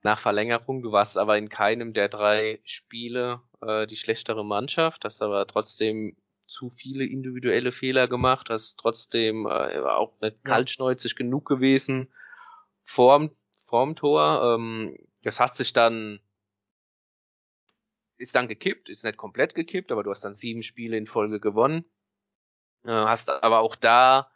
nach 0.03 0.21
Verlängerung. 0.21 0.83
Du 0.83 0.93
warst 0.93 1.17
aber 1.17 1.39
in 1.39 1.49
keinem 1.49 1.93
der 1.93 2.09
drei 2.09 2.61
Spiele 2.65 3.43
äh, 3.61 3.87
die 3.87 3.97
schlechtere 3.97 4.45
Mannschaft, 4.45 5.05
hast 5.05 5.23
aber 5.23 5.47
trotzdem 5.47 6.17
zu 6.47 6.71
viele 6.71 7.05
individuelle 7.05 7.73
Fehler 7.73 8.09
gemacht, 8.09 8.49
hast 8.51 8.77
trotzdem 8.79 9.47
äh, 9.47 9.81
auch 9.81 10.21
nicht 10.21 10.43
kaltschneuzig 10.45 11.15
genug 11.17 11.47
gewesen 11.47 12.13
vorm, 12.85 13.31
vorm 13.67 13.95
Tor. 13.97 14.57
Ähm, 14.57 14.97
das 15.23 15.39
hat 15.39 15.57
sich 15.57 15.73
dann 15.73 16.21
ist 18.17 18.35
dann 18.35 18.49
gekippt, 18.49 18.91
ist 18.91 19.03
nicht 19.03 19.17
komplett 19.17 19.55
gekippt, 19.55 19.91
aber 19.91 20.03
du 20.03 20.11
hast 20.11 20.23
dann 20.23 20.35
sieben 20.35 20.63
Spiele 20.63 20.97
in 20.99 21.07
Folge 21.07 21.41
gewonnen. 21.41 21.85
Äh, 22.85 22.91
hast 22.91 23.31
aber 23.31 23.61
auch 23.61 23.77
da 23.77 24.31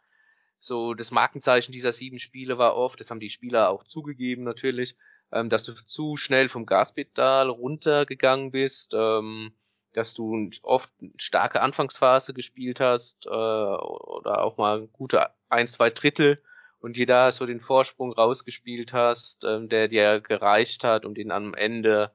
so 0.59 0.95
das 0.95 1.11
Markenzeichen 1.11 1.71
dieser 1.71 1.93
sieben 1.93 2.17
Spiele 2.17 2.57
war 2.57 2.75
oft, 2.75 2.99
das 2.99 3.11
haben 3.11 3.19
die 3.19 3.29
Spieler 3.29 3.69
auch 3.69 3.83
zugegeben 3.83 4.43
natürlich, 4.43 4.95
ähm, 5.31 5.49
dass 5.49 5.63
du 5.63 5.73
zu 5.73 6.17
schnell 6.17 6.49
vom 6.49 6.65
Gaspedal 6.65 7.49
runtergegangen 7.49 8.51
bist, 8.51 8.93
ähm, 8.93 9.53
dass 9.93 10.13
du 10.13 10.49
oft 10.61 10.89
eine 11.01 11.11
starke 11.17 11.61
Anfangsphase 11.61 12.33
gespielt 12.33 12.79
hast 12.79 13.25
äh, 13.25 13.29
oder 13.29 14.43
auch 14.43 14.57
mal 14.57 14.87
gute 14.87 15.29
ein, 15.49 15.67
zwei 15.67 15.89
Drittel 15.89 16.41
und 16.79 16.97
dir 16.97 17.05
da 17.05 17.31
so 17.31 17.45
den 17.45 17.61
Vorsprung 17.61 18.11
rausgespielt 18.11 18.93
hast, 18.93 19.43
ähm, 19.43 19.69
der 19.69 19.87
dir 19.87 20.19
gereicht 20.19 20.83
hat, 20.83 21.05
um 21.05 21.15
den 21.15 21.31
am 21.31 21.53
Ende 21.53 22.11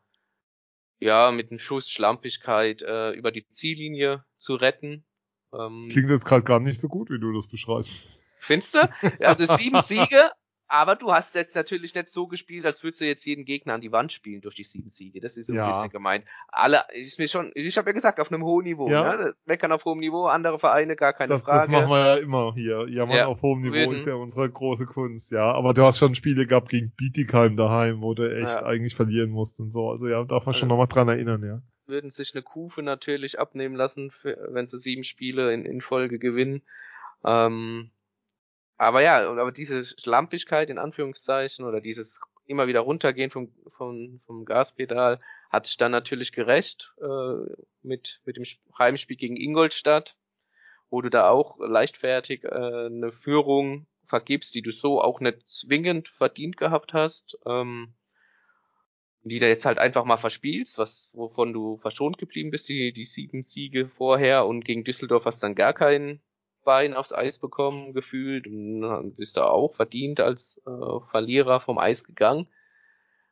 ja 0.98 1.30
mit 1.32 1.50
einem 1.50 1.58
Schuss 1.58 1.88
Schlampigkeit 1.88 2.82
äh, 2.82 3.12
über 3.12 3.32
die 3.32 3.46
Ziellinie 3.52 4.24
zu 4.36 4.54
retten. 4.54 5.04
Ähm, 5.52 5.88
Klingt 5.90 6.10
jetzt 6.10 6.26
gerade 6.26 6.44
gar 6.44 6.60
nicht 6.60 6.80
so 6.80 6.88
gut, 6.88 7.10
wie 7.10 7.18
du 7.18 7.32
das 7.32 7.48
beschreibst. 7.48 8.06
Findest 8.40 8.74
du? 8.74 8.90
Also 9.20 9.46
sieben 9.56 9.82
Siege, 9.82 10.30
aber 10.72 10.94
du 10.94 11.12
hast 11.12 11.34
jetzt 11.34 11.56
natürlich 11.56 11.96
nicht 11.96 12.10
so 12.10 12.28
gespielt, 12.28 12.64
als 12.64 12.84
würdest 12.84 13.00
du 13.00 13.04
jetzt 13.04 13.26
jeden 13.26 13.44
Gegner 13.44 13.74
an 13.74 13.80
die 13.80 13.90
Wand 13.90 14.12
spielen 14.12 14.40
durch 14.40 14.54
die 14.54 14.62
sieben 14.62 14.90
Siege. 14.90 15.20
Das 15.20 15.36
ist 15.36 15.48
so 15.48 15.52
ja. 15.52 15.64
ein 15.64 15.72
bisschen 15.72 15.90
gemeint. 15.90 16.24
Alle, 16.46 16.84
ich 16.94 17.18
mir 17.18 17.26
schon, 17.26 17.50
ich 17.56 17.76
habe 17.76 17.90
ja 17.90 17.92
gesagt, 17.92 18.20
auf 18.20 18.30
einem 18.30 18.44
hohen 18.44 18.64
Niveau. 18.64 18.88
Ja. 18.88 19.16
Ne? 19.16 19.34
Meckern 19.46 19.72
auf 19.72 19.84
hohem 19.84 19.98
Niveau, 19.98 20.26
andere 20.26 20.60
Vereine, 20.60 20.94
gar 20.94 21.12
keine 21.12 21.30
das, 21.30 21.42
Frage. 21.42 21.72
Das 21.72 21.80
machen 21.80 21.90
wir 21.90 21.98
ja 21.98 22.16
immer 22.18 22.54
hier. 22.54 22.86
Jammern 22.88 23.16
ja, 23.16 23.26
auf 23.26 23.42
hohem 23.42 23.62
Niveau 23.62 23.74
würden, 23.74 23.96
ist 23.96 24.06
ja 24.06 24.14
unsere 24.14 24.48
große 24.48 24.86
Kunst, 24.86 25.32
ja. 25.32 25.50
Aber 25.50 25.74
du 25.74 25.82
hast 25.82 25.98
schon 25.98 26.14
Spiele 26.14 26.46
gehabt 26.46 26.68
gegen 26.68 26.92
Bietigheim 26.92 27.56
daheim, 27.56 28.00
wo 28.00 28.14
du 28.14 28.32
echt 28.32 28.46
ja. 28.46 28.62
eigentlich 28.62 28.94
verlieren 28.94 29.30
musst 29.30 29.58
und 29.58 29.72
so. 29.72 29.90
Also 29.90 30.06
ja, 30.06 30.22
darf 30.22 30.46
man 30.46 30.54
schon 30.54 30.68
nochmal 30.68 30.86
dran 30.86 31.08
erinnern, 31.08 31.42
ja. 31.44 31.62
Würden 31.88 32.12
sich 32.12 32.32
eine 32.32 32.42
Kufe 32.42 32.84
natürlich 32.84 33.40
abnehmen 33.40 33.74
lassen, 33.74 34.12
für, 34.12 34.38
wenn 34.52 34.68
sie 34.68 34.78
sieben 34.78 35.02
Spiele 35.02 35.52
in, 35.52 35.66
in 35.66 35.80
Folge 35.80 36.20
gewinnen. 36.20 36.62
Ähm, 37.24 37.90
aber 38.80 39.02
ja, 39.02 39.28
aber 39.28 39.52
diese 39.52 39.84
Schlampigkeit 39.84 40.70
in 40.70 40.78
Anführungszeichen 40.78 41.66
oder 41.66 41.82
dieses 41.82 42.18
immer 42.46 42.66
wieder 42.66 42.80
runtergehen 42.80 43.30
vom, 43.30 43.52
vom, 43.76 44.22
vom 44.24 44.46
Gaspedal 44.46 45.20
hat 45.50 45.66
sich 45.66 45.76
dann 45.76 45.92
natürlich 45.92 46.32
gerecht 46.32 46.90
äh, 46.98 47.52
mit, 47.82 48.22
mit 48.24 48.38
dem 48.38 48.44
Heimspiel 48.78 49.18
gegen 49.18 49.36
Ingolstadt, 49.36 50.16
wo 50.88 51.02
du 51.02 51.10
da 51.10 51.28
auch 51.28 51.58
leichtfertig 51.58 52.44
äh, 52.44 52.48
eine 52.48 53.12
Führung 53.12 53.86
vergibst, 54.06 54.54
die 54.54 54.62
du 54.62 54.72
so 54.72 55.02
auch 55.02 55.20
nicht 55.20 55.46
zwingend 55.46 56.08
verdient 56.08 56.56
gehabt 56.56 56.94
hast, 56.94 57.36
ähm, 57.44 57.92
die 59.24 59.40
du 59.40 59.46
jetzt 59.46 59.66
halt 59.66 59.78
einfach 59.78 60.06
mal 60.06 60.16
verspielst, 60.16 60.78
was 60.78 61.10
wovon 61.12 61.52
du 61.52 61.76
verschont 61.76 62.16
geblieben 62.16 62.50
bist, 62.50 62.66
die, 62.70 62.94
die 62.94 63.04
sieben 63.04 63.42
Siege 63.42 63.88
vorher 63.88 64.46
und 64.46 64.64
gegen 64.64 64.84
Düsseldorf 64.84 65.26
hast 65.26 65.42
dann 65.42 65.54
gar 65.54 65.74
keinen 65.74 66.22
Bein 66.64 66.94
aufs 66.94 67.12
Eis 67.12 67.38
bekommen, 67.38 67.92
gefühlt, 67.92 68.46
und 68.46 69.14
bist 69.16 69.36
du 69.36 69.42
auch 69.42 69.74
verdient 69.74 70.20
als 70.20 70.60
äh, 70.66 71.10
Verlierer 71.10 71.60
vom 71.60 71.78
Eis 71.78 72.04
gegangen. 72.04 72.48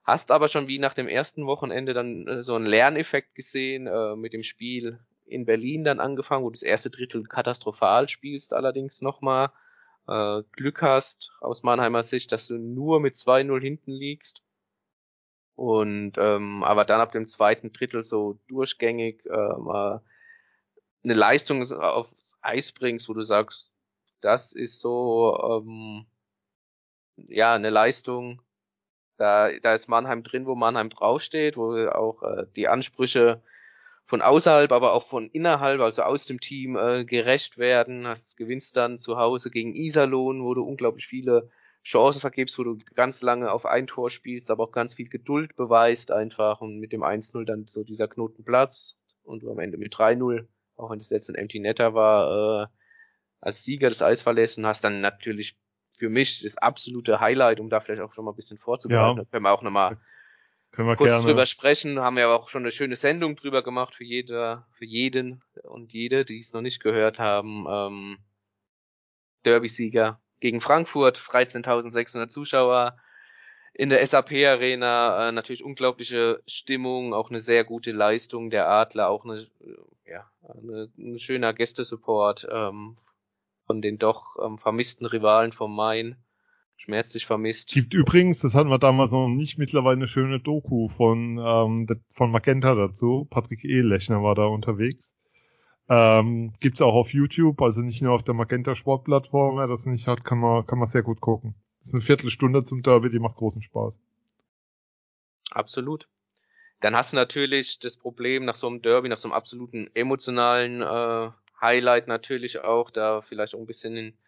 Hast 0.04 0.30
aber 0.30 0.48
schon 0.48 0.68
wie 0.68 0.78
nach 0.78 0.94
dem 0.94 1.06
ersten 1.06 1.46
Wochenende 1.46 1.92
dann 1.92 2.26
äh, 2.26 2.42
so 2.42 2.54
einen 2.54 2.66
Lerneffekt 2.66 3.34
gesehen, 3.34 3.86
äh, 3.86 4.16
mit 4.16 4.32
dem 4.32 4.42
Spiel 4.42 5.00
in 5.26 5.44
Berlin 5.44 5.84
dann 5.84 6.00
angefangen, 6.00 6.44
wo 6.44 6.48
du 6.48 6.54
das 6.54 6.62
erste 6.62 6.88
Drittel 6.90 7.24
katastrophal 7.24 8.08
spielst, 8.08 8.54
allerdings 8.54 9.02
nochmal. 9.02 9.50
Äh, 10.06 10.42
Glück 10.52 10.80
hast 10.80 11.30
aus 11.40 11.62
Mannheimer 11.62 12.02
Sicht, 12.02 12.32
dass 12.32 12.46
du 12.46 12.54
nur 12.54 13.00
mit 13.00 13.16
2-0 13.16 13.60
hinten 13.60 13.92
liegst. 13.92 14.42
Und 15.54 16.12
ähm, 16.16 16.62
aber 16.64 16.84
dann 16.84 17.00
ab 17.00 17.12
dem 17.12 17.26
zweiten 17.26 17.72
Drittel 17.72 18.04
so 18.04 18.38
durchgängig 18.48 19.26
äh, 19.26 19.30
eine 19.32 20.00
Leistung 21.02 21.70
auf 21.72 22.06
Eis 22.40 22.72
bringst, 22.72 23.08
wo 23.08 23.14
du 23.14 23.22
sagst, 23.22 23.70
das 24.20 24.52
ist 24.52 24.80
so 24.80 25.64
ähm, 25.66 26.06
ja 27.16 27.54
eine 27.54 27.70
Leistung. 27.70 28.42
Da, 29.16 29.50
da 29.60 29.74
ist 29.74 29.88
Mannheim 29.88 30.22
drin, 30.22 30.46
wo 30.46 30.54
Mannheim 30.54 30.90
draufsteht, 30.90 31.56
wo 31.56 31.74
auch 31.88 32.22
äh, 32.22 32.46
die 32.54 32.68
Ansprüche 32.68 33.42
von 34.06 34.22
außerhalb, 34.22 34.72
aber 34.72 34.94
auch 34.94 35.06
von 35.08 35.28
innerhalb, 35.30 35.80
also 35.80 36.02
aus 36.02 36.26
dem 36.26 36.40
Team 36.40 36.76
äh, 36.76 37.04
gerecht 37.04 37.58
werden. 37.58 38.06
Hast 38.06 38.36
gewinnst 38.36 38.76
dann 38.76 38.98
zu 39.00 39.18
Hause 39.18 39.50
gegen 39.50 39.74
Iserlohn, 39.74 40.42
wo 40.42 40.54
du 40.54 40.62
unglaublich 40.62 41.06
viele 41.06 41.50
Chancen 41.84 42.20
vergibst, 42.20 42.58
wo 42.58 42.64
du 42.64 42.78
ganz 42.94 43.22
lange 43.22 43.50
auf 43.50 43.66
ein 43.66 43.86
Tor 43.86 44.10
spielst, 44.10 44.50
aber 44.50 44.64
auch 44.64 44.72
ganz 44.72 44.94
viel 44.94 45.08
Geduld 45.08 45.56
beweist 45.56 46.10
einfach 46.10 46.60
und 46.60 46.78
mit 46.78 46.92
dem 46.92 47.02
1-0 47.02 47.44
dann 47.44 47.66
so 47.66 47.82
dieser 47.82 48.08
Knotenplatz 48.08 48.98
und 49.24 49.42
du 49.42 49.50
am 49.50 49.58
Ende 49.58 49.78
mit 49.78 49.94
3-0 49.94 50.46
auch 50.78 50.90
wenn 50.90 50.98
das 50.98 51.10
jetzt 51.10 51.28
ein 51.28 51.34
Empty 51.34 51.58
Netter 51.58 51.94
war, 51.94 52.62
äh, 52.62 52.66
als 53.40 53.62
Sieger 53.62 53.88
des 53.88 54.02
Eis 54.02 54.22
verlässt 54.22 54.58
und 54.58 54.66
hast 54.66 54.82
dann 54.84 55.00
natürlich 55.00 55.56
für 55.98 56.08
mich 56.08 56.42
das 56.42 56.56
absolute 56.56 57.20
Highlight, 57.20 57.60
um 57.60 57.68
da 57.68 57.80
vielleicht 57.80 58.00
auch 58.00 58.14
schon 58.14 58.24
mal 58.24 58.32
ein 58.32 58.36
bisschen 58.36 58.58
vorzubereiten. 58.58 59.18
Ja. 59.18 59.24
Da 59.24 59.30
können 59.30 59.44
wir 59.44 59.52
auch 59.52 59.62
nochmal 59.62 59.98
können 60.72 60.88
wir 60.88 60.96
kurz 60.96 61.10
gerne. 61.10 61.24
drüber 61.24 61.46
sprechen. 61.46 61.98
Haben 61.98 62.16
wir 62.16 62.28
auch 62.28 62.48
schon 62.48 62.62
eine 62.62 62.72
schöne 62.72 62.96
Sendung 62.96 63.36
drüber 63.36 63.62
gemacht 63.62 63.94
für 63.94 64.04
jeder, 64.04 64.66
für 64.72 64.84
jeden 64.84 65.42
und 65.64 65.92
jede, 65.92 66.24
die 66.24 66.38
es 66.38 66.52
noch 66.52 66.60
nicht 66.60 66.80
gehört 66.80 67.18
haben. 67.18 67.66
Ähm, 67.68 68.18
Derby-Sieger 69.44 70.20
gegen 70.40 70.60
Frankfurt, 70.60 71.18
13.600 71.18 72.28
Zuschauer, 72.28 72.96
in 73.74 73.90
der 73.90 74.04
SAP 74.06 74.32
Arena 74.32 75.28
äh, 75.28 75.32
natürlich 75.32 75.64
unglaubliche 75.64 76.42
Stimmung, 76.46 77.14
auch 77.14 77.30
eine 77.30 77.40
sehr 77.40 77.64
gute 77.64 77.92
Leistung 77.92 78.50
der 78.50 78.68
Adler, 78.68 79.08
auch 79.08 79.24
eine, 79.24 79.46
äh, 79.60 80.10
ja, 80.10 80.30
eine, 80.42 80.88
ein 80.98 81.18
schöner 81.18 81.52
Gästesupport 81.54 82.46
ähm, 82.50 82.96
von 83.66 83.82
den 83.82 83.98
doch 83.98 84.36
ähm, 84.44 84.58
vermissten 84.58 85.06
Rivalen 85.06 85.52
vom 85.52 85.74
Main. 85.74 86.16
Schmerzlich 86.76 87.26
vermisst. 87.26 87.68
Gibt 87.68 87.92
übrigens, 87.92 88.40
das 88.40 88.54
hatten 88.54 88.70
wir 88.70 88.78
damals 88.78 89.10
noch 89.10 89.28
nicht, 89.28 89.58
mittlerweile 89.58 89.96
eine 89.96 90.06
schöne 90.06 90.38
Doku 90.38 90.88
von, 90.88 91.38
ähm, 91.38 91.86
von 92.12 92.30
Magenta 92.30 92.74
dazu. 92.74 93.26
Patrick 93.28 93.64
E. 93.64 93.80
Lechner 93.80 94.22
war 94.22 94.36
da 94.36 94.46
unterwegs. 94.46 95.12
Ähm, 95.88 96.52
gibt's 96.60 96.80
auch 96.80 96.94
auf 96.94 97.12
YouTube, 97.12 97.60
also 97.62 97.80
nicht 97.80 98.00
nur 98.00 98.12
auf 98.12 98.22
der 98.22 98.34
Magenta 98.34 98.74
Sportplattform. 98.74 99.56
Wer 99.56 99.66
das 99.66 99.86
nicht 99.86 100.06
hat, 100.06 100.24
kann 100.24 100.38
man, 100.38 100.66
kann 100.66 100.78
man 100.78 100.86
sehr 100.86 101.02
gut 101.02 101.20
gucken. 101.20 101.54
Ist 101.88 101.94
eine 101.94 102.02
Viertelstunde 102.02 102.66
zum 102.66 102.82
Derby, 102.82 103.08
die 103.08 103.18
macht 103.18 103.36
großen 103.36 103.62
Spaß. 103.62 103.98
Absolut. 105.50 106.06
Dann 106.82 106.94
hast 106.94 107.12
du 107.12 107.16
natürlich 107.16 107.78
das 107.80 107.96
Problem 107.96 108.44
nach 108.44 108.56
so 108.56 108.66
einem 108.66 108.82
Derby, 108.82 109.08
nach 109.08 109.16
so 109.16 109.26
einem 109.26 109.32
absoluten 109.32 109.88
emotionalen 109.94 110.82
äh, 110.82 111.30
Highlight 111.62 112.06
natürlich 112.06 112.58
auch, 112.58 112.90
da 112.90 113.22
vielleicht 113.22 113.54
auch 113.54 113.58
ein 113.58 113.64
bisschen 113.64 113.96
in, 113.96 114.18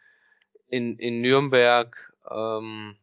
in, 0.68 0.98
in 0.98 1.20
Nürnberg 1.20 2.14
ähm, 2.30 2.96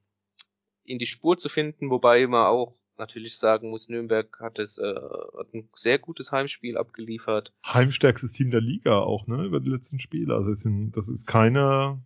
in 0.86 0.98
die 0.98 1.06
Spur 1.06 1.38
zu 1.38 1.50
finden, 1.50 1.92
wobei 1.92 2.26
man 2.26 2.48
auch 2.48 2.74
natürlich 2.98 3.38
sagen 3.38 3.70
muss, 3.70 3.90
Nürnberg 3.90 4.40
hat 4.40 4.58
es 4.58 4.80
äh, 4.80 4.96
hat 5.38 5.54
ein 5.54 5.70
sehr 5.76 6.00
gutes 6.00 6.32
Heimspiel 6.32 6.80
abgeliefert. 6.80 7.54
Heimstärkstes 7.64 8.32
Team 8.32 8.50
der 8.50 8.62
Liga 8.62 9.02
auch, 9.02 9.28
ne, 9.28 9.46
über 9.46 9.60
die 9.60 9.70
letzten 9.70 10.00
Spiele. 10.00 10.34
Also 10.34 10.50
das, 10.50 10.62
sind, 10.62 10.98
das 10.98 11.10
ist 11.10 11.28
keine, 11.28 12.04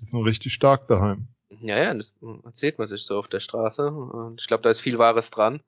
die 0.00 0.04
sind 0.06 0.20
richtig 0.24 0.52
stark 0.52 0.88
daheim. 0.88 1.28
Ja, 1.48 1.78
ja, 1.78 1.94
das 1.94 2.12
erzählt 2.44 2.78
man 2.78 2.86
sich 2.86 3.02
so 3.02 3.18
auf 3.18 3.28
der 3.28 3.40
Straße. 3.40 3.88
Und 3.90 4.40
ich 4.40 4.46
glaube, 4.48 4.62
da 4.62 4.70
ist 4.70 4.80
viel 4.80 4.98
Wahres 4.98 5.30
dran. 5.30 5.62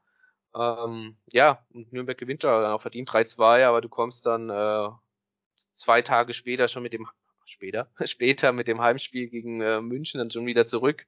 Ähm, 0.55 1.16
ja, 1.26 1.64
und 1.72 1.93
Nürnberg 1.93 2.18
gewinnt 2.18 2.45
da 2.45 2.74
auch 2.74 2.83
verdient 2.83 3.11
3-2, 3.11 3.64
aber 3.66 3.81
du 3.81 3.89
kommst 3.89 4.26
dann 4.26 4.51
äh, 4.51 4.89
zwei 5.76 6.03
Tage 6.03 6.35
später 6.35 6.68
schon 6.68 6.83
mit 6.83 6.93
dem 6.93 7.09
später, 7.47 7.91
später 8.07 8.53
mit 8.53 8.68
dem 8.68 8.81
Heimspiel 8.81 9.29
gegen 9.29 9.61
äh, 9.61 9.81
München 9.81 10.18
dann 10.18 10.31
schon 10.31 10.47
wieder 10.47 10.66
zurück. 10.66 11.07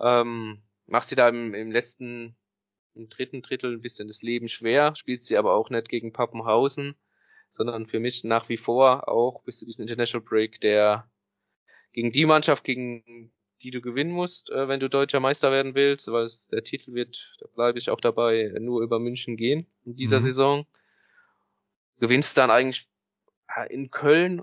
Ähm, 0.00 0.62
machst 0.86 1.10
dir 1.10 1.16
da 1.16 1.28
im, 1.28 1.54
im 1.54 1.70
letzten, 1.72 2.36
im 2.94 3.08
dritten 3.10 3.42
Drittel 3.42 3.74
ein 3.74 3.82
bisschen 3.82 4.08
das 4.08 4.22
Leben 4.22 4.48
schwer, 4.48 4.96
spielst 4.96 5.26
sie 5.26 5.36
aber 5.38 5.54
auch 5.54 5.70
nicht 5.70 5.88
gegen 5.88 6.12
Pappenhausen, 6.12 6.96
sondern 7.52 7.86
für 7.86 8.00
mich 8.00 8.24
nach 8.24 8.48
wie 8.48 8.58
vor 8.58 9.08
auch 9.08 9.42
bis 9.44 9.58
zu 9.58 9.66
diesem 9.66 9.82
International 9.82 10.24
Break 10.26 10.60
der 10.60 11.08
gegen 11.92 12.12
die 12.12 12.26
Mannschaft, 12.26 12.64
gegen 12.64 13.32
die 13.64 13.70
du 13.70 13.80
gewinnen 13.80 14.12
musst, 14.12 14.50
äh, 14.50 14.68
wenn 14.68 14.78
du 14.78 14.88
deutscher 14.88 15.20
Meister 15.20 15.50
werden 15.50 15.74
willst, 15.74 16.06
weil 16.08 16.24
es, 16.24 16.48
der 16.48 16.62
Titel 16.62 16.94
wird, 16.94 17.34
da 17.40 17.46
bleibe 17.54 17.78
ich 17.78 17.90
auch 17.90 18.00
dabei, 18.00 18.54
nur 18.60 18.82
über 18.82 19.00
München 19.00 19.36
gehen 19.36 19.66
in 19.84 19.96
dieser 19.96 20.20
mhm. 20.20 20.24
Saison. 20.24 20.66
Gewinnst 21.98 22.36
dann 22.36 22.50
eigentlich 22.50 22.86
in 23.70 23.90
Köln 23.90 24.42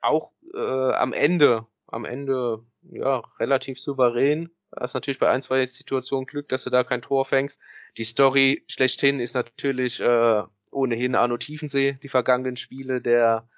auch 0.00 0.32
äh, 0.54 0.92
am 0.92 1.12
Ende, 1.12 1.66
am 1.86 2.04
Ende 2.04 2.64
ja 2.82 3.22
relativ 3.38 3.78
souverän. 3.78 4.50
Da 4.70 4.84
ist 4.84 4.94
natürlich 4.94 5.18
bei 5.18 5.30
ein, 5.30 5.42
zwei 5.42 5.64
Situationen 5.66 6.26
Glück, 6.26 6.48
dass 6.48 6.64
du 6.64 6.70
da 6.70 6.84
kein 6.84 7.02
Tor 7.02 7.24
fängst. 7.24 7.60
Die 7.96 8.04
Story 8.04 8.64
schlechthin 8.68 9.20
ist 9.20 9.34
natürlich 9.34 10.00
äh, 10.00 10.42
ohnehin 10.70 11.14
Arno 11.14 11.36
Tiefensee, 11.36 11.98
die 12.02 12.08
vergangenen 12.08 12.56
Spiele, 12.56 13.00
der 13.00 13.48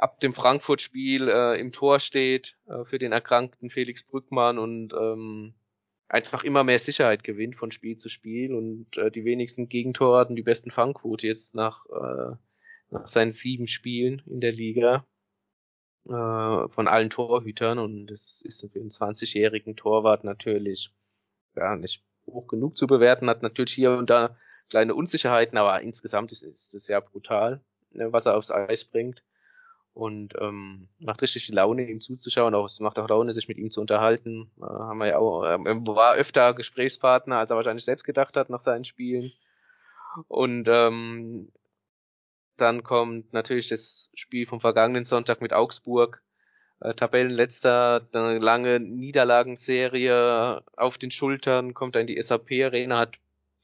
ab 0.00 0.18
dem 0.20 0.32
Frankfurt-Spiel 0.32 1.28
äh, 1.28 1.60
im 1.60 1.72
Tor 1.72 2.00
steht 2.00 2.56
äh, 2.66 2.84
für 2.84 2.98
den 2.98 3.12
erkrankten 3.12 3.68
Felix 3.68 4.02
Brückmann 4.02 4.58
und 4.58 4.94
ähm, 4.94 5.52
einfach 6.08 6.42
immer 6.42 6.64
mehr 6.64 6.78
Sicherheit 6.78 7.22
gewinnt 7.22 7.56
von 7.56 7.70
Spiel 7.70 7.98
zu 7.98 8.08
Spiel 8.08 8.54
und 8.54 8.96
äh, 8.96 9.10
die 9.10 9.26
wenigsten 9.26 9.68
Gegentore 9.68 10.18
hatten 10.18 10.36
die 10.36 10.42
besten 10.42 10.70
Fangquote 10.70 11.26
jetzt 11.26 11.54
nach, 11.54 11.84
äh, 11.86 12.34
nach 12.90 13.08
seinen 13.08 13.32
sieben 13.32 13.68
Spielen 13.68 14.22
in 14.24 14.40
der 14.40 14.52
Liga 14.52 15.04
äh, 16.06 16.10
von 16.10 16.88
allen 16.88 17.10
Torhütern 17.10 17.78
und 17.78 18.06
das 18.06 18.40
ist 18.42 18.66
für 18.72 18.80
einen 18.80 18.90
20-jährigen 18.90 19.76
Torwart 19.76 20.24
natürlich 20.24 20.90
ja 21.56 21.76
nicht 21.76 22.02
hoch 22.26 22.48
genug 22.48 22.78
zu 22.78 22.86
bewerten, 22.86 23.28
hat 23.28 23.42
natürlich 23.42 23.74
hier 23.74 23.90
und 23.92 24.08
da 24.08 24.38
kleine 24.70 24.94
Unsicherheiten, 24.94 25.58
aber 25.58 25.82
insgesamt 25.82 26.32
ist, 26.32 26.42
ist 26.42 26.72
es 26.72 26.84
sehr 26.84 27.02
brutal, 27.02 27.60
ne, 27.90 28.14
was 28.14 28.24
er 28.24 28.38
aufs 28.38 28.50
Eis 28.50 28.84
bringt 28.84 29.22
und 29.92 30.34
ähm, 30.40 30.88
macht 30.98 31.22
richtig 31.22 31.48
Laune, 31.48 31.88
ihm 31.88 32.00
zuzuschauen. 32.00 32.54
Auch, 32.54 32.66
es 32.66 32.80
macht 32.80 32.98
auch 32.98 33.08
Laune, 33.08 33.32
sich 33.32 33.48
mit 33.48 33.58
ihm 33.58 33.70
zu 33.70 33.80
unterhalten. 33.80 34.50
Äh, 34.58 34.62
haben 34.64 34.98
wir 34.98 35.08
ja 35.08 35.18
auch, 35.18 35.44
äh, 35.44 35.58
war 35.58 36.14
öfter 36.14 36.54
Gesprächspartner, 36.54 37.38
als 37.38 37.50
er 37.50 37.56
wahrscheinlich 37.56 37.84
selbst 37.84 38.04
gedacht 38.04 38.36
hat 38.36 38.50
nach 38.50 38.62
seinen 38.62 38.84
Spielen. 38.84 39.32
Und 40.28 40.68
ähm, 40.68 41.52
dann 42.56 42.82
kommt 42.82 43.32
natürlich 43.32 43.68
das 43.68 44.10
Spiel 44.14 44.46
vom 44.46 44.60
vergangenen 44.60 45.04
Sonntag 45.04 45.40
mit 45.40 45.52
Augsburg. 45.52 46.22
Äh, 46.80 46.94
Tabellenletzter, 46.94 48.06
eine 48.12 48.38
lange 48.38 48.80
Niederlagenserie 48.80 50.62
auf 50.76 50.98
den 50.98 51.10
Schultern, 51.10 51.74
kommt 51.74 51.94
dann 51.94 52.06
die 52.06 52.20
SAP-Arena, 52.20 52.98
hat 52.98 53.16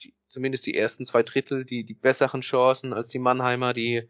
die, 0.02 0.14
zumindest 0.28 0.66
die 0.66 0.74
ersten 0.74 1.06
zwei 1.06 1.22
Drittel 1.22 1.64
die, 1.64 1.84
die 1.84 1.94
besseren 1.94 2.40
Chancen 2.40 2.92
als 2.92 3.08
die 3.08 3.18
Mannheimer, 3.18 3.72
die 3.72 4.08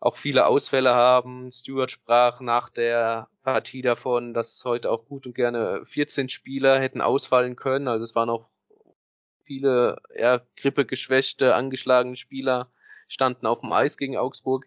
auch 0.00 0.16
viele 0.16 0.46
Ausfälle 0.46 0.94
haben. 0.94 1.50
Stewart 1.52 1.90
sprach 1.90 2.40
nach 2.40 2.70
der 2.70 3.28
Partie 3.42 3.82
davon, 3.82 4.34
dass 4.34 4.64
heute 4.64 4.90
auch 4.90 5.06
gut 5.06 5.26
und 5.26 5.34
gerne 5.34 5.84
14 5.86 6.28
Spieler 6.28 6.80
hätten 6.80 7.00
ausfallen 7.00 7.56
können. 7.56 7.88
Also 7.88 8.04
es 8.04 8.14
waren 8.14 8.30
auch 8.30 8.48
viele 9.44 10.00
ja, 10.16 10.42
grippegeschwächte, 10.56 11.54
angeschlagene 11.54 12.16
Spieler 12.16 12.70
standen 13.08 13.46
auf 13.46 13.60
dem 13.60 13.72
Eis 13.72 13.96
gegen 13.96 14.16
Augsburg. 14.16 14.66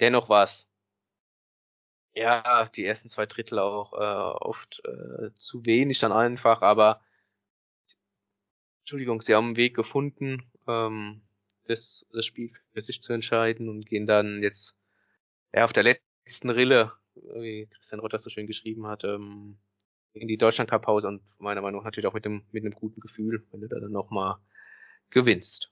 Dennoch 0.00 0.28
war's 0.28 0.68
ja 2.14 2.68
die 2.74 2.84
ersten 2.84 3.08
zwei 3.08 3.26
Drittel 3.26 3.58
auch 3.58 3.92
äh, 3.92 4.44
oft 4.44 4.82
äh, 4.84 5.30
zu 5.38 5.64
wenig 5.66 5.98
dann 5.98 6.12
einfach, 6.12 6.62
aber 6.62 7.00
Entschuldigung, 8.82 9.22
sie 9.22 9.34
haben 9.34 9.46
einen 9.46 9.56
Weg 9.56 9.74
gefunden. 9.74 10.50
Ähm, 10.66 11.22
das, 11.66 12.04
das 12.12 12.26
Spiel 12.26 12.52
für 12.72 12.80
sich 12.80 13.00
zu 13.02 13.12
entscheiden 13.12 13.68
und 13.68 13.86
gehen 13.86 14.06
dann 14.06 14.42
jetzt 14.42 14.74
ja, 15.52 15.64
auf 15.64 15.72
der 15.72 15.82
letzten 15.82 16.50
Rille, 16.50 16.92
wie 17.14 17.68
Christian 17.70 18.00
Rotter 18.00 18.18
so 18.18 18.30
schön 18.30 18.46
geschrieben 18.46 18.86
hat, 18.86 19.04
ähm, 19.04 19.56
in 20.12 20.28
die 20.28 20.36
Deutschland 20.36 20.70
Cup 20.70 20.82
Pause 20.82 21.08
und 21.08 21.22
meiner 21.38 21.60
Meinung 21.60 21.80
nach 21.80 21.86
natürlich 21.86 22.06
auch 22.06 22.14
mit 22.14 22.24
dem 22.24 22.44
mit 22.52 22.64
einem 22.64 22.74
guten 22.74 23.00
Gefühl, 23.00 23.44
wenn 23.50 23.60
du 23.60 23.68
da 23.68 23.80
dann 23.80 23.92
nochmal 23.92 24.36
gewinnst. 25.10 25.70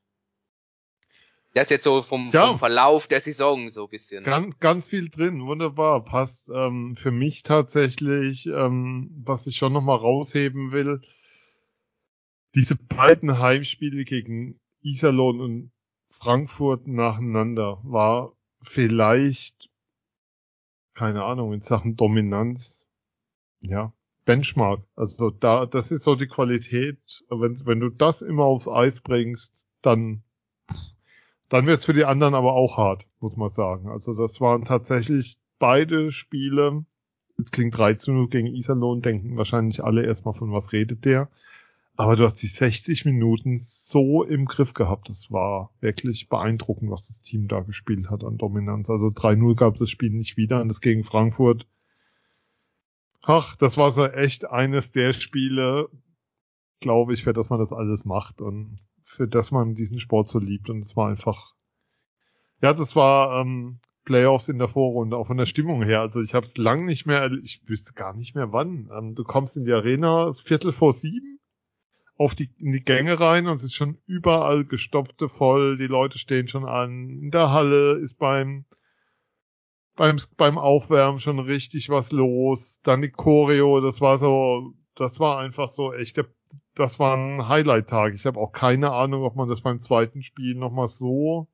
Das 1.55 1.64
ist 1.64 1.70
jetzt 1.70 1.84
so 1.84 2.03
vom, 2.03 2.30
ja. 2.32 2.47
vom, 2.49 2.59
Verlauf 2.59 3.07
der 3.07 3.20
Saison 3.20 3.70
so 3.70 3.84
ein 3.84 3.90
bisschen. 3.90 4.24
Ganz, 4.24 4.59
ganz 4.59 4.88
viel 4.88 5.11
drin, 5.11 5.45
wunderbar, 5.45 6.03
passt. 6.03 6.49
Ähm, 6.49 6.97
für 6.97 7.11
mich 7.11 7.43
tatsächlich, 7.43 8.47
ähm, 8.47 9.11
was 9.22 9.47
ich 9.47 9.57
schon 9.57 9.74
nochmal 9.74 9.99
rausheben 9.99 10.72
will, 10.72 11.03
diese 12.55 12.76
beiden 12.76 13.38
Heimspiele 13.38 14.05
gegen 14.05 14.61
Iserlohn 14.80 15.40
und 15.40 15.72
Frankfurt 16.22 16.86
nacheinander 16.86 17.80
war 17.82 18.32
vielleicht, 18.62 19.70
keine 20.94 21.24
Ahnung, 21.24 21.52
in 21.52 21.62
Sachen 21.62 21.96
Dominanz, 21.96 22.86
ja, 23.60 23.92
Benchmark. 24.24 24.84
Also 24.94 25.30
da, 25.30 25.66
das 25.66 25.90
ist 25.90 26.04
so 26.04 26.14
die 26.14 26.28
Qualität. 26.28 27.24
Wenn, 27.28 27.66
wenn 27.66 27.80
du 27.80 27.88
das 27.88 28.22
immer 28.22 28.44
aufs 28.44 28.68
Eis 28.68 29.00
bringst, 29.00 29.52
dann, 29.82 30.22
dann 31.48 31.66
wird's 31.66 31.86
für 31.86 31.92
die 31.92 32.04
anderen 32.04 32.34
aber 32.34 32.52
auch 32.52 32.76
hart, 32.76 33.04
muss 33.18 33.34
man 33.34 33.50
sagen. 33.50 33.88
Also 33.88 34.14
das 34.14 34.40
waren 34.40 34.64
tatsächlich 34.64 35.40
beide 35.58 36.12
Spiele. 36.12 36.84
Jetzt 37.36 37.50
klingt 37.50 37.76
13 37.76 38.28
gegen 38.28 38.46
Iserlohn, 38.46 39.02
denken 39.02 39.36
wahrscheinlich 39.36 39.82
alle 39.82 40.06
erstmal 40.06 40.34
von 40.34 40.52
was 40.52 40.70
redet 40.70 41.04
der. 41.04 41.28
Aber 41.97 42.16
du 42.16 42.24
hast 42.24 42.36
die 42.36 42.47
60 42.47 43.05
Minuten 43.05 43.59
so 43.59 44.24
im 44.24 44.47
Griff 44.47 44.72
gehabt. 44.72 45.11
Das 45.11 45.30
war 45.30 45.70
wirklich 45.80 46.28
beeindruckend, 46.28 46.90
was 46.90 47.09
das 47.09 47.20
Team 47.20 47.49
da 47.49 47.61
gespielt 47.61 48.11
hat 48.11 48.24
an 48.24 48.38
Dominanz. 48.38 48.88
Also 48.88 49.09
3-0 49.09 49.55
gab 49.57 49.74
es 49.74 49.80
das 49.80 49.90
Spiel 49.90 50.11
nicht 50.11 50.36
wieder 50.36 50.62
und 50.62 50.68
das 50.68 50.80
gegen 50.80 51.05
Frankfurt. 51.05 51.66
Ach, 53.20 53.57
das 53.57 53.76
war 53.76 53.93
so 53.93 54.07
echt 54.07 54.47
eines 54.47 54.90
der 54.90 55.12
Spiele, 55.12 55.88
glaube 56.80 57.12
ich, 57.14 57.24
für 57.24 57.34
das 57.34 57.51
man 57.51 57.61
das 57.61 57.72
alles 57.72 58.05
macht 58.05 58.40
und 58.40 58.76
für 59.05 59.28
das 59.28 59.51
man 59.51 59.74
diesen 59.74 60.01
Sport 60.01 60.28
so 60.28 60.38
liebt. 60.38 60.70
Und 60.70 60.80
es 60.80 60.97
war 60.97 61.09
einfach, 61.09 61.55
ja, 62.62 62.72
das 62.72 62.97
war 62.97 63.38
ähm, 63.40 63.80
Playoffs 64.05 64.49
in 64.49 64.59
der 64.59 64.68
Vorrunde, 64.68 65.18
auch 65.18 65.26
von 65.26 65.36
der 65.36 65.47
Stimmung 65.47 65.82
her. 65.82 66.01
Also 66.01 66.22
ich 66.22 66.32
habe 66.32 66.47
es 66.47 66.57
lang 66.57 66.86
nicht 66.86 67.05
mehr, 67.05 67.30
ich 67.45 67.61
wüsste 67.66 67.93
gar 67.93 68.14
nicht 68.16 68.34
mehr 68.34 68.51
wann. 68.51 68.90
Ähm, 68.97 69.14
du 69.14 69.24
kommst 69.24 69.59
in 69.59 69.66
die 69.66 69.72
Arena, 69.72 70.32
Viertel 70.32 70.72
vor 70.72 70.95
sieben 70.95 71.32
auf 72.16 72.34
die, 72.34 72.50
in 72.58 72.72
die 72.72 72.84
Gänge 72.84 73.18
rein 73.18 73.46
und 73.46 73.54
es 73.54 73.64
ist 73.64 73.74
schon 73.74 73.98
überall 74.06 74.64
gestopfte 74.64 75.28
voll, 75.28 75.78
die 75.78 75.86
Leute 75.86 76.18
stehen 76.18 76.48
schon 76.48 76.64
an. 76.64 77.08
In 77.08 77.30
der 77.30 77.50
Halle 77.50 77.94
ist 77.94 78.18
beim, 78.18 78.64
beim, 79.96 80.16
beim 80.36 80.58
Aufwärmen 80.58 81.20
schon 81.20 81.38
richtig 81.38 81.88
was 81.88 82.12
los. 82.12 82.80
Dann 82.82 83.02
die 83.02 83.10
Choreo, 83.10 83.80
das 83.80 84.00
war 84.00 84.18
so, 84.18 84.74
das 84.94 85.20
war 85.20 85.38
einfach 85.38 85.70
so 85.70 85.92
echt, 85.92 86.22
das 86.74 86.98
war 86.98 87.16
ein 87.16 87.48
Highlight-Tag. 87.48 88.14
Ich 88.14 88.26
habe 88.26 88.38
auch 88.38 88.52
keine 88.52 88.92
Ahnung, 88.92 89.22
ob 89.24 89.36
man 89.36 89.48
das 89.48 89.62
beim 89.62 89.80
zweiten 89.80 90.22
Spiel 90.22 90.54
nochmal 90.54 90.88
so, 90.88 91.48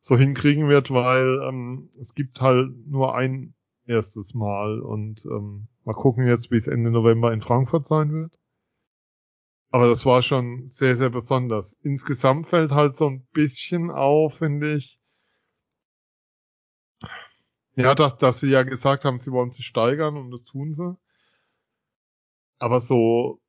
so 0.00 0.16
hinkriegen 0.16 0.68
wird, 0.68 0.90
weil 0.90 1.40
ähm, 1.48 1.90
es 1.98 2.14
gibt 2.14 2.40
halt 2.40 2.70
nur 2.86 3.14
ein 3.14 3.54
erstes 3.86 4.34
Mal 4.34 4.80
und 4.80 5.24
ähm, 5.24 5.68
mal 5.84 5.94
gucken 5.94 6.26
jetzt, 6.26 6.50
wie 6.50 6.56
es 6.56 6.68
Ende 6.68 6.90
November 6.90 7.32
in 7.32 7.40
Frankfurt 7.40 7.86
sein 7.86 8.12
wird. 8.12 8.38
Aber 9.72 9.88
das 9.88 10.04
war 10.04 10.20
schon 10.20 10.68
sehr, 10.68 10.96
sehr 10.96 11.08
besonders. 11.08 11.72
Insgesamt 11.82 12.46
fällt 12.46 12.72
halt 12.72 12.94
so 12.94 13.08
ein 13.08 13.26
bisschen 13.32 13.90
auf, 13.90 14.36
finde 14.36 14.74
ich. 14.74 15.00
Ja, 17.74 17.94
dass, 17.94 18.18
dass 18.18 18.40
sie 18.40 18.50
ja 18.50 18.64
gesagt 18.64 19.06
haben, 19.06 19.18
sie 19.18 19.32
wollen 19.32 19.50
sich 19.50 19.64
steigern 19.64 20.18
und 20.18 20.30
das 20.30 20.44
tun 20.44 20.74
sie. 20.74 20.94
Aber 22.58 22.82
so, 22.82 23.40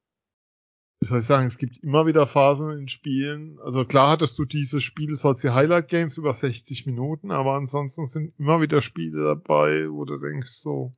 wie 1.02 1.08
soll 1.08 1.20
ich 1.20 1.26
sagen, 1.26 1.46
es 1.46 1.58
gibt 1.58 1.84
immer 1.84 2.06
wieder 2.06 2.26
Phasen 2.26 2.70
in 2.70 2.88
Spielen. 2.88 3.60
Also 3.60 3.84
klar 3.84 4.10
hattest 4.12 4.40
du 4.40 4.46
diese 4.46 4.80
Spiele, 4.80 5.16
solche 5.16 5.54
Highlight 5.54 5.90
Games 5.90 6.18
über 6.18 6.34
60 6.34 6.86
Minuten, 6.86 7.32
aber 7.32 7.56
ansonsten 7.56 8.08
sind 8.08 8.34
immer 8.40 8.62
wieder 8.62 8.82
Spiele 8.82 9.26
dabei, 9.26 9.90
wo 9.90 10.06
du 10.06 10.18
denkst 10.18 10.54
so, 10.62 10.94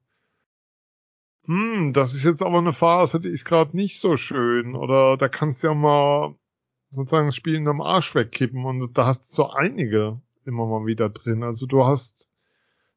hm, 1.46 1.94
das 1.94 2.14
ist 2.14 2.24
jetzt 2.24 2.42
aber 2.42 2.58
eine 2.58 2.74
Phase, 2.74 3.20
die 3.20 3.30
ist 3.30 3.46
gerade 3.46 3.76
nicht 3.76 4.00
so 4.00 4.18
schön. 4.18 4.76
Oder 4.76 5.18
da 5.18 5.28
kannst 5.28 5.64
du 5.64 5.68
ja 5.68 5.74
mal 5.74 6.36
sozusagen 6.90 7.28
das 7.28 7.36
Spiel 7.36 7.56
in 7.56 7.68
einem 7.68 7.82
Arsch 7.82 8.16
wegkippen 8.16 8.66
und 8.66 8.98
da 8.98 9.06
hast 9.06 9.30
du 9.30 9.36
so 9.36 9.50
einige 9.50 10.22
immer 10.46 10.66
mal 10.66 10.86
wieder 10.86 11.10
drin. 11.10 11.44
Also 11.44 11.66
du 11.66 11.86
hast, 11.86 12.28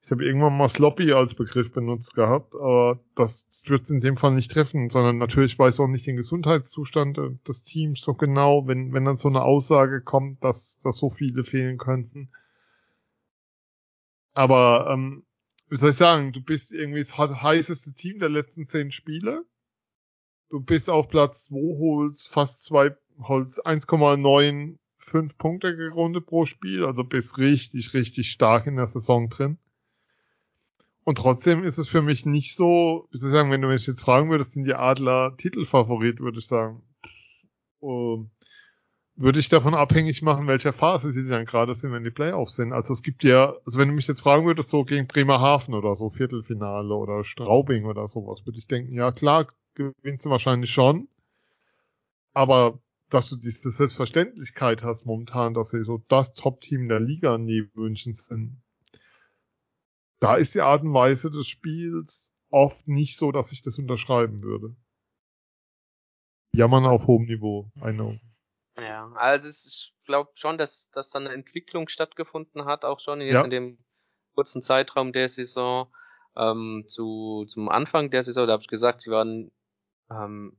ich 0.02 0.10
habe 0.10 0.24
irgendwann 0.24 0.56
mal 0.56 0.68
Sloppy 0.68 1.12
als 1.12 1.34
Begriff 1.34 1.72
benutzt 1.72 2.14
gehabt, 2.14 2.54
aber 2.54 3.00
das 3.14 3.46
wird 3.64 3.90
in 3.90 4.00
dem 4.00 4.16
Fall 4.16 4.34
nicht 4.34 4.50
treffen, 4.50 4.88
sondern 4.90 5.18
natürlich 5.18 5.58
weiß 5.58 5.80
auch 5.80 5.88
nicht 5.88 6.06
den 6.06 6.16
Gesundheitszustand 6.16 7.18
des 7.46 7.62
Teams 7.64 8.00
so 8.00 8.14
genau, 8.14 8.66
wenn, 8.66 8.92
wenn 8.92 9.04
dann 9.04 9.16
so 9.16 9.28
eine 9.28 9.42
Aussage 9.42 10.00
kommt, 10.00 10.42
dass, 10.44 10.80
dass 10.82 10.96
so 10.96 11.10
viele 11.10 11.44
fehlen 11.44 11.78
könnten. 11.78 12.30
Aber 14.34 14.88
ähm, 14.90 15.24
wie 15.68 15.76
soll 15.76 15.90
ich 15.90 15.96
sagen, 15.96 16.32
du 16.32 16.42
bist 16.42 16.72
irgendwie 16.72 17.00
das 17.00 17.16
heißeste 17.16 17.92
Team 17.92 18.18
der 18.18 18.28
letzten 18.28 18.68
zehn 18.68 18.90
Spiele. 18.90 19.44
Du 20.50 20.60
bist 20.60 20.88
auf 20.88 21.08
Platz 21.08 21.44
2, 21.44 21.54
holst 21.78 22.28
fast 22.28 22.64
zwei, 22.64 22.96
holst 23.20 23.64
1,95 23.66 24.78
Punkte 25.36 25.76
gerundet 25.76 26.26
pro 26.26 26.46
Spiel, 26.46 26.84
also 26.84 27.04
bist 27.04 27.38
richtig, 27.38 27.92
richtig 27.94 28.30
stark 28.30 28.66
in 28.66 28.76
der 28.76 28.86
Saison 28.86 29.28
drin. 29.28 29.58
Und 31.04 31.16
trotzdem 31.16 31.64
ist 31.64 31.78
es 31.78 31.88
für 31.88 32.02
mich 32.02 32.26
nicht 32.26 32.54
so, 32.54 33.08
ich 33.12 33.20
sagen, 33.20 33.50
wenn 33.50 33.62
du 33.62 33.68
mich 33.68 33.86
jetzt 33.86 34.02
fragen 34.02 34.30
würdest, 34.30 34.52
sind 34.52 34.64
die 34.64 34.74
Adler 34.74 35.36
Titelfavorit, 35.38 36.20
würde 36.20 36.38
ich 36.38 36.46
sagen. 36.46 36.82
Uh, 37.80 38.26
würde 39.18 39.40
ich 39.40 39.48
davon 39.48 39.74
abhängig 39.74 40.22
machen, 40.22 40.46
welcher 40.46 40.72
Phase 40.72 41.12
sie 41.12 41.28
dann 41.28 41.44
gerade 41.44 41.74
sind, 41.74 41.92
wenn 41.92 42.04
die 42.04 42.10
Playoffs 42.10 42.54
sind. 42.54 42.72
Also 42.72 42.92
es 42.92 43.02
gibt 43.02 43.24
ja, 43.24 43.54
also 43.66 43.78
wenn 43.78 43.88
du 43.88 43.94
mich 43.94 44.06
jetzt 44.06 44.20
fragen 44.20 44.46
würdest, 44.46 44.68
so 44.70 44.84
gegen 44.84 45.08
Bremerhaven 45.08 45.74
oder 45.74 45.96
so, 45.96 46.10
Viertelfinale 46.10 46.94
oder 46.94 47.24
Straubing 47.24 47.84
oder 47.84 48.06
sowas, 48.06 48.46
würde 48.46 48.58
ich 48.58 48.68
denken, 48.68 48.94
ja 48.94 49.10
klar, 49.10 49.48
gewinnst 49.74 50.24
du 50.24 50.30
wahrscheinlich 50.30 50.70
schon. 50.70 51.08
Aber 52.32 52.78
dass 53.10 53.28
du 53.28 53.36
diese 53.36 53.72
Selbstverständlichkeit 53.72 54.84
hast 54.84 55.04
momentan, 55.04 55.52
dass 55.52 55.70
sie 55.70 55.82
so 55.82 56.04
das 56.08 56.34
Top-Team 56.34 56.88
der 56.88 57.00
Liga 57.00 57.38
neben 57.38 57.70
München 57.74 58.14
sind. 58.14 58.62
Da 60.20 60.36
ist 60.36 60.54
die 60.54 60.60
Art 60.60 60.82
und 60.82 60.94
Weise 60.94 61.30
des 61.30 61.48
Spiels 61.48 62.30
oft 62.50 62.86
nicht 62.86 63.16
so, 63.16 63.32
dass 63.32 63.50
ich 63.50 63.62
das 63.62 63.78
unterschreiben 63.78 64.42
würde. 64.42 64.76
Jammern 66.52 66.86
auf 66.86 67.06
hohem 67.06 67.26
Niveau, 67.26 67.70
I 67.76 67.92
know. 67.92 68.16
Ja, 68.78 69.10
also 69.14 69.48
ich 69.48 69.92
glaube 70.04 70.30
schon, 70.34 70.58
dass, 70.58 70.88
dass 70.90 71.10
da 71.10 71.18
eine 71.18 71.30
Entwicklung 71.30 71.88
stattgefunden 71.88 72.64
hat, 72.64 72.84
auch 72.84 73.00
schon 73.00 73.20
jetzt 73.20 73.34
ja. 73.34 73.44
in 73.44 73.50
dem 73.50 73.78
kurzen 74.34 74.62
Zeitraum 74.62 75.12
der 75.12 75.28
Saison. 75.28 75.92
Ähm, 76.36 76.84
zu, 76.88 77.46
zum 77.48 77.68
Anfang 77.68 78.10
der 78.10 78.22
Saison, 78.22 78.46
da 78.46 78.52
habe 78.52 78.62
ich 78.62 78.68
gesagt, 78.68 79.00
sie 79.00 79.10
waren 79.10 79.50
ähm, 80.10 80.56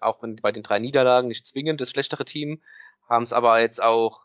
auch 0.00 0.22
wenn 0.22 0.36
bei 0.36 0.52
den 0.52 0.62
drei 0.62 0.78
Niederlagen 0.78 1.28
nicht 1.28 1.46
zwingend 1.46 1.80
das 1.80 1.90
schlechtere 1.90 2.24
Team, 2.24 2.62
haben 3.08 3.24
es 3.24 3.32
aber 3.32 3.60
jetzt 3.60 3.82
auch 3.82 4.22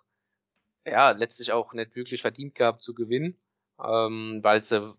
ja 0.85 1.11
letztlich 1.11 1.51
auch 1.51 1.73
nicht 1.73 1.95
wirklich 1.95 2.21
verdient 2.21 2.55
gehabt 2.55 2.81
zu 2.81 2.93
gewinnen, 2.93 3.37
ähm, 3.83 4.39
weil 4.41 4.63
sie 4.63 4.95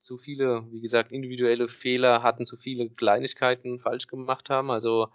zu 0.00 0.18
viele, 0.18 0.66
wie 0.72 0.80
gesagt, 0.80 1.12
individuelle 1.12 1.68
Fehler 1.68 2.22
hatten, 2.22 2.44
zu 2.44 2.56
viele 2.56 2.90
Kleinigkeiten 2.90 3.78
falsch 3.78 4.08
gemacht 4.08 4.50
haben. 4.50 4.70
Also 4.70 5.08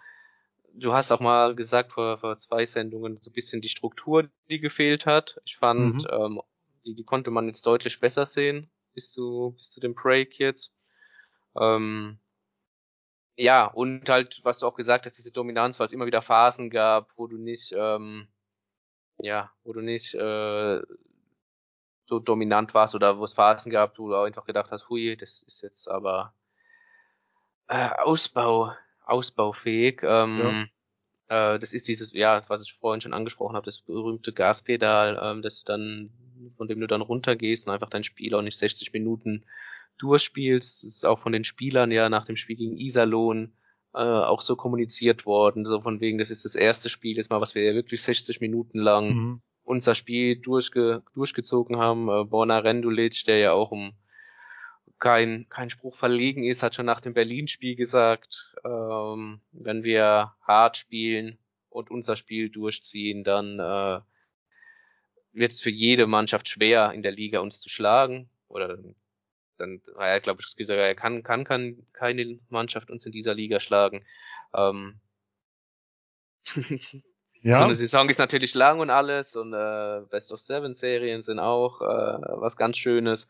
du 0.80 0.94
hast 0.94 1.12
auch 1.12 1.20
mal 1.20 1.56
gesagt 1.56 1.92
vor, 1.92 2.18
vor 2.20 2.38
zwei 2.38 2.66
Sendungen 2.66 3.18
so 3.22 3.30
ein 3.30 3.34
bisschen 3.34 3.62
die 3.62 3.70
Struktur, 3.70 4.30
die 4.50 4.60
gefehlt 4.60 5.06
hat. 5.06 5.40
Ich 5.46 5.58
fand, 5.58 5.96
mhm. 5.96 6.08
ähm, 6.10 6.42
die, 6.86 6.96
die 6.96 7.04
konnte 7.04 7.32
man 7.32 7.48
jetzt 7.48 7.66
deutlich 7.66 8.00
besser 8.00 8.26
sehen 8.26 8.70
bis 8.94 9.12
zu, 9.12 9.54
bis 9.58 9.72
zu 9.72 9.80
dem 9.80 9.94
Break 9.94 10.40
jetzt. 10.40 10.74
Ähm, 11.60 12.20
ja, 13.36 13.66
und 13.66 14.10
halt, 14.10 14.40
was 14.44 14.60
du 14.60 14.66
auch 14.66 14.76
gesagt 14.76 15.06
hast, 15.06 15.18
diese 15.18 15.32
Dominanz, 15.32 15.80
weil 15.80 15.86
es 15.86 15.92
immer 15.92 16.08
wieder 16.08 16.24
Phasen 16.24 16.70
gab, 16.70 17.12
wo 17.16 17.28
du 17.28 17.38
nicht, 17.38 17.72
ähm, 17.76 18.28
ja, 19.20 19.52
wo 19.64 19.74
du 19.74 19.82
nicht 19.82 20.16
äh, 20.16 20.82
so 22.08 22.20
dominant 22.20 22.74
warst 22.74 22.96
oder 22.96 23.20
wo 23.20 23.26
es 23.26 23.34
Phasen 23.34 23.72
gab, 23.72 24.00
wo 24.00 24.08
du 24.08 24.16
auch 24.16 24.24
einfach 24.24 24.46
gedacht 24.46 24.72
hast, 24.72 24.90
hui, 24.90 25.16
das 25.18 25.44
ist 25.44 25.62
jetzt 25.62 25.88
aber 25.88 26.34
äh, 27.68 27.90
Ausbau, 28.00 28.74
ausbaufähig. 29.08 30.02
Ähm, 30.04 30.68
ja. 31.30 31.56
äh, 31.56 31.60
das 31.60 31.74
ist 31.74 31.88
dieses, 31.88 32.14
ja, 32.14 32.44
was 32.48 32.64
ich 32.64 32.74
vorhin 32.74 33.02
schon 33.02 33.14
angesprochen 33.14 33.56
habe, 33.56 33.66
das 33.66 33.82
berühmte 33.82 34.34
Gaspedal, 34.34 35.20
ähm, 35.22 35.42
das 35.42 35.64
dann, 35.64 36.12
von 36.58 36.68
dem 36.68 36.80
du 36.80 36.88
dann 36.88 37.02
runtergehst 37.02 37.68
und 37.68 37.74
einfach 37.74 37.90
dein 37.90 38.04
Spiel 38.04 38.34
auch 38.36 38.42
nicht 38.42 38.58
60 38.58 38.94
Minuten 38.94 39.46
durchspielst. 39.98 40.84
Das 40.84 40.96
ist 40.96 41.06
auch 41.06 41.20
von 41.20 41.32
den 41.32 41.44
Spielern 41.44 41.92
ja 41.92 42.10
nach 42.10 42.26
dem 42.26 42.38
Spiel 42.38 42.56
gegen 42.56 42.78
Iserlohn 42.78 43.54
äh, 43.94 44.00
auch 44.00 44.42
so 44.42 44.56
kommuniziert 44.56 45.26
worden, 45.26 45.66
so 45.66 45.82
von 45.82 46.00
wegen, 46.00 46.18
das 46.18 46.30
ist 46.30 46.46
das 46.46 46.56
erste 46.56 46.90
Spiel 46.90 47.18
jetzt 47.18 47.30
mal, 47.30 47.42
was 47.42 47.56
wir 47.56 47.64
ja 47.64 47.74
wirklich 47.74 48.04
60 48.04 48.42
Minuten 48.42 48.80
lang 48.80 49.14
mhm. 49.14 49.42
unser 49.64 49.96
Spiel 49.96 50.40
durchge 50.40 51.02
durchgezogen 51.16 51.78
haben. 51.78 52.08
Äh, 52.10 52.26
Borna 52.26 52.60
Rendulic, 52.60 53.24
der 53.26 53.40
ja 53.40 53.54
auch 53.54 53.72
um 53.72 53.94
kein, 55.00 55.48
kein 55.50 55.70
Spruch 55.70 55.96
verlegen 55.96 56.44
ist, 56.44 56.64
hat 56.64 56.76
schon 56.76 56.86
nach 56.86 57.02
dem 57.02 57.14
Berlin-Spiel 57.14 57.76
gesagt, 57.76 58.56
ähm, 58.66 59.42
wenn 59.52 59.84
wir 59.84 60.34
hart 60.42 60.78
spielen 60.78 61.38
und 61.70 61.92
unser 61.92 62.18
Spiel 62.18 62.50
durchziehen, 62.50 63.24
dann 63.24 63.60
äh, 63.60 64.00
wird 65.34 65.52
es 65.52 65.62
für 65.62 65.70
jede 65.70 66.08
Mannschaft 66.08 66.48
schwer, 66.48 66.92
in 66.94 67.04
der 67.04 67.12
Liga 67.12 67.40
uns 67.40 67.60
zu 67.60 67.70
schlagen. 67.70 68.30
Oder 68.48 68.78
dann 69.58 69.82
er, 69.98 70.20
glaube 70.20 70.42
ich, 70.42 70.56
gesagt, 70.56 70.80
er 70.80 70.96
kann, 70.96 71.24
kann, 71.24 71.44
kann 71.44 71.86
keine 71.94 72.40
Mannschaft 72.50 72.90
uns 72.90 73.06
in 73.06 73.12
dieser 73.12 73.34
Liga 73.34 73.60
schlagen. 73.60 74.06
Ähm, 74.54 75.00
ja. 77.42 77.60
So 77.60 77.66
eine 77.66 77.76
Saison 77.76 78.10
ist 78.10 78.20
natürlich 78.20 78.54
lang 78.54 78.80
und 78.80 78.90
alles 78.90 79.36
und 79.36 79.54
äh, 79.54 80.02
Best 80.10 80.32
of 80.32 80.40
Seven 80.40 80.76
Serien 80.76 81.24
sind 81.24 81.40
auch 81.40 81.82
äh, 81.82 81.86
was 82.40 82.58
ganz 82.58 82.78
Schönes. 82.78 83.28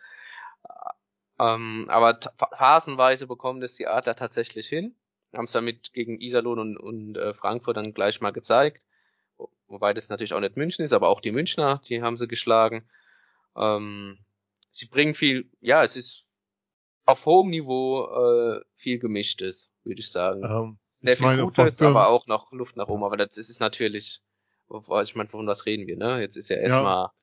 Ähm, 1.39 1.85
aber 1.89 2.19
phasenweise 2.57 3.27
bekommen 3.27 3.61
das 3.61 3.75
die 3.75 3.87
Adler 3.87 4.15
tatsächlich 4.15 4.67
hin. 4.67 4.95
Haben 5.33 5.45
es 5.45 5.51
damit 5.51 5.93
gegen 5.93 6.19
Iserlohn 6.19 6.59
und, 6.59 6.77
und 6.77 7.17
äh, 7.17 7.33
Frankfurt 7.33 7.77
dann 7.77 7.93
gleich 7.93 8.21
mal 8.21 8.31
gezeigt. 8.31 8.81
Wobei 9.67 9.93
das 9.93 10.09
natürlich 10.09 10.33
auch 10.33 10.39
nicht 10.39 10.55
München 10.55 10.85
ist, 10.85 10.93
aber 10.93 11.09
auch 11.09 11.21
die 11.21 11.31
Münchner, 11.31 11.81
die 11.89 12.01
haben 12.01 12.17
sie 12.17 12.27
geschlagen. 12.27 12.89
Ähm, 13.55 14.19
sie 14.71 14.85
bringen 14.85 15.13
viel, 15.13 15.51
ja, 15.59 15.83
es 15.83 15.95
ist 15.95 16.23
auf 17.05 17.25
hohem 17.25 17.49
Niveau 17.49 18.05
äh, 18.05 18.61
viel 18.75 18.99
gemischtes, 18.99 19.69
würde 19.83 19.99
ich 19.99 20.11
sagen. 20.11 20.43
Ähm, 20.43 20.77
Sehr 21.01 21.13
ich 21.13 21.17
viel 21.19 21.27
meine, 21.27 21.43
Gutes, 21.43 21.81
aber 21.81 22.07
auch 22.07 22.27
noch 22.27 22.51
Luft 22.51 22.77
nach 22.77 22.87
oben. 22.87 23.03
Aber 23.03 23.17
das 23.17 23.37
ist 23.37 23.59
natürlich, 23.59 24.21
ich 24.69 25.15
meine, 25.15 25.29
von 25.29 25.47
was 25.47 25.65
reden 25.65 25.87
wir, 25.87 25.97
ne? 25.97 26.21
Jetzt 26.21 26.37
ist 26.37 26.49
ja 26.49 26.57
erstmal 26.57 27.03
ja, 27.05 27.13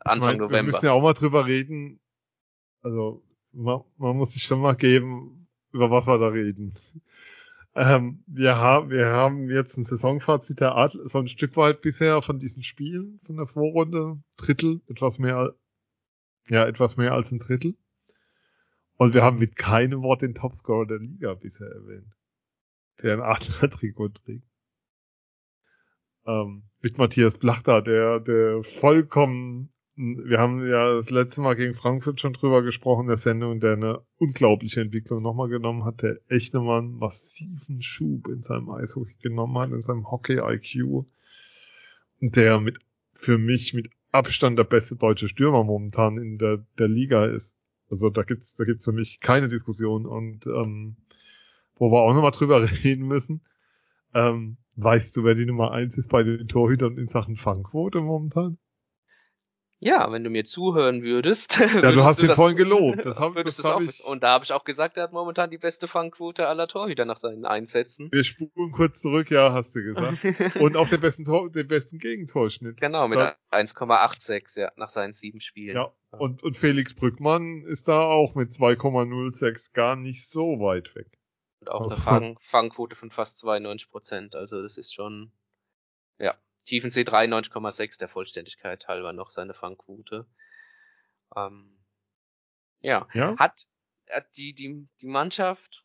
Anfang 0.00 0.16
ich 0.16 0.20
mein, 0.20 0.36
November. 0.38 0.56
Wir 0.56 0.62
müssen 0.62 0.86
ja 0.86 0.92
auch 0.92 1.02
mal 1.02 1.14
drüber 1.14 1.46
reden. 1.46 2.00
Also, 2.82 3.22
man, 3.56 3.80
man 3.96 4.16
muss 4.16 4.32
sich 4.32 4.42
schon 4.42 4.60
mal 4.60 4.76
geben, 4.76 5.48
über 5.72 5.90
was 5.90 6.06
wir 6.06 6.18
da 6.18 6.28
reden. 6.28 6.74
Ähm, 7.74 8.22
wir 8.26 8.56
haben, 8.56 8.90
wir 8.90 9.06
haben 9.08 9.50
jetzt 9.50 9.76
ein 9.76 9.84
Saisonfazit 9.84 10.60
der 10.60 10.74
Art, 10.74 10.96
so 11.04 11.18
ein 11.18 11.28
Stück 11.28 11.56
weit 11.56 11.82
bisher 11.82 12.22
von 12.22 12.38
diesen 12.38 12.62
Spielen 12.62 13.20
von 13.24 13.36
der 13.36 13.46
Vorrunde. 13.46 14.18
Drittel, 14.36 14.80
etwas 14.88 15.18
mehr, 15.18 15.54
ja, 16.48 16.66
etwas 16.66 16.96
mehr 16.96 17.12
als 17.12 17.30
ein 17.32 17.38
Drittel. 17.38 17.76
Und 18.96 19.12
wir 19.12 19.22
haben 19.22 19.38
mit 19.38 19.56
keinem 19.56 20.02
Wort 20.02 20.22
den 20.22 20.34
Topscorer 20.34 20.86
der 20.86 20.98
Liga 20.98 21.34
bisher 21.34 21.68
erwähnt, 21.68 22.14
der 23.02 23.14
ein 23.14 23.20
Adler-Trikot 23.20 24.08
trägt. 24.08 24.46
Ähm, 26.26 26.64
mit 26.80 26.96
Matthias 26.96 27.38
Blachter, 27.38 27.82
der, 27.82 28.20
der 28.20 28.62
vollkommen, 28.64 29.70
wir 29.96 30.38
haben 30.38 30.66
ja 30.66 30.94
das 30.94 31.08
letzte 31.08 31.40
Mal 31.40 31.56
gegen 31.56 31.74
Frankfurt 31.74 32.20
schon 32.20 32.34
drüber 32.34 32.62
gesprochen, 32.62 33.06
der 33.06 33.16
Sendung, 33.16 33.60
der 33.60 33.72
eine 33.72 34.02
unglaubliche 34.18 34.82
Entwicklung 34.82 35.22
nochmal 35.22 35.48
genommen 35.48 35.84
hat, 35.84 36.02
der 36.02 36.18
echt 36.28 36.52
nochmal 36.52 36.80
einen 36.80 36.98
massiven 36.98 37.82
Schub 37.82 38.28
in 38.28 38.42
seinem 38.42 38.68
Eishockey 38.70 39.16
genommen 39.22 39.56
hat, 39.56 39.72
in 39.72 39.82
seinem 39.82 40.10
Hockey-IQ. 40.10 41.06
Und 42.20 42.36
der 42.36 42.60
mit, 42.60 42.78
für 43.14 43.38
mich 43.38 43.72
mit 43.72 43.90
Abstand 44.12 44.58
der 44.58 44.64
beste 44.64 44.96
deutsche 44.96 45.28
Stürmer 45.28 45.64
momentan 45.64 46.18
in 46.18 46.36
der, 46.36 46.64
der 46.78 46.88
Liga 46.88 47.26
ist. 47.26 47.54
Also 47.90 48.10
da 48.10 48.22
gibt's, 48.22 48.54
da 48.56 48.64
gibt's 48.64 48.84
für 48.84 48.92
mich 48.92 49.20
keine 49.20 49.48
Diskussion 49.48 50.04
und 50.04 50.46
ähm, 50.46 50.96
wo 51.76 51.90
wir 51.90 52.02
auch 52.02 52.12
nochmal 52.12 52.32
drüber 52.32 52.68
reden 52.84 53.06
müssen. 53.06 53.40
Ähm, 54.12 54.58
weißt 54.74 55.16
du, 55.16 55.24
wer 55.24 55.34
die 55.34 55.46
Nummer 55.46 55.72
eins 55.72 55.96
ist 55.96 56.10
bei 56.10 56.22
den 56.22 56.48
Torhütern 56.48 56.98
in 56.98 57.08
Sachen 57.08 57.36
Fangquote 57.36 58.00
momentan? 58.02 58.58
Ja, 59.78 60.10
wenn 60.10 60.24
du 60.24 60.30
mir 60.30 60.44
zuhören 60.46 61.02
würdest. 61.02 61.58
Ja, 61.76 61.92
du 61.92 62.04
hast 62.04 62.22
ihn 62.22 62.30
vorhin 62.30 62.56
gelobt. 62.56 63.04
Das 63.04 63.18
hab, 63.18 63.34
das 63.34 63.62
hab 63.62 63.82
ich... 63.82 64.02
Und 64.04 64.22
da 64.22 64.30
habe 64.30 64.44
ich 64.44 64.52
auch 64.52 64.64
gesagt, 64.64 64.96
er 64.96 65.04
hat 65.04 65.12
momentan 65.12 65.50
die 65.50 65.58
beste 65.58 65.86
Fangquote 65.86 66.46
aller 66.46 66.66
Torhüter 66.66 67.04
nach 67.04 67.20
seinen 67.20 67.44
Einsätzen. 67.44 68.10
Wir 68.10 68.24
spulen 68.24 68.72
kurz 68.72 69.02
zurück, 69.02 69.30
ja, 69.30 69.52
hast 69.52 69.74
du 69.76 69.82
gesagt. 69.82 70.24
Und 70.60 70.76
auch 70.76 70.88
den 70.88 71.00
besten 71.00 71.24
Tor, 71.24 71.50
den 71.50 71.68
besten 71.68 71.98
Gegentorschnitt. 71.98 72.80
Genau, 72.80 73.08
mit 73.08 73.18
1,86, 73.18 74.58
ja, 74.58 74.72
nach 74.76 74.90
seinen 74.90 75.12
sieben 75.12 75.40
Spielen. 75.40 75.76
Ja, 75.76 75.92
und, 76.18 76.42
und 76.42 76.56
Felix 76.56 76.94
Brückmann 76.94 77.62
ist 77.62 77.88
da 77.88 78.00
auch 78.00 78.34
mit 78.34 78.50
2,06 78.50 79.72
gar 79.74 79.96
nicht 79.96 80.28
so 80.28 80.60
weit 80.60 80.94
weg. 80.94 81.18
Und 81.60 81.70
auch 81.70 81.82
also, 81.82 81.94
eine 81.96 82.02
Fang, 82.02 82.38
Fangquote 82.50 82.96
von 82.96 83.10
fast 83.10 83.38
92 83.38 83.90
Prozent. 83.90 84.34
Also 84.34 84.62
das 84.62 84.78
ist 84.78 84.94
schon, 84.94 85.32
ja. 86.18 86.34
Tiefensee 86.66 87.02
93,6 87.02 87.98
der 87.98 88.08
Vollständigkeit 88.08 88.86
halber 88.88 89.12
noch 89.12 89.30
seine 89.30 89.54
Fangquote. 89.54 90.26
Ähm, 91.34 91.78
ja. 92.80 93.08
ja. 93.14 93.36
Hat, 93.38 93.54
hat 94.10 94.26
die, 94.36 94.52
die, 94.52 94.88
die 95.00 95.06
Mannschaft, 95.06 95.84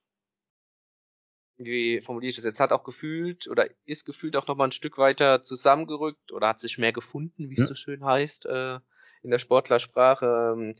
wie 1.57 2.01
formuliere 2.01 2.31
ich 2.31 2.35
das 2.35 2.45
jetzt, 2.45 2.59
hat 2.59 2.71
auch 2.71 2.83
gefühlt 2.83 3.47
oder 3.47 3.69
ist 3.85 4.05
gefühlt 4.05 4.35
auch 4.35 4.47
nochmal 4.47 4.69
ein 4.69 4.73
Stück 4.73 4.97
weiter 4.97 5.43
zusammengerückt 5.43 6.31
oder 6.31 6.47
hat 6.47 6.59
sich 6.59 6.77
mehr 6.77 6.93
gefunden, 6.93 7.49
wie 7.49 7.57
ja. 7.57 7.63
es 7.63 7.69
so 7.69 7.75
schön 7.75 8.03
heißt, 8.03 8.45
äh, 8.47 8.79
in 9.21 9.31
der 9.31 9.39
Sportlersprache. 9.39 10.55
Ähm, 10.55 10.75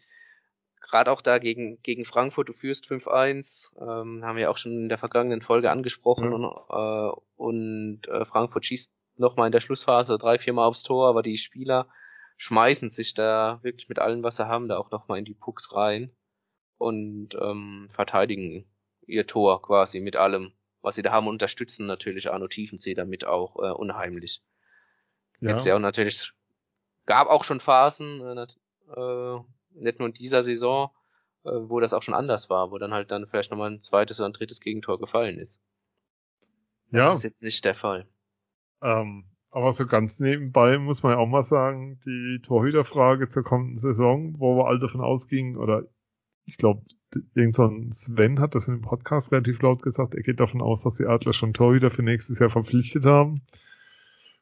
Gerade 0.81 1.11
auch 1.11 1.21
da 1.21 1.37
gegen, 1.37 1.81
gegen 1.83 2.05
Frankfurt, 2.05 2.49
du 2.49 2.53
führst 2.53 2.87
5-1, 2.87 3.69
ähm, 3.79 4.25
haben 4.25 4.35
wir 4.35 4.49
auch 4.49 4.57
schon 4.57 4.73
in 4.73 4.89
der 4.89 4.97
vergangenen 4.97 5.41
Folge 5.41 5.69
angesprochen 5.69 6.31
ja. 6.31 6.35
und, 6.35 6.43
äh, 6.43 7.21
und 7.35 8.07
äh, 8.07 8.25
Frankfurt 8.25 8.65
schießt 8.65 8.91
nochmal 9.21 9.47
in 9.47 9.53
der 9.53 9.61
Schlussphase 9.61 10.17
drei, 10.17 10.37
vier 10.37 10.53
Mal 10.53 10.65
aufs 10.65 10.83
Tor, 10.83 11.07
aber 11.07 11.23
die 11.23 11.37
Spieler 11.37 11.87
schmeißen 12.37 12.91
sich 12.91 13.13
da 13.13 13.59
wirklich 13.61 13.87
mit 13.87 13.99
allem, 13.99 14.23
was 14.23 14.35
sie 14.35 14.47
haben, 14.47 14.67
da 14.67 14.77
auch 14.77 14.91
nochmal 14.91 15.19
in 15.19 15.25
die 15.25 15.35
Pucks 15.35 15.73
rein. 15.73 16.11
und 16.81 17.35
ähm, 17.35 17.89
verteidigen 17.93 18.65
ihr 19.05 19.27
Tor 19.27 19.61
quasi 19.61 19.99
mit 19.99 20.15
allem, 20.15 20.51
was 20.81 20.95
sie 20.95 21.03
da 21.03 21.11
haben, 21.11 21.27
unterstützen 21.27 21.85
natürlich 21.85 22.31
Arno 22.31 22.47
Tiefensee 22.47 22.95
damit 22.95 23.23
auch 23.23 23.55
äh, 23.57 23.71
unheimlich. 23.71 24.41
Ja. 25.39 25.51
Jetzt 25.51 25.65
ja 25.65 25.75
auch 25.75 25.79
natürlich, 25.79 26.31
gab 27.05 27.27
auch 27.27 27.43
schon 27.43 27.59
Phasen, 27.61 28.21
äh, 28.21 28.47
äh, 28.99 29.39
nicht 29.73 29.99
nur 29.99 30.07
in 30.07 30.13
dieser 30.13 30.43
Saison, 30.43 30.89
äh, 31.43 31.51
wo 31.51 31.79
das 31.79 31.93
auch 31.93 32.01
schon 32.01 32.15
anders 32.15 32.49
war, 32.49 32.71
wo 32.71 32.79
dann 32.79 32.93
halt 32.93 33.11
dann 33.11 33.27
vielleicht 33.27 33.51
nochmal 33.51 33.69
ein 33.69 33.81
zweites 33.81 34.19
oder 34.19 34.29
ein 34.29 34.33
drittes 34.33 34.59
Gegentor 34.59 34.99
gefallen 34.99 35.37
ist. 35.37 35.61
Ja. 36.91 37.09
Das 37.09 37.19
ist 37.19 37.23
jetzt 37.23 37.43
nicht 37.43 37.63
der 37.63 37.75
Fall. 37.75 38.07
Ähm, 38.81 39.25
aber 39.51 39.73
so 39.73 39.85
ganz 39.85 40.19
nebenbei 40.19 40.77
muss 40.77 41.03
man 41.03 41.13
ja 41.13 41.17
auch 41.17 41.27
mal 41.27 41.43
sagen, 41.43 41.99
die 42.05 42.39
Torhüterfrage 42.41 43.27
zur 43.27 43.43
kommenden 43.43 43.77
Saison, 43.77 44.39
wo 44.39 44.57
wir 44.57 44.67
alle 44.67 44.79
davon 44.79 45.01
ausgingen, 45.01 45.57
oder 45.57 45.83
ich 46.45 46.57
glaube, 46.57 46.85
irgend 47.35 47.55
so 47.55 47.65
ein 47.65 47.91
Sven 47.91 48.39
hat 48.39 48.55
das 48.55 48.67
in 48.67 48.75
dem 48.75 48.81
Podcast 48.81 49.31
relativ 49.31 49.61
laut 49.61 49.81
gesagt, 49.81 50.15
er 50.15 50.23
geht 50.23 50.39
davon 50.39 50.61
aus, 50.61 50.83
dass 50.83 50.95
die 50.95 51.05
Adler 51.05 51.33
schon 51.33 51.53
Torhüter 51.53 51.91
für 51.91 52.03
nächstes 52.03 52.39
Jahr 52.39 52.49
verpflichtet 52.49 53.05
haben. 53.05 53.41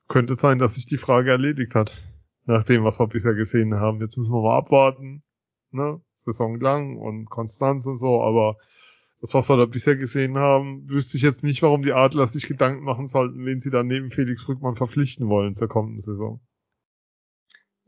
Könnte 0.08 0.36
sein, 0.36 0.60
dass 0.60 0.76
sich 0.76 0.86
die 0.86 0.98
Frage 0.98 1.32
erledigt 1.32 1.76
hat, 1.76 2.02
nach 2.46 2.64
dem, 2.64 2.84
was 2.84 3.00
wir 3.00 3.08
bisher 3.08 3.34
gesehen 3.34 3.76
haben. 3.76 4.02
Jetzt 4.02 4.18
müssen 4.18 4.32
wir 4.32 4.42
mal 4.42 4.58
abwarten, 4.58 5.24
ne? 5.72 6.02
Saison 6.14 6.60
lang 6.60 6.98
und 6.98 7.26
Konstanz 7.26 7.86
und 7.86 7.98
so, 7.98 8.22
aber 8.22 8.58
das, 9.22 9.34
was 9.34 9.50
wir 9.50 9.58
da 9.58 9.66
bisher 9.66 9.98
gesehen 9.98 10.38
haben, 10.38 10.88
wüsste 10.90 11.18
ich 11.18 11.24
jetzt 11.24 11.44
nicht, 11.44 11.62
warum 11.62 11.84
die 11.84 11.92
Adler 11.92 12.28
sich 12.28 12.48
Gedanken 12.48 12.84
machen 12.84 13.08
sollten, 13.08 13.46
wen 13.46 13.60
sie 13.60 13.70
dann 13.70 13.88
neben 13.88 14.12
Felix 14.12 14.48
Rückmann 14.48 14.76
verpflichten 14.76 15.28
wollen 15.28 15.56
zur 15.56 15.68
kommenden 15.68 16.02
Saison. 16.02 16.40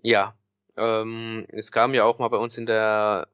Ja, 0.02 0.36
ähm, 0.76 1.46
es 1.50 1.72
kam 1.72 1.94
ja 1.94 2.04
auch 2.04 2.20
mal 2.20 2.28
bei 2.28 2.38
uns 2.38 2.58
in 2.58 2.66
der 2.66 3.28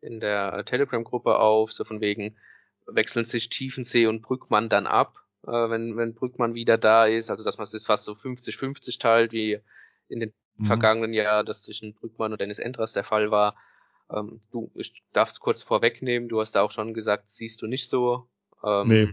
in 0.00 0.18
der 0.18 0.64
Telegram-Gruppe 0.64 1.38
auf, 1.38 1.72
so 1.72 1.84
von 1.84 2.00
wegen 2.00 2.36
wechseln 2.86 3.24
sich 3.24 3.48
Tiefensee 3.48 4.06
und 4.06 4.20
Brückmann 4.20 4.68
dann 4.68 4.86
ab, 4.86 5.14
äh, 5.46 5.50
wenn 5.50 5.96
wenn 5.96 6.14
Brückmann 6.14 6.54
wieder 6.54 6.76
da 6.76 7.06
ist, 7.06 7.30
also 7.30 7.44
dass 7.44 7.56
man 7.56 7.68
es 7.72 7.86
fast 7.86 8.04
so 8.04 8.12
50-50 8.12 8.98
teilt, 8.98 9.32
wie 9.32 9.60
in 10.08 10.20
den 10.20 10.34
mhm. 10.56 10.66
vergangenen 10.66 11.14
Jahren 11.14 11.46
das 11.46 11.62
zwischen 11.62 11.94
Brückmann 11.94 12.32
und 12.32 12.40
Dennis 12.40 12.58
Endras 12.58 12.92
der 12.92 13.04
Fall 13.04 13.30
war. 13.30 13.56
Ähm, 14.10 14.42
du, 14.50 14.70
ich 14.74 15.02
darf 15.12 15.30
es 15.30 15.40
kurz 15.40 15.62
vorwegnehmen, 15.62 16.28
du 16.28 16.40
hast 16.40 16.52
da 16.52 16.62
auch 16.62 16.72
schon 16.72 16.94
gesagt, 16.94 17.30
siehst 17.30 17.62
du 17.62 17.66
nicht 17.66 17.88
so. 17.88 18.28
Ähm, 18.64 18.88
nee, 18.88 19.08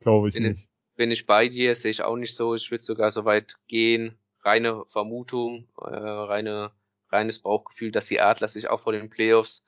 glaube 0.00 0.28
ich 0.28 0.34
bin 0.34 0.44
nicht. 0.44 0.68
bin 0.96 1.10
ich 1.10 1.26
bei 1.26 1.48
dir, 1.48 1.74
sehe 1.74 1.90
ich 1.90 2.02
auch 2.02 2.16
nicht 2.16 2.34
so. 2.34 2.54
Ich 2.54 2.70
würde 2.70 2.84
sogar 2.84 3.10
so 3.10 3.24
weit 3.24 3.56
gehen, 3.66 4.18
reine 4.42 4.84
Vermutung, 4.86 5.68
äh, 5.78 5.86
reine, 5.86 6.72
reines 7.10 7.40
Bauchgefühl, 7.40 7.92
dass 7.92 8.06
die 8.06 8.20
Adler 8.20 8.48
sich 8.48 8.68
auch 8.68 8.82
vor 8.82 8.92
den 8.92 9.10
Playoffs 9.10 9.64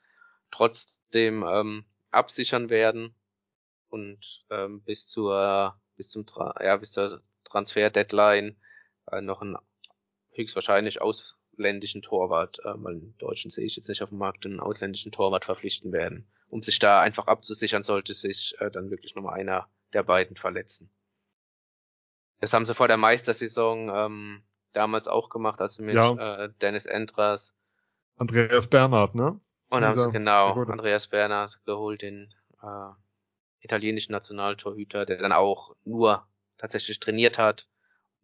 trotzdem 0.51 1.45
ähm, 1.47 1.85
absichern 2.11 2.71
werden 2.71 3.15
und 3.89 4.45
ähm, 4.51 4.83
bis 4.83 5.07
zur 5.07 5.81
bis 5.97 6.09
zum 6.09 6.27
ja 6.61 6.77
bis 6.77 6.93
zur 6.93 7.23
Transfer 7.45 7.91
Deadline 7.91 8.57
äh, 9.11 9.21
noch 9.21 9.43
ein 9.43 9.57
höchstwahrscheinlich 10.33 11.01
aus 11.01 11.38
ausländischen 11.59 12.03
Torwart, 12.03 12.59
äh, 12.65 12.73
weil 12.77 12.95
einen 12.95 13.15
deutschen 13.19 13.51
sehe 13.51 13.67
ich 13.67 13.77
jetzt 13.77 13.89
nicht 13.89 14.03
auf 14.03 14.11
dem 14.11 14.19
Markt, 14.19 14.47
einen 14.47 14.61
ausländischen 14.61 15.13
Torwart 15.13 15.45
verpflichten 15.45 15.93
werden, 15.93 16.27
um 16.49 16.63
sich 16.63 16.79
da 16.79 17.01
einfach 17.01 17.27
abzusichern, 17.27 17.83
sollte 17.83 18.15
sich 18.15 18.55
äh, 18.61 18.71
dann 18.71 18.91
wirklich 18.91 19.15
nochmal 19.15 19.39
einer 19.39 19.67
der 19.93 20.05
beiden 20.05 20.37
verletzen. 20.37 20.91
Das 22.41 22.53
haben 22.53 22.67
sie 22.67 22.75
vor 22.75 22.87
der 22.87 22.97
Meistersaison 22.97 23.91
ähm, 23.93 24.43
damals 24.73 25.09
auch 25.09 25.29
gemacht, 25.29 25.61
also 25.61 25.83
mit 25.83 25.97
ja. 25.97 26.45
äh, 26.45 26.51
Dennis 26.61 26.87
Endras. 26.87 27.53
Andreas 28.17 28.69
Bernhard, 28.69 29.15
ne? 29.15 29.41
Und 29.71 29.85
haben 29.85 29.99
sie 29.99 30.11
genau 30.13 30.53
Andreas 30.65 31.09
Bernhard 31.09 31.61
geholt, 31.67 32.03
den 32.03 32.33
äh, 32.63 32.91
italienischen 33.61 34.13
Nationaltorhüter, 34.13 35.05
der 35.05 35.19
dann 35.19 35.33
auch 35.33 35.75
nur 35.85 36.27
tatsächlich 36.57 37.01
trainiert 37.01 37.37
hat 37.37 37.67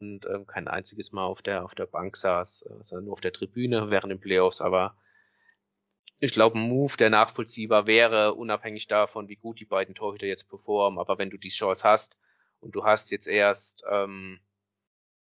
und 0.04 0.26
ähm, 0.26 0.46
kein 0.46 0.68
einziges 0.68 1.12
Mal 1.12 1.24
auf 1.24 1.42
der 1.42 1.64
auf 1.64 1.74
der 1.74 1.86
Bank 1.86 2.16
saß, 2.16 2.62
äh, 2.62 2.82
sondern 2.82 3.06
nur 3.06 3.14
auf 3.14 3.20
der 3.20 3.32
Tribüne 3.32 3.90
während 3.90 4.10
den 4.12 4.20
Playoffs. 4.20 4.60
Aber 4.60 4.96
ich 6.20 6.32
glaube, 6.32 6.58
ein 6.58 6.68
Move, 6.68 6.96
der 6.96 7.10
nachvollziehbar 7.10 7.86
wäre, 7.86 8.34
unabhängig 8.34 8.86
davon, 8.86 9.28
wie 9.28 9.36
gut 9.36 9.60
die 9.60 9.64
beiden 9.64 9.94
Torhüter 9.94 10.26
jetzt 10.26 10.48
performen. 10.48 10.98
Aber 10.98 11.18
wenn 11.18 11.30
du 11.30 11.36
die 11.36 11.50
Chance 11.50 11.82
hast 11.84 12.16
und 12.60 12.74
du 12.74 12.84
hast 12.84 13.10
jetzt 13.10 13.26
erst 13.26 13.82
ähm, 13.90 14.40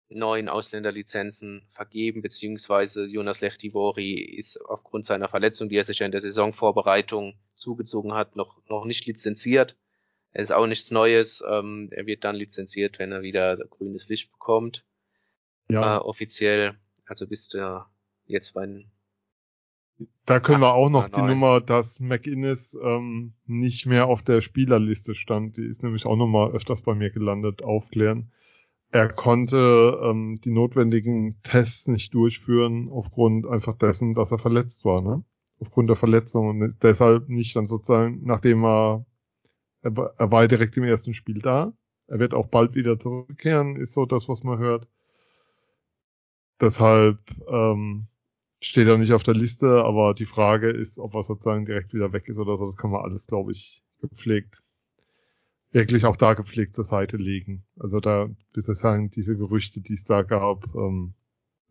neun 0.10 0.50
Ausländerlizenzen 0.50 1.68
vergeben, 1.72 2.22
beziehungsweise 2.22 3.06
Jonas 3.06 3.42
Lechtivori 3.42 4.14
ist 4.14 4.58
aufgrund 4.58 5.06
seiner 5.06 5.30
Verletzung, 5.30 5.70
die 5.70 5.78
er 5.78 5.84
sich 5.84 6.00
ja 6.00 6.06
in 6.06 6.12
der 6.12 6.22
Saisonvorbereitung 6.22 7.38
zugezogen 7.56 8.14
hat, 8.14 8.36
noch, 8.36 8.62
noch 8.68 8.86
nicht 8.86 9.06
lizenziert. 9.06 9.76
Er 10.32 10.44
ist 10.44 10.52
auch 10.52 10.68
nichts 10.68 10.92
Neues. 10.92 11.44
Ähm, 11.48 11.90
er 11.92 12.06
wird 12.06 12.24
dann 12.24 12.36
lizenziert, 12.36 13.00
wenn 13.00 13.12
er 13.12 13.22
wieder 13.22 13.58
grünes 13.58 14.10
Licht 14.10 14.32
bekommt. 14.32 14.86
Ja. 15.70 15.98
Äh, 15.98 16.00
offiziell. 16.00 16.76
Also 17.06 17.28
bist 17.28 17.54
du 17.54 17.86
jetzt 18.26 18.54
bei 18.54 18.86
da 20.26 20.40
können 20.40 20.62
wir 20.62 20.74
auch 20.74 20.90
noch 20.90 21.10
die 21.10 21.22
Nummer, 21.22 21.60
dass 21.60 22.00
McInnes 22.00 22.78
ähm, 22.82 23.34
nicht 23.46 23.86
mehr 23.86 24.08
auf 24.08 24.22
der 24.22 24.42
Spielerliste 24.42 25.14
stand. 25.14 25.58
Die 25.58 25.66
ist 25.66 25.84
nämlich 25.84 26.06
auch 26.06 26.16
nochmal 26.16 26.52
öfters 26.52 26.82
bei 26.84 26.96
mir 26.96 27.10
gelandet, 27.10 27.64
aufklären. 27.64 28.32
Er 28.92 29.10
konnte 29.10 30.00
ähm, 30.04 30.40
die 30.44 30.52
notwendigen 30.52 31.40
Tests 31.44 31.88
nicht 31.88 32.14
durchführen, 32.14 32.90
aufgrund 32.90 33.46
einfach 33.46 33.78
dessen, 33.78 34.14
dass 34.14 34.32
er 34.32 34.40
verletzt 34.40 34.86
war, 34.86 35.02
ne? 35.02 35.24
Aufgrund 35.60 35.90
der 35.90 35.98
Verletzung 35.98 36.48
und 36.48 36.78
deshalb 36.82 37.28
nicht 37.28 37.56
dann 37.56 37.68
sozusagen, 37.68 38.22
nachdem 38.24 38.64
er 38.64 39.06
er, 39.82 40.14
er 40.18 40.32
war 40.32 40.48
direkt 40.48 40.78
im 40.78 40.84
ersten 40.84 41.14
Spiel 41.14 41.42
da. 41.42 41.74
Er 42.08 42.20
wird 42.20 42.34
auch 42.34 42.48
bald 42.48 42.76
wieder 42.76 42.98
zurückkehren, 42.98 43.76
ist 43.76 43.94
so 43.94 44.06
das, 44.06 44.28
was 44.28 44.44
man 44.44 44.58
hört. 44.58 44.88
Deshalb 46.60 47.20
ähm, 47.48 48.08
steht 48.62 48.88
er 48.88 48.98
nicht 48.98 49.14
auf 49.14 49.24
der 49.24 49.36
Liste, 49.36 49.84
aber 49.84 50.14
die 50.14 50.26
Frage 50.26 50.70
ist, 50.70 51.00
ob 51.00 51.14
er 51.14 51.24
sozusagen 51.24 51.66
direkt 51.66 51.94
wieder 51.94 52.12
weg 52.12 52.28
ist 52.28 52.38
oder 52.38 52.58
so. 52.58 52.66
Das 52.66 52.78
kann 52.78 52.92
man 52.92 53.02
alles, 53.02 53.28
glaube 53.28 53.52
ich, 53.52 53.84
gepflegt, 54.02 54.62
wirklich 55.72 56.06
auch 56.06 56.18
da 56.18 56.34
gepflegt 56.34 56.76
zur 56.76 56.84
Seite 56.84 57.18
legen. 57.18 57.64
Also 57.78 58.00
da, 58.00 58.30
wie 58.54 58.62
soll 58.62 58.74
ich 58.74 58.80
sagen, 58.80 59.12
diese 59.12 59.38
Gerüchte, 59.38 59.82
die 59.82 59.94
es 59.94 60.04
da 60.04 60.24
gab, 60.24 60.66
ähm, 60.76 61.14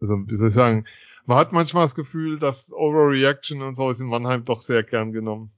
also 0.00 0.16
wie 0.26 0.36
soll 0.36 0.48
ich 0.48 0.54
sagen, 0.54 0.86
man 1.26 1.36
hat 1.36 1.52
manchmal 1.52 1.84
das 1.84 1.94
Gefühl, 1.94 2.38
dass 2.38 2.72
Overreaction 2.72 3.60
und 3.62 3.74
so 3.74 3.90
ist 3.90 4.00
in 4.00 4.06
Mannheim 4.06 4.44
doch 4.44 4.62
sehr 4.62 4.82
gern 4.82 5.12
genommen. 5.12 5.52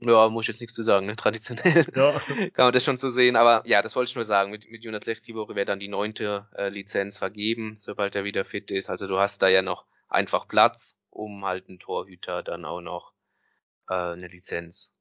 Ja, 0.00 0.28
muss 0.30 0.44
ich 0.44 0.48
jetzt 0.48 0.60
nichts 0.60 0.74
zu 0.74 0.82
sagen, 0.82 1.06
ne? 1.06 1.16
Traditionell 1.16 1.86
ja. 1.94 2.18
kann 2.54 2.66
man 2.66 2.72
das 2.72 2.84
schon 2.84 2.98
so 2.98 3.10
sehen. 3.10 3.36
Aber 3.36 3.62
ja, 3.66 3.82
das 3.82 3.94
wollte 3.94 4.10
ich 4.10 4.16
nur 4.16 4.24
sagen. 4.24 4.50
Mit, 4.50 4.70
mit 4.70 4.82
Jonas 4.82 5.04
Lechtibore 5.04 5.54
wäre 5.54 5.66
dann 5.66 5.80
die 5.80 5.88
neunte 5.88 6.48
äh, 6.56 6.68
Lizenz 6.68 7.18
vergeben, 7.18 7.76
sobald 7.80 8.14
er 8.14 8.24
wieder 8.24 8.44
fit 8.44 8.70
ist. 8.70 8.88
Also 8.88 9.06
du 9.06 9.18
hast 9.18 9.42
da 9.42 9.48
ja 9.48 9.62
noch 9.62 9.84
einfach 10.08 10.48
Platz, 10.48 10.96
um 11.10 11.44
halt 11.44 11.68
einen 11.68 11.78
Torhüter 11.78 12.42
dann 12.42 12.64
auch 12.64 12.80
noch 12.80 13.12
äh, 13.88 13.94
eine 13.94 14.28
Lizenz 14.28 14.92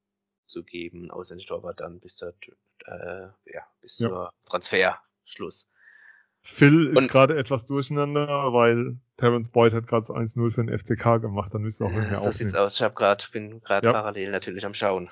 zu 0.47 0.64
geben, 0.64 1.12
ausländischer 1.12 1.56
Torwart 1.56 1.80
dann 1.80 2.00
bis 2.00 2.16
zur, 2.16 2.34
äh, 2.86 3.28
ja, 3.45 3.66
bis 3.82 4.00
ja. 4.00 4.10
zur 4.10 4.34
Transferschluss. 4.45 5.70
Phil 6.41 6.97
ist 6.97 7.10
gerade 7.10 7.38
etwas 7.38 7.66
durcheinander, 7.66 8.54
weil 8.54 8.97
Terence 9.20 9.49
Boyd 9.49 9.74
hat 9.74 9.88
gerade 9.88 10.05
1-0 10.07 10.51
für 10.51 10.63
den 10.63 10.78
FCK 10.78 11.22
gemacht, 11.22 11.53
dann 11.53 11.61
müsst 11.61 11.82
ihr 11.82 11.86
auch 11.86 11.91
nicht 11.91 12.09
mehr 12.09 12.17
So 12.17 12.32
sieht's 12.32 12.55
aus. 12.55 12.76
Ich 12.76 12.82
hab 12.82 12.95
grad, 12.95 13.30
bin 13.32 13.61
gerade 13.61 13.88
ja. 13.88 13.93
parallel 13.93 14.32
natürlich 14.32 14.65
am 14.65 14.74
Schauen. 14.74 15.09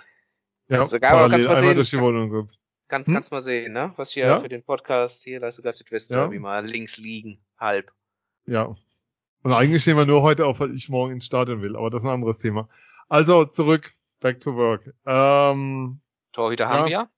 Ja, 0.69 0.79
also, 0.79 0.99
parallel, 0.99 1.47
einmal 1.47 1.61
sehen. 1.61 1.75
durch 1.75 1.89
die 1.89 1.99
Wohnung. 1.99 2.29
Gut. 2.29 2.49
Kannst, 2.87 3.07
hm? 3.07 3.15
kannst 3.15 3.31
mal 3.31 3.41
sehen, 3.41 3.73
ne? 3.73 3.93
Was 3.97 4.11
hier 4.11 4.25
ja? 4.25 4.39
für 4.39 4.47
den 4.47 4.63
Podcast 4.63 5.23
hier, 5.23 5.39
da 5.39 5.49
ist 5.49 5.57
sogar 5.57 5.73
Südwest 5.73 6.09
ja. 6.09 6.31
wie 6.31 6.39
mal 6.39 6.65
links 6.65 6.97
liegen, 6.97 7.39
halb. 7.59 7.91
Ja. 8.45 8.75
Und 9.43 9.53
eigentlich 9.53 9.81
stehen 9.81 9.97
wir 9.97 10.05
nur 10.05 10.21
heute 10.21 10.45
auf, 10.45 10.59
weil 10.59 10.73
ich 10.73 10.87
morgen 10.89 11.13
ins 11.13 11.25
Stadion 11.25 11.61
will, 11.61 11.75
aber 11.75 11.89
das 11.89 12.01
ist 12.01 12.07
ein 12.07 12.13
anderes 12.13 12.37
Thema. 12.37 12.69
Also 13.09 13.45
zurück, 13.45 13.93
back 14.21 14.39
to 14.39 14.55
work. 14.55 14.93
Ähm, 15.05 15.99
Torhüter 16.31 16.65
ja, 16.65 16.69
haben 16.69 16.89
wir. 16.89 17.09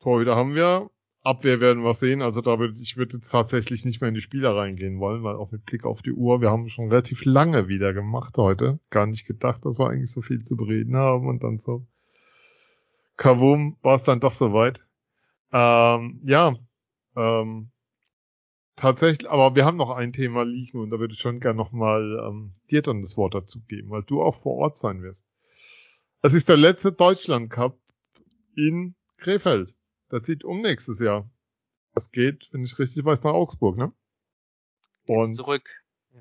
Torhüter 0.00 0.36
haben 0.36 0.54
wir. 0.54 0.90
Abwehr 1.22 1.60
werden 1.60 1.84
wir 1.84 1.94
sehen. 1.94 2.20
Also 2.20 2.40
da 2.40 2.58
würde 2.58 2.80
ich 2.80 2.96
würde 2.96 3.16
jetzt 3.16 3.30
tatsächlich 3.30 3.84
nicht 3.84 4.00
mehr 4.00 4.08
in 4.08 4.14
die 4.14 4.20
Spieler 4.20 4.56
reingehen 4.56 4.98
wollen, 4.98 5.22
weil 5.22 5.36
auch 5.36 5.52
mit 5.52 5.64
Blick 5.64 5.84
auf 5.84 6.02
die 6.02 6.12
Uhr, 6.12 6.40
wir 6.40 6.50
haben 6.50 6.68
schon 6.68 6.88
relativ 6.88 7.24
lange 7.24 7.68
wieder 7.68 7.92
gemacht 7.92 8.36
heute. 8.38 8.80
Gar 8.90 9.06
nicht 9.06 9.26
gedacht, 9.26 9.64
dass 9.64 9.78
wir 9.78 9.88
eigentlich 9.88 10.10
so 10.10 10.20
viel 10.20 10.42
zu 10.44 10.56
bereden 10.56 10.96
haben 10.96 11.28
und 11.28 11.44
dann 11.44 11.58
so. 11.58 11.86
Kavum 13.16 13.76
war 13.82 13.96
es 13.96 14.04
dann 14.04 14.20
doch 14.20 14.34
soweit. 14.34 14.84
Ähm, 15.52 16.20
ja, 16.24 16.56
ähm, 17.14 17.70
tatsächlich, 18.74 19.30
aber 19.30 19.54
wir 19.54 19.64
haben 19.64 19.76
noch 19.76 19.90
ein 19.90 20.12
Thema 20.12 20.44
liegen 20.44 20.80
und 20.80 20.90
da 20.90 20.98
würde 20.98 21.14
ich 21.14 21.20
schon 21.20 21.38
gerne 21.38 21.56
nochmal 21.56 22.20
ähm, 22.26 22.54
dir 22.70 22.82
dann 22.82 23.02
das 23.02 23.16
Wort 23.16 23.34
dazu 23.34 23.60
geben, 23.68 23.90
weil 23.90 24.02
du 24.02 24.22
auch 24.22 24.40
vor 24.42 24.56
Ort 24.56 24.76
sein 24.76 25.02
wirst. 25.02 25.24
Es 26.22 26.32
ist 26.32 26.48
der 26.48 26.56
letzte 26.56 26.90
Deutschland 26.90 27.50
Cup 27.50 27.78
in 28.56 28.94
Krefeld. 29.18 29.74
Das 30.12 30.24
zieht 30.24 30.44
um 30.44 30.60
nächstes 30.60 30.98
Jahr. 30.98 31.26
Das 31.94 32.10
geht, 32.10 32.46
wenn 32.52 32.62
ich 32.64 32.78
richtig 32.78 33.02
weiß, 33.02 33.22
nach 33.22 33.32
Augsburg, 33.32 33.78
ne? 33.78 33.94
Und 35.06 35.36
zurück. 35.36 35.70
Ja. 36.12 36.20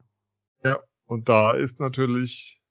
ja, 0.64 0.80
und 1.08 1.28
da 1.28 1.52
ist 1.52 1.82
natürlich 1.82 2.62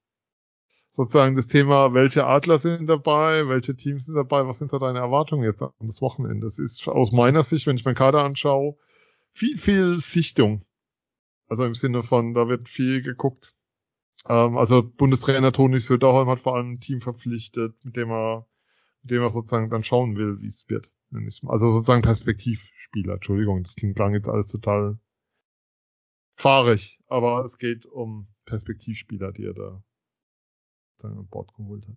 sozusagen 0.93 1.37
das 1.37 1.47
Thema, 1.47 1.93
welche 1.93 2.27
Adler 2.27 2.59
sind 2.59 2.87
dabei, 2.87 3.47
welche 3.49 3.77
Teams 3.77 4.07
sind 4.07 4.15
dabei, 4.15 4.47
was 4.47 4.61
sind 4.61 4.73
da 4.73 4.79
deine 4.79 4.99
Erwartungen 4.99 5.45
jetzt 5.45 5.63
an 5.63 5.73
das 5.81 6.01
Wochenende? 6.01 6.47
Das 6.47 6.59
ist 6.59 6.89
aus 6.89 7.13
meiner 7.13 7.43
Sicht, 7.43 7.67
wenn 7.67 7.77
ich 7.77 7.85
meinen 7.85 7.95
Kader 7.95 8.25
anschaue, 8.25 8.79
viel, 9.33 9.59
viel 9.59 9.97
Sichtung. 9.97 10.65
Also 11.49 11.67
im 11.67 11.75
Sinne 11.75 12.03
von, 12.03 12.33
da 12.33 12.49
wird 12.49 12.71
viel 12.71 13.03
geguckt. 13.03 13.55
Ähm, 14.27 14.57
also 14.57 14.83
Bundestrainer 14.83 15.53
Toni 15.53 15.81
Söderholm 15.81 16.31
hat 16.31 16.41
vor 16.41 16.57
allem 16.57 16.73
ein 16.73 16.81
Team 16.81 17.03
verpflichtet, 17.03 17.75
mit 17.85 17.97
dem 17.97 18.11
er, 18.11 18.47
mit 19.03 19.11
dem 19.11 19.21
er 19.21 19.29
sozusagen 19.29 19.69
dann 19.69 19.85
schauen 19.85 20.17
will, 20.17 20.41
wie 20.41 20.47
es 20.47 20.67
wird. 20.71 20.91
Also 21.13 21.69
sozusagen 21.69 22.03
Perspektivspieler, 22.03 23.15
Entschuldigung, 23.15 23.63
das 23.63 23.75
klingt 23.75 23.99
lang 23.99 24.15
jetzt 24.15 24.29
alles 24.29 24.47
total 24.47 24.99
fahrig, 26.37 27.01
aber 27.09 27.45
es 27.45 27.59
geht 27.59 27.85
um 27.87 28.29
Perspektivspieler, 28.47 29.33
die 29.33 29.45
er 29.45 29.55
da 29.55 29.83
an 31.03 31.27
Bord 31.29 31.53
geholt 31.55 31.87
hat. 31.87 31.97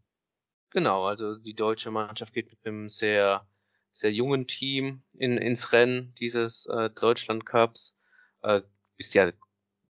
Genau, 0.72 1.04
also 1.04 1.38
die 1.38 1.54
deutsche 1.54 1.92
Mannschaft 1.92 2.34
geht 2.34 2.50
mit 2.50 2.66
einem 2.66 2.90
sehr, 2.90 3.46
sehr 3.92 4.12
jungen 4.12 4.48
Team 4.48 5.04
in, 5.14 5.38
ins 5.38 5.72
Rennen 5.72 6.16
dieses 6.20 6.66
äh, 6.66 6.90
Deutschland 6.90 7.46
Cups. 7.46 7.96
Äh, 8.42 8.62
bist 8.98 9.14
ja 9.14 9.32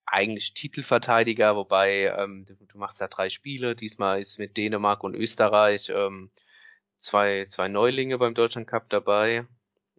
eigentlich 0.06 0.54
Titelverteidiger, 0.54 1.56
wobei 1.56 2.12
ähm, 2.18 2.44
du, 2.46 2.54
du, 2.54 2.78
machst 2.78 3.00
ja 3.00 3.08
drei 3.08 3.30
Spiele. 3.30 3.76
Diesmal 3.76 4.20
ist 4.20 4.38
mit 4.38 4.56
Dänemark 4.56 5.04
und 5.04 5.14
Österreich 5.14 5.88
ähm, 5.94 6.30
zwei, 7.02 7.46
zwei 7.48 7.68
Neulinge 7.68 8.18
beim 8.18 8.34
Deutschland 8.34 8.66
Cup 8.66 8.88
dabei. 8.88 9.46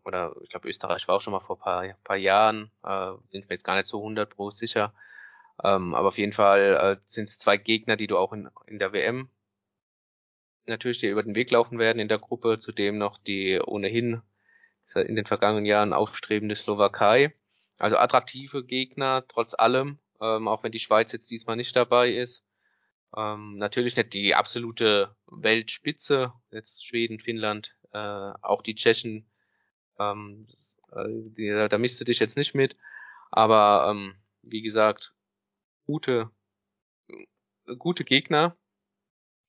Oder 0.05 0.35
ich 0.41 0.49
glaube, 0.49 0.67
Österreich 0.69 1.07
war 1.07 1.15
auch 1.15 1.21
schon 1.21 1.33
mal 1.33 1.39
vor 1.39 1.59
paar, 1.59 1.85
paar 2.03 2.17
Jahren. 2.17 2.71
Äh, 2.83 3.13
sind 3.31 3.47
mir 3.47 3.55
jetzt 3.55 3.63
gar 3.63 3.75
nicht 3.75 3.87
so 3.87 3.99
100 3.99 4.29
pro 4.29 4.51
sicher. 4.51 4.93
Ähm, 5.63 5.93
aber 5.95 6.09
auf 6.09 6.17
jeden 6.17 6.33
Fall 6.33 6.97
äh, 6.97 7.01
sind 7.05 7.29
es 7.29 7.39
zwei 7.39 7.57
Gegner, 7.57 7.95
die 7.95 8.07
du 8.07 8.17
auch 8.17 8.33
in, 8.33 8.49
in 8.67 8.79
der 8.79 8.93
WM 8.93 9.29
natürlich 10.65 10.99
dir 10.99 11.11
über 11.11 11.23
den 11.23 11.35
Weg 11.35 11.51
laufen 11.51 11.77
werden 11.77 11.99
in 11.99 12.07
der 12.07 12.19
Gruppe. 12.19 12.57
Zudem 12.59 12.97
noch 12.97 13.17
die 13.17 13.59
ohnehin 13.59 14.21
in 14.95 15.15
den 15.15 15.25
vergangenen 15.25 15.65
Jahren 15.65 15.93
aufstrebende 15.93 16.55
Slowakei. 16.55 17.33
Also 17.79 17.97
attraktive 17.97 18.63
Gegner, 18.63 19.25
trotz 19.27 19.53
allem, 19.55 19.97
ähm, 20.21 20.47
auch 20.47 20.63
wenn 20.63 20.71
die 20.71 20.79
Schweiz 20.79 21.11
jetzt 21.11 21.31
diesmal 21.31 21.55
nicht 21.55 21.75
dabei 21.75 22.11
ist. 22.11 22.43
Ähm, 23.15 23.57
natürlich 23.57 23.95
nicht 23.95 24.13
die 24.13 24.35
absolute 24.35 25.15
Weltspitze, 25.27 26.33
jetzt 26.51 26.85
Schweden, 26.85 27.19
Finnland, 27.19 27.75
äh, 27.91 27.97
auch 27.97 28.61
die 28.63 28.75
Tschechen, 28.75 29.29
ähm, 29.99 30.47
äh, 30.91 31.05
die, 31.07 31.67
da 31.69 31.77
misst 31.77 32.01
du 32.01 32.05
dich 32.05 32.19
jetzt 32.19 32.37
nicht 32.37 32.55
mit. 32.55 32.75
Aber 33.31 33.89
ähm, 33.89 34.15
wie 34.41 34.61
gesagt, 34.61 35.13
gute, 35.85 36.29
gute 37.77 38.03
Gegner, 38.03 38.57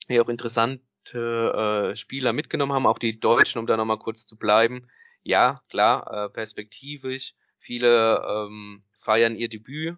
die 0.08 0.20
auch 0.20 0.28
interessante 0.28 0.82
äh, 1.12 1.96
Spieler 1.96 2.32
mitgenommen 2.32 2.72
haben, 2.72 2.86
auch 2.86 2.98
die 2.98 3.18
Deutschen, 3.18 3.58
um 3.58 3.66
da 3.66 3.76
nochmal 3.76 3.98
kurz 3.98 4.26
zu 4.26 4.36
bleiben. 4.36 4.88
Ja, 5.22 5.62
klar, 5.68 6.26
äh, 6.26 6.28
perspektivisch. 6.30 7.34
Viele 7.58 8.22
ähm, 8.28 8.84
feiern 9.00 9.36
ihr 9.36 9.48
Debüt, 9.48 9.96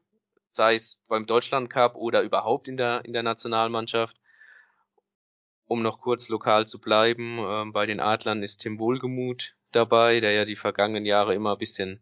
sei 0.57 0.75
es 0.75 1.01
beim 1.09 1.27
Deutschland 1.27 1.71
Cup 1.71 1.95
oder 1.95 2.23
überhaupt 2.23 2.67
in 2.67 2.77
der, 2.77 3.05
in 3.05 3.13
der 3.13 3.23
Nationalmannschaft. 3.23 4.17
Um 5.67 5.83
noch 5.83 6.01
kurz 6.01 6.29
lokal 6.29 6.67
zu 6.67 6.81
bleiben, 6.81 7.39
äh, 7.39 7.71
bei 7.73 7.87
den 7.87 8.01
Adlern 8.01 8.43
ist 8.43 8.59
Tim 8.59 8.79
Wohlgemuth 8.79 9.55
dabei, 9.73 10.21
der 10.21 10.33
ja 10.33 10.45
die 10.45 10.57
vergangenen 10.57 11.07
Jahre 11.07 11.35
immer 11.35 11.53
ein 11.53 11.59
bisschen 11.59 12.01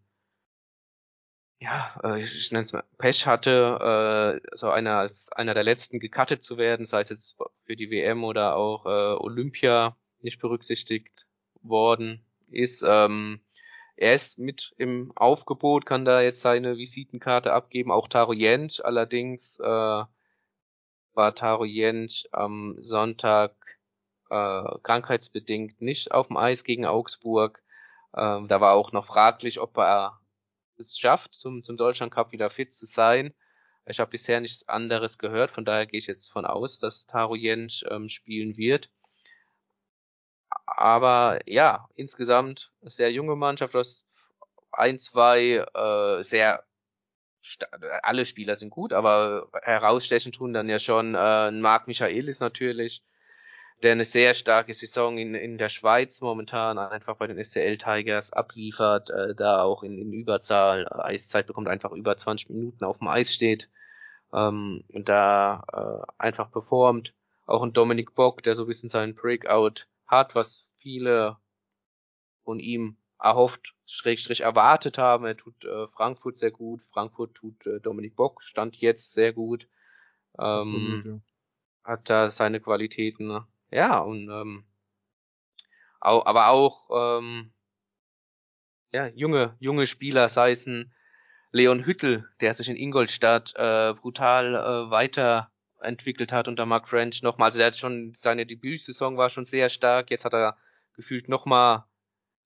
ja, 1.60 1.98
äh, 2.04 2.22
ich 2.24 2.50
nenne 2.52 2.64
es 2.64 2.72
mal, 2.72 2.84
Pech 2.98 3.26
hatte, 3.26 4.40
äh, 4.44 4.56
so 4.56 4.68
einer 4.68 4.98
als 4.98 5.32
einer 5.32 5.54
der 5.54 5.64
letzten 5.64 5.98
gecuttet 5.98 6.44
zu 6.44 6.58
werden, 6.58 6.84
sei 6.84 7.02
es 7.02 7.08
jetzt 7.08 7.38
für 7.64 7.76
die 7.76 7.90
WM 7.90 8.22
oder 8.24 8.56
auch 8.56 8.84
äh, 8.84 9.16
Olympia 9.22 9.96
nicht 10.20 10.40
berücksichtigt 10.40 11.26
worden 11.62 12.26
ist. 12.50 12.84
Ähm, 12.86 13.40
er 13.96 14.14
ist 14.14 14.38
mit 14.38 14.74
im 14.76 15.12
Aufgebot, 15.16 15.86
kann 15.86 16.04
da 16.04 16.20
jetzt 16.20 16.40
seine 16.40 16.76
Visitenkarte 16.76 17.52
abgeben, 17.52 17.90
auch 17.90 18.08
Taro 18.08 18.32
Jentsch, 18.32 18.80
allerdings 18.80 19.58
äh, 19.60 20.04
war 21.14 21.34
Taro 21.34 21.64
Jentsch 21.64 22.26
am 22.32 22.76
Sonntag 22.80 23.54
äh, 24.30 24.78
krankheitsbedingt 24.82 25.80
nicht 25.80 26.12
auf 26.12 26.28
dem 26.28 26.36
Eis 26.36 26.64
gegen 26.64 26.86
Augsburg. 26.86 27.62
Ähm, 28.16 28.48
da 28.48 28.60
war 28.60 28.74
auch 28.74 28.92
noch 28.92 29.06
fraglich, 29.06 29.60
ob 29.60 29.76
er 29.78 30.20
es 30.76 30.98
schafft, 30.98 31.34
zum, 31.34 31.62
zum 31.62 31.76
Deutschland 31.76 32.12
Cup 32.12 32.32
wieder 32.32 32.50
fit 32.50 32.74
zu 32.74 32.86
sein. 32.86 33.32
Ich 33.86 34.00
habe 34.00 34.10
bisher 34.10 34.40
nichts 34.40 34.66
anderes 34.68 35.18
gehört, 35.18 35.50
von 35.50 35.64
daher 35.64 35.86
gehe 35.86 36.00
ich 36.00 36.06
jetzt 36.06 36.32
von 36.32 36.46
aus, 36.46 36.78
dass 36.78 37.06
Taro 37.06 37.36
Jentsch 37.36 37.84
ähm, 37.90 38.08
spielen 38.08 38.56
wird. 38.56 38.90
Aber 40.66 41.40
ja, 41.46 41.88
insgesamt 41.94 42.70
sehr 42.82 43.12
junge 43.12 43.36
Mannschaft, 43.36 43.74
das 43.74 44.06
ein, 44.72 44.98
zwei 44.98 45.64
äh, 45.74 46.22
sehr 46.22 46.64
alle 48.02 48.26
Spieler 48.26 48.56
sind 48.56 48.70
gut, 48.70 48.92
aber 48.92 49.48
herausstechen 49.62 50.32
tun 50.32 50.54
dann 50.54 50.68
ja 50.68 50.80
schon 50.80 51.14
äh, 51.14 51.50
Marc 51.50 51.86
Michaelis 51.86 52.40
natürlich, 52.40 53.02
der 53.82 53.92
eine 53.92 54.06
sehr 54.06 54.34
starke 54.34 54.72
Saison 54.72 55.18
in, 55.18 55.34
in 55.34 55.58
der 55.58 55.68
Schweiz 55.68 56.20
momentan 56.22 56.78
einfach 56.78 57.16
bei 57.16 57.26
den 57.26 57.42
SCL 57.42 57.76
Tigers 57.76 58.32
abliefert, 58.32 59.10
äh, 59.10 59.34
da 59.34 59.62
auch 59.62 59.82
in, 59.82 59.98
in 59.98 60.12
Überzahl 60.12 60.88
Eiszeit 60.90 61.46
bekommt, 61.46 61.68
einfach 61.68 61.92
über 61.92 62.16
20 62.16 62.48
Minuten 62.48 62.84
auf 62.84 62.98
dem 62.98 63.08
Eis 63.08 63.32
steht 63.32 63.68
ähm, 64.32 64.84
und 64.92 65.08
da 65.08 65.64
äh, 65.72 66.12
einfach 66.18 66.50
performt. 66.50 67.14
Auch 67.46 67.62
ein 67.62 67.74
Dominik 67.74 68.14
Bock, 68.14 68.42
der 68.42 68.54
so 68.54 68.62
ein 68.62 68.68
bisschen 68.68 68.88
seinen 68.88 69.14
Breakout 69.14 69.86
hat, 70.06 70.34
was 70.34 70.66
viele 70.78 71.36
von 72.44 72.60
ihm 72.60 72.96
erhofft, 73.18 73.74
schrägstrich 73.86 74.40
erwartet 74.40 74.98
haben. 74.98 75.24
Er 75.24 75.36
tut 75.36 75.64
äh, 75.64 75.88
Frankfurt 75.88 76.38
sehr 76.38 76.50
gut, 76.50 76.82
Frankfurt 76.92 77.34
tut 77.34 77.66
äh, 77.66 77.80
Dominik 77.80 78.16
Bock, 78.16 78.42
stand 78.42 78.76
jetzt 78.76 79.12
sehr 79.12 79.32
gut. 79.32 79.66
Ähm, 80.38 80.44
Absolut, 80.44 81.04
ja. 81.04 81.20
Hat 81.84 82.10
da 82.10 82.30
seine 82.30 82.60
Qualitäten. 82.60 83.26
Ne? 83.26 83.46
Ja, 83.70 84.00
und 84.00 84.28
ähm, 84.30 84.64
auch, 86.00 86.26
aber 86.26 86.48
auch 86.48 87.18
ähm, 87.18 87.52
ja, 88.92 89.08
junge, 89.08 89.56
junge 89.58 89.86
Spieler, 89.86 90.28
sei 90.28 90.52
es 90.52 90.66
ein 90.66 90.92
Leon 91.50 91.84
Hüttel, 91.84 92.28
der 92.40 92.54
sich 92.54 92.68
in 92.68 92.76
Ingolstadt 92.76 93.54
äh, 93.56 93.94
brutal 93.94 94.54
äh, 94.54 94.90
weiterentwickelt 95.84 96.32
hat 96.32 96.48
unter 96.48 96.66
Mark 96.66 96.88
French 96.88 97.22
nochmal. 97.22 97.48
Also 97.48 97.58
der 97.58 97.68
hat 97.68 97.76
schon, 97.76 98.14
seine 98.22 98.46
Debütsaison 98.46 99.16
war 99.16 99.30
schon 99.30 99.46
sehr 99.46 99.68
stark. 99.68 100.10
Jetzt 100.10 100.24
hat 100.24 100.34
er 100.34 100.56
gefühlt 100.96 101.28
nochmal, 101.28 101.84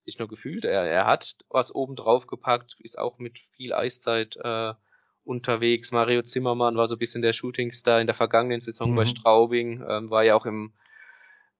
nicht 0.05 0.19
nur 0.19 0.27
gefühlt, 0.27 0.65
er, 0.65 0.83
er 0.83 1.05
hat 1.05 1.35
was 1.49 1.73
oben 1.73 1.95
drauf 1.95 2.27
gepackt, 2.27 2.75
ist 2.79 2.97
auch 2.97 3.19
mit 3.19 3.37
viel 3.51 3.73
Eiszeit 3.73 4.35
äh, 4.37 4.73
unterwegs. 5.23 5.91
Mario 5.91 6.23
Zimmermann 6.23 6.77
war 6.77 6.87
so 6.87 6.95
ein 6.95 6.99
bisschen 6.99 7.21
der 7.21 7.33
Shootingstar 7.33 8.01
in 8.01 8.07
der 8.07 8.15
vergangenen 8.15 8.61
Saison 8.61 8.91
mhm. 8.91 8.95
bei 8.95 9.05
Straubing, 9.05 9.83
ähm, 9.87 10.09
war 10.09 10.23
ja 10.23 10.35
auch 10.35 10.45
im 10.45 10.73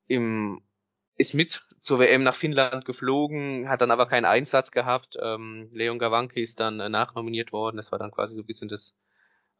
im, 0.07 0.63
ist 1.17 1.35
mit 1.35 1.63
zur 1.81 1.99
WM 1.99 2.23
nach 2.23 2.35
Finnland 2.35 2.83
geflogen, 2.83 3.69
hat 3.69 3.81
dann 3.81 3.91
aber 3.91 4.07
keinen 4.07 4.25
Einsatz 4.25 4.71
gehabt. 4.71 5.15
Ähm, 5.21 5.69
Leon 5.71 5.99
Gawanke 5.99 6.41
ist 6.41 6.59
dann 6.59 6.79
äh, 6.79 6.89
nachnominiert 6.89 7.51
worden. 7.51 7.77
Das 7.77 7.91
war 7.91 7.99
dann 7.99 8.09
quasi 8.09 8.33
so 8.33 8.41
ein 8.41 8.47
bisschen 8.47 8.69
das 8.69 8.95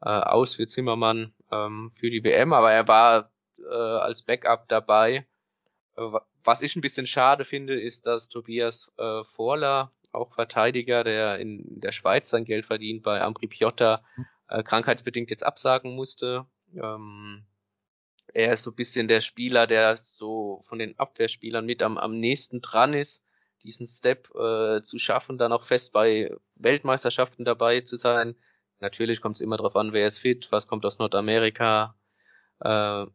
äh, 0.01 0.09
Aus 0.09 0.55
für 0.55 0.67
Zimmermann 0.67 1.33
ähm, 1.51 1.91
für 1.95 2.09
die 2.09 2.23
WM, 2.23 2.53
aber 2.53 2.71
er 2.71 2.87
war 2.87 3.31
äh, 3.57 3.73
als 3.73 4.23
Backup 4.23 4.67
dabei. 4.67 5.25
Äh, 5.97 6.01
was 6.43 6.61
ich 6.61 6.75
ein 6.75 6.81
bisschen 6.81 7.07
schade 7.07 7.45
finde, 7.45 7.79
ist, 7.79 8.05
dass 8.05 8.29
Tobias 8.29 8.91
äh, 8.97 9.23
Vorler, 9.35 9.91
auch 10.11 10.33
Verteidiger, 10.33 11.03
der 11.03 11.37
in 11.37 11.79
der 11.79 11.91
Schweiz 11.91 12.29
sein 12.29 12.45
Geld 12.45 12.65
verdient, 12.65 13.03
bei 13.03 13.21
Ambri 13.21 13.47
Piotta 13.47 14.03
äh, 14.47 14.63
krankheitsbedingt 14.63 15.29
jetzt 15.29 15.43
absagen 15.43 15.95
musste. 15.95 16.45
Ähm, 16.73 17.45
er 18.33 18.53
ist 18.53 18.63
so 18.63 18.71
ein 18.71 18.75
bisschen 18.75 19.07
der 19.07 19.21
Spieler, 19.21 19.67
der 19.67 19.97
so 19.97 20.63
von 20.67 20.79
den 20.79 20.97
Abwehrspielern 20.97 21.65
mit 21.65 21.81
am, 21.81 21.97
am 21.97 22.19
nächsten 22.19 22.61
dran 22.61 22.93
ist, 22.93 23.21
diesen 23.63 23.85
Step 23.85 24.29
äh, 24.35 24.81
zu 24.83 24.99
schaffen, 24.99 25.37
dann 25.37 25.51
auch 25.51 25.65
fest 25.65 25.91
bei 25.91 26.35
Weltmeisterschaften 26.55 27.45
dabei 27.45 27.81
zu 27.81 27.95
sein. 27.95 28.35
Natürlich 28.80 29.21
kommt 29.21 29.36
es 29.36 29.41
immer 29.41 29.57
darauf 29.57 29.75
an, 29.75 29.93
wer 29.93 30.07
ist 30.07 30.19
fit, 30.19 30.47
was 30.51 30.67
kommt 30.67 30.86
aus 30.86 30.99
Nordamerika 30.99 31.95
äh, 32.59 33.05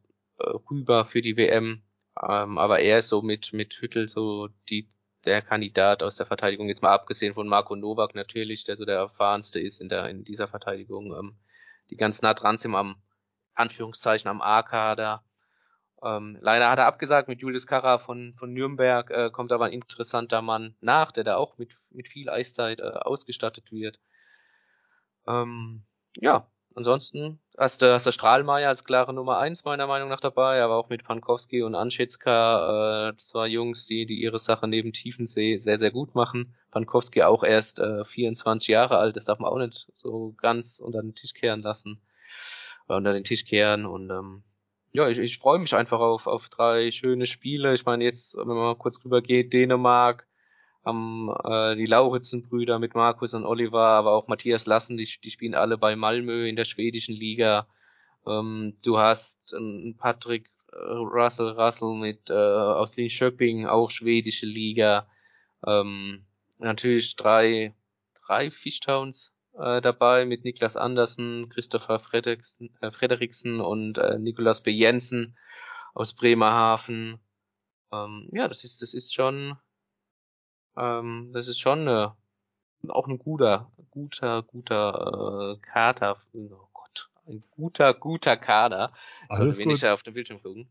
rüber 0.71 1.07
für 1.07 1.23
die 1.23 1.37
WM. 1.37 1.83
Ähm, 2.23 2.59
aber 2.59 2.81
er 2.81 2.99
ist 2.99 3.09
so 3.09 3.23
mit, 3.23 3.53
mit 3.53 3.75
Hüttel 3.75 4.09
so 4.09 4.49
die, 4.69 4.91
der 5.25 5.43
Kandidat 5.43 6.03
aus 6.03 6.17
der 6.17 6.27
Verteidigung, 6.27 6.69
jetzt 6.69 6.83
mal 6.83 6.93
abgesehen 6.93 7.35
von 7.35 7.49
Marco 7.49 7.75
Novak 7.77 8.15
natürlich, 8.15 8.65
der 8.65 8.77
so 8.77 8.85
der 8.85 8.97
erfahrenste 8.97 9.59
ist 9.59 9.81
in 9.81 9.89
der 9.89 10.09
in 10.11 10.25
dieser 10.25 10.49
Verteidigung, 10.49 11.17
ähm, 11.17 11.37
die 11.91 11.97
ganz 11.97 12.23
nah 12.23 12.35
dran 12.35 12.59
sind 12.59 12.75
am 12.75 12.97
Anführungszeichen 13.55 14.29
am 14.29 14.43
A-Kader. 14.43 15.25
Ähm, 16.03 16.39
leider 16.41 16.71
hat 16.71 16.79
er 16.79 16.87
abgesagt 16.87 17.29
mit 17.29 17.41
Julius 17.41 17.67
Karra 17.67 17.99
von, 17.99 18.35
von 18.39 18.53
Nürnberg, 18.53 19.11
äh, 19.11 19.31
kommt 19.31 19.53
aber 19.53 19.67
ein 19.67 19.73
interessanter 19.73 20.43
Mann 20.43 20.77
nach, 20.81 21.12
der 21.12 21.25
da 21.25 21.37
auch 21.37 21.57
mit, 21.57 21.71
mit 21.91 22.09
viel 22.09 22.29
Eiszeit 22.29 22.81
äh, 22.81 22.83
ausgestattet 22.83 23.73
wird. 23.73 23.99
Ähm, 25.27 25.85
ja, 26.16 26.49
ansonsten 26.75 27.41
hast 27.59 27.83
du, 27.83 27.93
hast 27.93 28.07
du 28.07 28.12
Strahlmeier 28.12 28.68
als 28.68 28.85
klare 28.85 29.12
Nummer 29.14 29.39
eins 29.39 29.64
meiner 29.64 29.87
Meinung 29.87 30.09
nach 30.09 30.20
dabei, 30.20 30.62
aber 30.62 30.77
auch 30.77 30.89
mit 30.89 31.05
Pankowski 31.05 31.62
und 31.62 31.75
Anschätzka, 31.75 33.11
äh, 33.11 33.16
zwei 33.18 33.47
Jungs, 33.49 33.87
die, 33.87 34.07
die 34.07 34.20
ihre 34.20 34.41
Sache 34.41 34.68
neben 34.68 34.93
Tiefensee 34.93 35.59
sehr, 35.59 35.79
sehr 35.79 35.91
gut 35.91 36.14
machen. 36.14 36.55
Pankowski 36.70 37.22
auch 37.22 37.43
erst 37.45 37.79
äh, 37.79 38.05
24 38.05 38.68
Jahre 38.68 38.99
alt, 38.99 39.16
das 39.16 39.25
darf 39.25 39.39
man 39.39 39.51
auch 39.51 39.59
nicht 39.59 39.87
so 39.95 40.35
ganz 40.37 40.81
unter 40.81 41.03
den 41.03 41.14
Tisch 41.14 41.35
kehren 41.35 41.62
lassen. 41.62 42.01
Äh, 42.89 42.95
unter 42.95 43.12
den 43.12 43.25
Tisch 43.25 43.45
kehren 43.45 43.87
und 43.87 44.11
ähm, 44.11 44.43
ja, 44.93 45.09
ich, 45.09 45.18
ich 45.18 45.39
freue 45.39 45.59
mich 45.59 45.75
einfach 45.75 45.99
auf, 45.99 46.27
auf 46.27 46.49
drei 46.51 46.93
schöne 46.93 47.27
Spiele. 47.27 47.75
Ich 47.75 47.85
meine, 47.85 48.05
jetzt, 48.05 48.37
wenn 48.37 48.47
man 48.47 48.57
mal 48.57 48.77
kurz 48.77 49.05
rüber 49.05 49.22
geht, 49.22 49.53
Dänemark, 49.53 50.27
haben 50.85 51.30
äh, 51.45 51.76
die 51.76 51.87
Lauritzen-Brüder 51.87 52.78
mit 52.78 52.95
Markus 52.95 53.35
und 53.35 53.45
Oliver, 53.45 53.87
aber 53.87 54.12
auch 54.12 54.28
Matthias 54.28 54.66
Lassen, 54.66 54.97
die, 54.97 55.09
die 55.22 55.30
spielen 55.30 55.55
alle 55.55 55.78
bei 55.78 55.97
Malmö 55.97 56.47
in 56.47 56.57
der 56.57 56.64
schwedischen 56.64 57.14
Liga. 57.14 57.66
Ähm, 58.26 58.76
du 58.82 58.99
hast 58.99 59.55
einen 59.55 59.97
Patrick 59.97 60.51
äh, 60.72 60.76
Russell 60.76 61.51
Russell 61.51 61.95
mit 61.95 62.28
äh, 62.28 62.32
aus 62.32 62.97
Linköping, 62.97 63.66
auch 63.66 63.91
schwedische 63.91 64.47
Liga. 64.47 65.07
Ähm, 65.66 66.26
natürlich 66.59 67.16
drei, 67.16 67.74
drei 68.26 68.51
Fishtowns 68.51 69.32
äh, 69.59 69.80
dabei 69.80 70.24
mit 70.24 70.45
Niklas 70.45 70.76
Andersen, 70.76 71.49
Christopher 71.49 72.01
Frederiksen, 72.01 72.76
äh, 72.80 72.91
Frederiksen 72.91 73.61
und 73.61 73.99
äh, 73.99 74.18
Nikolas 74.18 74.62
B. 74.62 74.70
Jensen 74.70 75.37
aus 75.95 76.12
Bremerhaven. 76.14 77.20
Ähm, 77.93 78.28
ja, 78.32 78.49
das 78.49 78.64
ist, 78.64 78.82
das 78.82 78.95
ist 78.95 79.14
schon, 79.14 79.57
ähm, 80.77 81.31
das 81.33 81.49
ist 81.49 81.61
schon 81.61 81.87
äh, 81.89 82.09
auch 82.89 83.07
ein 83.07 83.18
guter, 83.18 83.70
guter, 83.91 84.43
guter 84.43 85.57
äh, 85.57 85.66
Kader. 85.66 86.20
Oh 86.33 86.68
Gott, 86.72 87.09
ein 87.27 87.43
guter, 87.51 87.95
guter 87.95 88.37
Kader. 88.37 88.93
Ich 89.25 89.31
Alles 89.31 89.39
sollte 89.39 89.59
gut. 89.59 89.66
wenig 89.66 89.87
auf 89.87 90.03
dem 90.03 90.14
Bildschirm 90.14 90.43
gucken. 90.43 90.68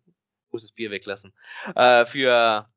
Muss 0.51 0.61
das 0.61 0.71
Bier 0.71 0.91
weglassen. 0.91 1.33
Äh, 1.75 2.05
für 2.05 2.67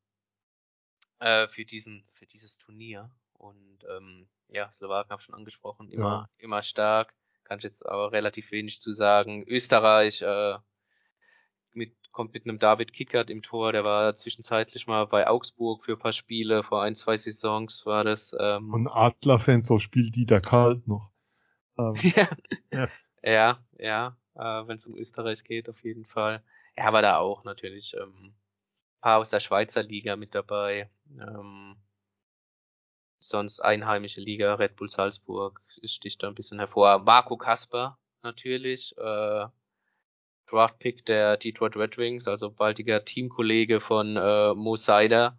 äh, 1.18 1.48
für 1.48 1.64
diesen, 1.64 2.04
für 2.14 2.26
dieses 2.26 2.58
Turnier. 2.58 3.10
Und 3.34 3.84
ähm, 3.88 4.28
ja, 4.48 4.70
Slowaken 4.72 5.10
habe 5.10 5.20
ich 5.20 5.26
schon 5.26 5.34
angesprochen, 5.34 5.90
immer, 5.90 6.28
immer 6.38 6.62
stark. 6.62 7.14
Kann 7.44 7.58
ich 7.58 7.64
jetzt 7.64 7.84
aber 7.86 8.12
relativ 8.12 8.50
wenig 8.50 8.80
zu 8.80 8.92
sagen. 8.92 9.44
Österreich 9.46 10.20
äh, 10.22 10.56
kommt 12.16 12.32
mit 12.32 12.44
einem 12.46 12.58
David 12.58 12.94
Kickert 12.94 13.28
im 13.28 13.42
Tor, 13.42 13.72
der 13.72 13.84
war 13.84 14.16
zwischenzeitlich 14.16 14.86
mal 14.86 15.06
bei 15.06 15.28
Augsburg 15.28 15.84
für 15.84 15.92
ein 15.92 15.98
paar 15.98 16.14
Spiele, 16.14 16.62
vor 16.62 16.82
ein, 16.82 16.96
zwei 16.96 17.18
Saisons 17.18 17.84
war 17.84 18.04
das. 18.04 18.34
Ähm, 18.40 18.72
Und 18.72 18.88
Adler-Fans, 18.88 19.68
so 19.68 19.78
spielt 19.78 20.16
Dieter 20.16 20.40
Kalt 20.40 20.88
noch. 20.88 21.10
Ähm, 21.78 21.94
ja, 22.16 22.28
Ja. 23.22 23.58
ja, 23.78 24.16
äh, 24.34 24.66
wenn 24.66 24.78
es 24.78 24.86
um 24.86 24.96
Österreich 24.96 25.44
geht, 25.44 25.68
auf 25.68 25.82
jeden 25.84 26.06
Fall. 26.06 26.42
Ja, 26.76 26.86
aber 26.86 27.02
da 27.02 27.18
auch 27.18 27.44
natürlich 27.44 27.94
ähm, 28.00 28.34
paar 29.02 29.18
aus 29.18 29.30
der 29.30 29.40
Schweizer 29.40 29.82
Liga 29.82 30.16
mit 30.16 30.34
dabei. 30.34 30.90
Ähm, 31.20 31.76
sonst 33.20 33.60
einheimische 33.60 34.20
Liga, 34.22 34.54
Red 34.54 34.76
Bull 34.76 34.88
Salzburg 34.88 35.60
sticht 35.84 36.22
da 36.22 36.28
ein 36.28 36.34
bisschen 36.34 36.58
hervor. 36.58 37.00
Marco 37.00 37.36
Kasper 37.36 37.98
natürlich, 38.22 38.94
äh, 38.96 39.46
Draftpick 40.50 41.04
der 41.06 41.36
Detroit 41.36 41.76
Red 41.76 41.98
Wings, 41.98 42.26
also 42.26 42.50
baldiger 42.50 43.04
Teamkollege 43.04 43.80
von 43.80 44.16
äh, 44.16 44.54
Mo 44.54 44.76
Seider, 44.76 45.38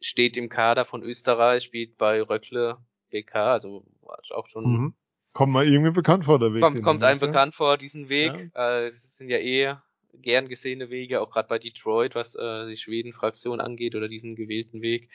steht 0.00 0.36
im 0.36 0.48
Kader 0.48 0.84
von 0.84 1.02
Österreich, 1.02 1.64
spielt 1.64 1.98
bei 1.98 2.22
Röckle 2.22 2.78
BK, 3.10 3.34
also 3.34 3.84
war 4.02 4.18
auch 4.34 4.48
schon 4.48 4.64
mhm. 4.64 4.94
Kommt 5.34 5.52
mal 5.52 5.66
irgendwie 5.66 5.92
bekannt 5.92 6.24
vor, 6.24 6.38
der 6.38 6.52
Weg. 6.52 6.62
kommt, 6.62 6.82
kommt 6.82 7.04
einem 7.04 7.20
ja? 7.20 7.26
bekannt 7.26 7.54
vor, 7.54 7.76
diesen 7.76 8.08
Weg. 8.08 8.32
Äh, 8.54 8.90
das 8.90 9.16
sind 9.18 9.28
ja 9.28 9.38
eh 9.38 9.76
gern 10.14 10.48
gesehene 10.48 10.90
Wege, 10.90 11.20
auch 11.20 11.30
gerade 11.30 11.48
bei 11.48 11.58
Detroit, 11.58 12.14
was 12.14 12.34
äh, 12.34 12.66
die 12.66 12.76
Schweden-Fraktion 12.76 13.60
angeht 13.60 13.94
oder 13.94 14.08
diesen 14.08 14.34
gewählten 14.34 14.82
Weg. 14.82 15.10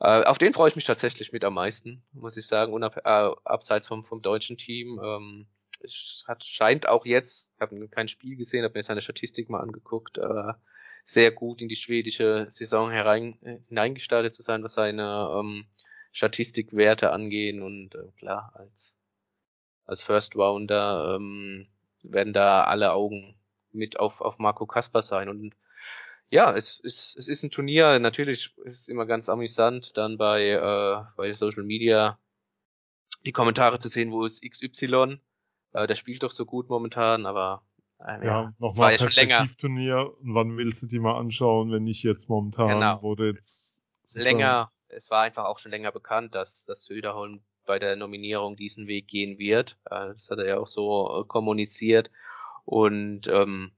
Äh, 0.00 0.22
auf 0.24 0.38
den 0.38 0.52
freue 0.52 0.68
ich 0.68 0.76
mich 0.76 0.84
tatsächlich 0.84 1.32
mit 1.32 1.44
am 1.44 1.54
meisten, 1.54 2.02
muss 2.12 2.36
ich 2.36 2.46
sagen, 2.46 2.72
unab 2.72 2.98
äh, 2.98 3.30
abseits 3.44 3.86
vom, 3.86 4.04
vom 4.04 4.22
deutschen 4.22 4.56
Team. 4.58 5.00
Ähm, 5.02 5.46
es 5.84 6.24
hat, 6.26 6.44
scheint 6.44 6.88
auch 6.88 7.06
jetzt, 7.06 7.50
ich 7.54 7.60
habe 7.60 7.88
kein 7.88 8.08
Spiel 8.08 8.36
gesehen, 8.36 8.64
habe 8.64 8.78
mir 8.78 8.82
seine 8.82 9.02
Statistik 9.02 9.50
mal 9.50 9.60
angeguckt, 9.60 10.18
äh, 10.18 10.52
sehr 11.04 11.30
gut 11.32 11.60
in 11.60 11.68
die 11.68 11.76
schwedische 11.76 12.48
Saison 12.50 12.90
herein, 12.90 13.38
äh, 13.42 13.58
hineingestartet 13.68 14.34
zu 14.34 14.42
sein, 14.42 14.64
was 14.64 14.74
seine 14.74 15.28
ähm, 15.38 15.66
Statistikwerte 16.12 17.12
angehen 17.12 17.62
und 17.62 17.94
äh, 17.94 18.10
klar, 18.18 18.52
als 18.54 18.96
als 19.86 20.02
First 20.02 20.34
Rounder 20.36 21.16
ähm, 21.16 21.66
werden 22.02 22.32
da 22.32 22.64
alle 22.64 22.92
Augen 22.92 23.36
mit 23.72 23.98
auf, 23.98 24.20
auf 24.20 24.38
Marco 24.38 24.66
Kasper 24.66 25.02
sein. 25.02 25.28
Und 25.28 25.54
ja, 26.30 26.54
es 26.54 26.80
ist, 26.80 27.16
es 27.16 27.28
ist 27.28 27.42
ein 27.42 27.50
Turnier. 27.50 27.98
Natürlich 27.98 28.52
ist 28.64 28.80
es 28.80 28.88
immer 28.88 29.06
ganz 29.06 29.28
amüsant, 29.28 29.96
dann 29.96 30.16
bei, 30.16 30.50
äh, 30.50 31.04
bei 31.16 31.34
Social 31.34 31.64
Media 31.64 32.18
die 33.24 33.32
Kommentare 33.32 33.78
zu 33.78 33.88
sehen, 33.88 34.12
wo 34.12 34.24
ist 34.24 34.42
XY. 34.42 35.20
Äh, 35.74 35.86
der 35.86 35.96
spielt 35.96 36.22
doch 36.22 36.30
so 36.30 36.46
gut 36.46 36.68
momentan, 36.68 37.26
aber 37.26 37.62
äh, 37.98 38.24
Ja, 38.24 38.42
ja, 38.42 38.54
nochmal 38.58 38.92
länger, 38.92 39.06
Perspektivturnier. 39.06 40.14
Und 40.20 40.34
wann 40.34 40.56
willst 40.56 40.82
du 40.82 40.86
die 40.86 40.98
mal 41.00 41.18
anschauen, 41.18 41.72
wenn 41.72 41.84
nicht 41.84 42.02
jetzt 42.02 42.28
momentan, 42.28 42.68
Genau. 42.68 43.14
du 43.14 43.24
jetzt 43.24 43.76
länger, 44.12 44.70
es 44.88 45.10
war 45.10 45.22
einfach 45.22 45.44
auch 45.44 45.58
schon 45.58 45.72
länger 45.72 45.92
bekannt, 45.92 46.34
dass, 46.34 46.64
dass 46.64 46.84
Söderholm 46.84 47.42
bei 47.66 47.78
der 47.78 47.96
Nominierung 47.96 48.56
diesen 48.56 48.86
Weg 48.86 49.08
gehen 49.08 49.38
wird. 49.38 49.76
Äh, 49.86 50.08
Das 50.08 50.28
hat 50.30 50.38
er 50.38 50.46
ja 50.46 50.58
auch 50.58 50.68
so 50.68 51.22
äh, 51.22 51.24
kommuniziert. 51.26 52.10
Und 52.64 53.26
ähm, 53.26 53.72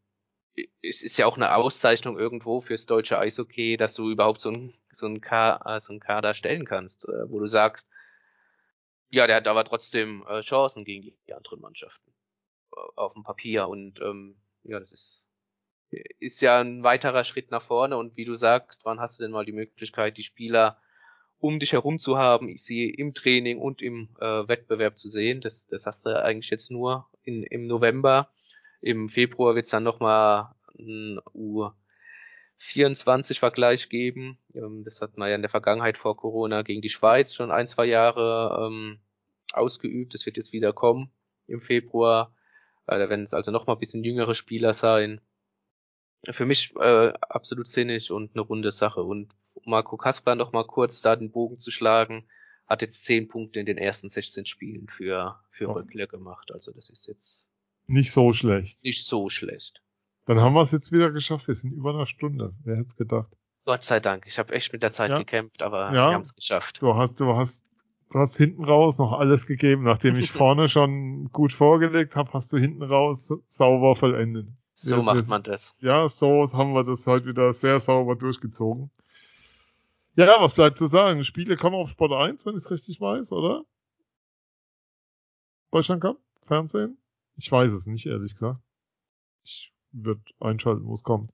es 0.83 1.03
ist 1.03 1.17
ja 1.17 1.27
auch 1.27 1.37
eine 1.37 1.55
Auszeichnung 1.55 2.19
irgendwo 2.19 2.61
fürs 2.61 2.87
deutsche 2.87 3.19
Eishockey, 3.19 3.77
dass 3.77 3.95
du 3.95 4.11
überhaupt 4.11 4.41
so 4.41 4.51
ein 4.51 4.75
so 4.93 5.07
ein, 5.07 5.21
Ka 5.21 5.61
äh, 5.67 5.81
ein 5.93 6.01
Kader 6.01 6.33
stellen 6.35 6.65
kannst, 6.65 7.07
wo 7.29 7.39
du 7.39 7.47
sagst, 7.47 7.87
ja, 9.11 9.27
der 9.27 9.37
hat 9.37 9.49
aber 9.49 9.65
trotzdem 9.65 10.25
äh, 10.29 10.41
Chancen 10.43 10.85
gegen 10.85 11.03
die, 11.03 11.17
die 11.27 11.35
anderen 11.35 11.61
Mannschaften 11.61 12.13
äh, 12.73 12.81
auf 12.97 13.15
dem 13.15 13.23
Papier 13.23 13.69
und 13.69 14.01
ähm, 14.01 14.37
ja, 14.65 14.81
das 14.81 14.93
ist 14.93 15.27
ist 16.19 16.41
ja 16.41 16.61
ein 16.61 16.83
weiterer 16.83 17.25
Schritt 17.25 17.53
nach 17.53 17.63
vorne 17.63 17.97
und 17.97 18.17
wie 18.17 18.25
du 18.25 18.35
sagst, 18.35 18.85
wann 18.85 19.01
hast 19.01 19.19
du 19.19 19.23
denn 19.23 19.31
mal 19.31 19.45
die 19.45 19.53
Möglichkeit, 19.53 20.17
die 20.17 20.25
Spieler 20.25 20.81
um 21.39 21.59
dich 21.59 21.73
herum 21.73 21.99
zu 21.99 22.17
haben, 22.17 22.57
sehe 22.57 22.91
im 22.93 23.15
Training 23.15 23.59
und 23.59 23.83
im 23.83 24.09
äh, 24.21 24.49
Wettbewerb 24.49 24.99
zu 24.99 25.09
sehen. 25.09 25.41
Das, 25.41 25.67
das 25.67 25.85
hast 25.85 26.07
du 26.07 26.23
eigentlich 26.23 26.51
jetzt 26.51 26.71
nur 26.71 27.07
in, 27.23 27.43
im 27.43 27.67
November. 27.67 28.31
Im 28.81 29.09
Februar 29.09 29.55
wird 29.55 29.67
es 29.67 29.71
dann 29.71 29.83
nochmal 29.83 30.55
ein 30.79 31.21
U24-Vergleich 32.61 33.89
geben. 33.89 34.39
Ähm, 34.55 34.83
das 34.85 35.01
hat 35.01 35.17
man 35.17 35.29
ja 35.29 35.35
in 35.35 35.43
der 35.43 35.51
Vergangenheit 35.51 35.99
vor 35.99 36.17
Corona 36.17 36.63
gegen 36.63 36.83
die 36.83 36.91
Schweiz 36.91 37.35
schon 37.35 37.51
ein, 37.51 37.67
zwei 37.67 37.87
Jahre 37.87 38.67
ähm, 38.67 38.99
ausgeübt. 39.53 40.15
Das 40.15 40.27
wird 40.27 40.37
jetzt 40.37 40.53
wieder 40.53 40.73
kommen 40.73 41.11
im 41.47 41.61
Februar. 41.61 42.35
Äh, 42.87 42.99
da 42.99 43.09
werden 43.09 43.25
es 43.25 43.35
also 43.35 43.51
nochmal 43.51 43.77
ein 43.77 43.81
bisschen 43.81 44.05
jüngere 44.05 44.35
Spieler 44.35 44.75
sein. 44.75 45.21
Für 46.31 46.47
mich 46.47 46.75
äh, 46.77 47.13
absolut 47.21 47.69
sinnig 47.69 48.11
und 48.11 48.33
eine 48.35 48.43
runde 48.43 48.73
Sache. 48.73 49.03
Und 49.03 49.33
Marco 49.65 49.97
Kasper 49.97 50.35
noch 50.35 50.53
mal 50.53 50.65
kurz 50.67 51.03
da 51.03 51.15
den 51.15 51.31
Bogen 51.31 51.59
zu 51.61 51.71
schlagen, 51.71 52.29
hat 52.67 52.83
jetzt 52.83 53.05
10 53.05 53.29
Punkte 53.29 53.61
in 53.61 53.67
den 53.67 53.79
ersten 53.79 54.09
16 54.09 54.45
Spielen 54.47 54.89
für, 54.89 55.39
für 55.51 55.65
So. 55.65 55.73
Röckler 55.73 56.07
gemacht. 56.09 56.51
Also 56.53 56.73
das 56.73 56.91
ist 56.91 57.07
jetzt 57.07 57.49
Nicht 57.87 58.11
so 58.13 58.33
schlecht. 58.33 58.83
nicht 58.83 59.07
so 59.07 59.29
schlecht. 59.29 59.83
Dann 60.27 60.41
haben 60.41 60.55
wir 60.55 60.61
es 60.63 60.73
jetzt 60.73 60.93
wieder 60.93 61.11
geschafft. 61.11 61.47
Wir 61.49 61.55
sind 61.55 61.73
über 61.73 61.91
einer 61.91 62.07
Stunde. 62.07 62.53
Wer 62.65 62.77
hätte 62.77 62.89
es 62.89 62.97
gedacht? 62.97 63.29
Gott 63.65 63.85
sei 63.85 64.01
Dank. 64.01 64.27
Ich 64.27 64.39
habe 64.39 64.53
echt 64.55 64.73
mit 64.73 64.83
der 64.83 64.93
Zeit 64.93 65.11
Ja. 65.11 65.19
gekämpft, 65.19 65.63
aber 65.63 65.87
Ja. 65.87 65.93
wir 66.11 66.15
haben 66.15 66.21
es 66.21 66.35
geschafft. 66.35 66.79
Du 66.81 66.95
hast, 66.95 67.19
du 67.21 67.35
hast, 67.35 67.65
du 68.13 68.19
hast 68.19 68.37
hinten 68.37 68.65
raus 68.65 68.99
noch 68.99 69.13
alles 69.13 69.47
gegeben. 69.47 69.83
Nachdem 69.85 70.17
ich 70.17 70.31
vorne 70.33 70.69
schon 70.69 71.31
gut 71.33 71.53
vorgelegt 71.53 72.17
habe, 72.17 72.33
hast 72.33 72.53
du 72.53 72.59
hinten 72.59 72.83
raus 72.83 73.33
sauber 73.49 73.97
vollendet. 73.97 74.49
So 74.75 74.91
Wir- 74.91 74.97
wir- 74.99 75.15
macht 75.15 75.29
man 75.29 75.43
das. 75.43 75.75
Ja, 75.79 76.09
so 76.09 76.45
haben 76.53 76.75
wir 76.75 76.85
das 76.85 77.07
heute 77.07 77.27
wieder 77.27 77.53
sehr 77.55 77.81
sauber 77.81 78.15
durchgezogen. 78.17 78.91
Ja, 80.17 80.41
was 80.41 80.55
bleibt 80.55 80.79
zu 80.79 80.87
sagen? 80.87 81.25
Spiele 81.25 81.57
kommen 81.57 81.77
auf 81.77 81.91
Sport 81.91 82.13
1, 82.13 82.45
wenn 82.47 82.53
ich 82.57 82.63
es 82.65 82.71
richtig 82.71 83.01
weiß, 83.01 83.33
oder? 83.33 83.65
Deutschland 85.71 86.01
Cup? 86.03 86.19
Fernsehen? 86.47 86.97
Ich 87.37 87.51
weiß 87.53 87.73
es 87.73 87.87
nicht, 87.87 88.07
ehrlich 88.07 88.33
gesagt. 88.35 88.61
Ich 89.45 89.73
würde 90.05 90.21
einschalten, 90.41 90.85
wo 90.85 90.95
es 90.95 91.03
kommt. 91.03 91.31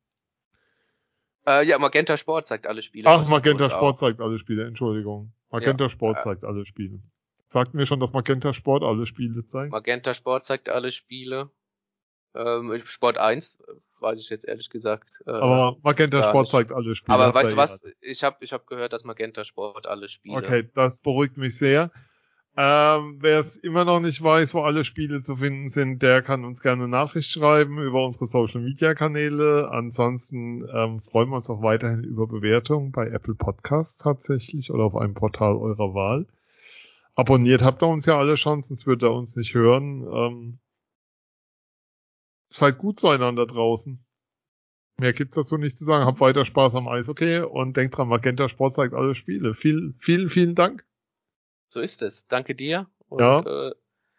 Äh, 1.47 1.67
ja, 1.67 1.79
Magenta 1.79 2.17
Sport 2.17 2.47
zeigt 2.47 2.67
alle 2.67 2.83
Spiele. 2.83 3.09
Ach, 3.09 3.29
Magenta 3.29 3.67
auch. 3.67 3.71
Sport 3.71 3.99
zeigt 3.99 4.21
alle 4.21 4.39
Spiele, 4.39 4.67
Entschuldigung. 4.67 5.33
Magenta 5.51 5.85
Ja, 5.85 5.91
Sport 5.91 6.19
äh, 6.19 6.23
zeigt 6.23 6.45
alle 6.45 6.65
Spiele. 6.65 7.01
Sagt 7.49 7.75
mir 7.75 7.85
schon, 7.87 8.01
dass 8.01 8.13
Magenta 8.13 8.55
Sport 8.55 8.83
alle 8.83 9.07
Spiele 9.07 9.45
zeigt. 9.47 9.73
Magenta 9.73 10.15
Sport 10.15 10.47
zeigt 10.47 10.69
alle 10.69 10.93
Spiele. 10.93 11.51
Ähm, 12.35 12.83
Sport 12.87 13.19
1, 13.19 13.61
äh, 13.61 13.73
weiß 14.01 14.19
ich 14.21 14.31
jetzt 14.31 14.47
ehrlich 14.47 14.71
gesagt. 14.71 15.11
Äh, 15.27 15.33
Aber 15.33 15.77
Magenta 15.83 16.23
Sport 16.23 16.45
nicht. 16.45 16.53
zeigt 16.53 16.73
alle 16.73 16.95
Spiele. 16.95 17.15
aber 17.15 17.35
weißt 17.35 17.53
du 17.53 17.57
was? 17.57 17.79
Ich 18.01 18.23
habe 18.23 18.37
ich 18.41 18.53
hab 18.53 18.67
gehört, 18.67 18.93
dass 18.93 19.05
Magenta 19.05 19.45
Sport 19.45 19.87
alle 19.87 20.09
Spiele. 20.09 20.39
Okay, 20.39 20.71
das 20.75 20.97
beruhigt 20.99 21.37
mich 21.37 21.59
sehr. 21.59 21.91
Ähm, 22.55 23.17
Wer 23.21 23.41
es 23.41 23.57
immer 23.57 23.87
noch 23.87 24.01
nicht 24.01 24.23
weiß, 24.23 24.53
wo 24.53 24.61
alle 24.61 24.85
Spiele 24.85 25.23
zu 25.23 25.37
finden 25.37 25.69
sind, 25.69 26.03
der 26.03 26.21
kann 26.21 26.45
uns 26.45 26.61
gerne 26.61 26.87
Nachricht 26.87 27.31
schreiben 27.31 27.79
über 27.79 28.05
unsere 28.05 28.27
Social 28.27 28.61
Media 28.61 28.95
Kanäle. 28.95 29.71
Ansonsten 29.71 30.69
ähm, 30.69 31.01
freuen 31.01 31.31
wir 31.31 31.37
uns 31.37 31.49
auch 31.49 31.63
weiterhin 31.63 32.05
über 32.05 32.27
Bewertungen 32.27 32.93
bei 32.93 33.09
Apple 33.09 33.35
Podcasts 33.35 33.97
tatsächlich 33.97 34.71
oder 34.71 34.85
auf 34.85 34.97
einem 34.97 35.15
Portal 35.15 35.57
eurer 35.57 35.95
Wahl. 35.95 36.27
Abonniert 37.15 37.63
habt 37.63 37.83
ihr 37.83 37.89
uns 37.89 38.05
ja 38.05 38.19
alle 38.19 38.37
schon, 38.37 38.61
sonst 38.61 38.87
würdet 38.87 39.09
ihr 39.09 39.13
uns 39.13 39.35
nicht 39.35 39.55
hören. 39.55 40.07
Ähm, 40.13 40.59
seid 42.51 42.77
gut 42.77 43.01
zueinander 43.01 43.47
draußen. 43.47 44.05
Mehr 44.99 45.15
gibt's 45.15 45.37
dazu 45.37 45.57
nicht 45.57 45.79
zu 45.79 45.85
sagen. 45.85 46.05
Habt 46.05 46.21
weiter 46.21 46.45
Spaß 46.45 46.75
am 46.75 46.87
Eishockey 46.87 47.41
und 47.41 47.79
denkt 47.79 47.97
dran, 47.97 48.09
Magenta 48.09 48.51
Sport 48.51 48.75
zeigt 48.75 48.93
alle 48.93 49.15
Spiele. 49.15 49.55
Viel, 49.55 49.95
vielen, 49.99 50.29
vielen 50.29 50.55
Dank. 50.55 50.85
So 51.73 51.81
ist 51.81 52.03
es. 52.03 52.27
Danke 52.29 52.55
dir. 52.55 52.87
Und, 53.09 53.21
ja. 53.21 53.41
Äh, 53.41 53.73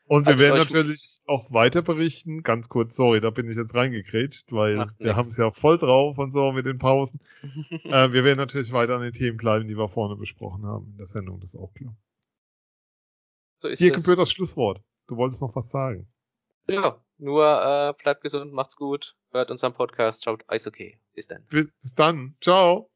und 0.08 0.26
wir 0.26 0.40
werden 0.40 0.58
natürlich 0.58 1.22
auch 1.28 1.52
weiter 1.52 1.84
berichten. 1.84 2.42
Ganz 2.42 2.68
kurz, 2.68 2.96
sorry, 2.96 3.22
da 3.22 3.30
bin 3.30 3.48
ich 3.48 3.56
jetzt 3.56 3.76
reingekrätscht, 3.76 4.52
weil 4.52 4.88
wir 4.98 5.16
haben 5.16 5.30
es 5.30 5.38
ja 5.38 5.52
voll 5.52 5.78
drauf 5.78 6.18
und 6.18 6.32
so 6.32 6.52
mit 6.52 6.66
den 6.66 6.80
Pausen. 6.80 7.20
äh, 7.44 8.12
wir 8.12 8.24
werden 8.24 8.40
natürlich 8.40 8.72
weiter 8.72 8.96
an 8.96 9.04
den 9.04 9.14
Themen 9.14 9.38
bleiben, 9.38 9.68
die 9.68 9.78
wir 9.78 9.88
vorne 9.88 10.16
besprochen 10.16 10.66
haben 10.66 10.90
in 10.94 10.98
der 10.98 11.06
Sendung, 11.06 11.40
das 11.42 11.54
ist 11.54 11.60
auch 11.60 11.74
klar. 11.76 11.96
So 13.60 13.68
ist 13.68 13.80
Dir 13.80 13.92
gebührt 13.92 14.18
das 14.18 14.32
Schlusswort. 14.32 14.82
Du 15.08 15.16
wolltest 15.16 15.42
noch 15.44 15.56
was 15.56 15.70
sagen. 15.70 16.08
Ja, 16.68 17.00
nur 17.20 17.46
äh, 17.46 17.94
bleibt 18.02 18.22
gesund, 18.22 18.52
macht's 18.52 18.76
gut, 18.76 19.16
hört 19.32 19.52
unseren 19.52 19.74
Podcast, 19.74 20.24
schaut 20.24 20.44
Eis 20.48 20.66
okay. 20.66 20.98
Bis 21.14 21.28
dann. 21.28 21.46
Bis 21.50 21.94
dann. 21.96 22.36
Ciao. 22.42 22.90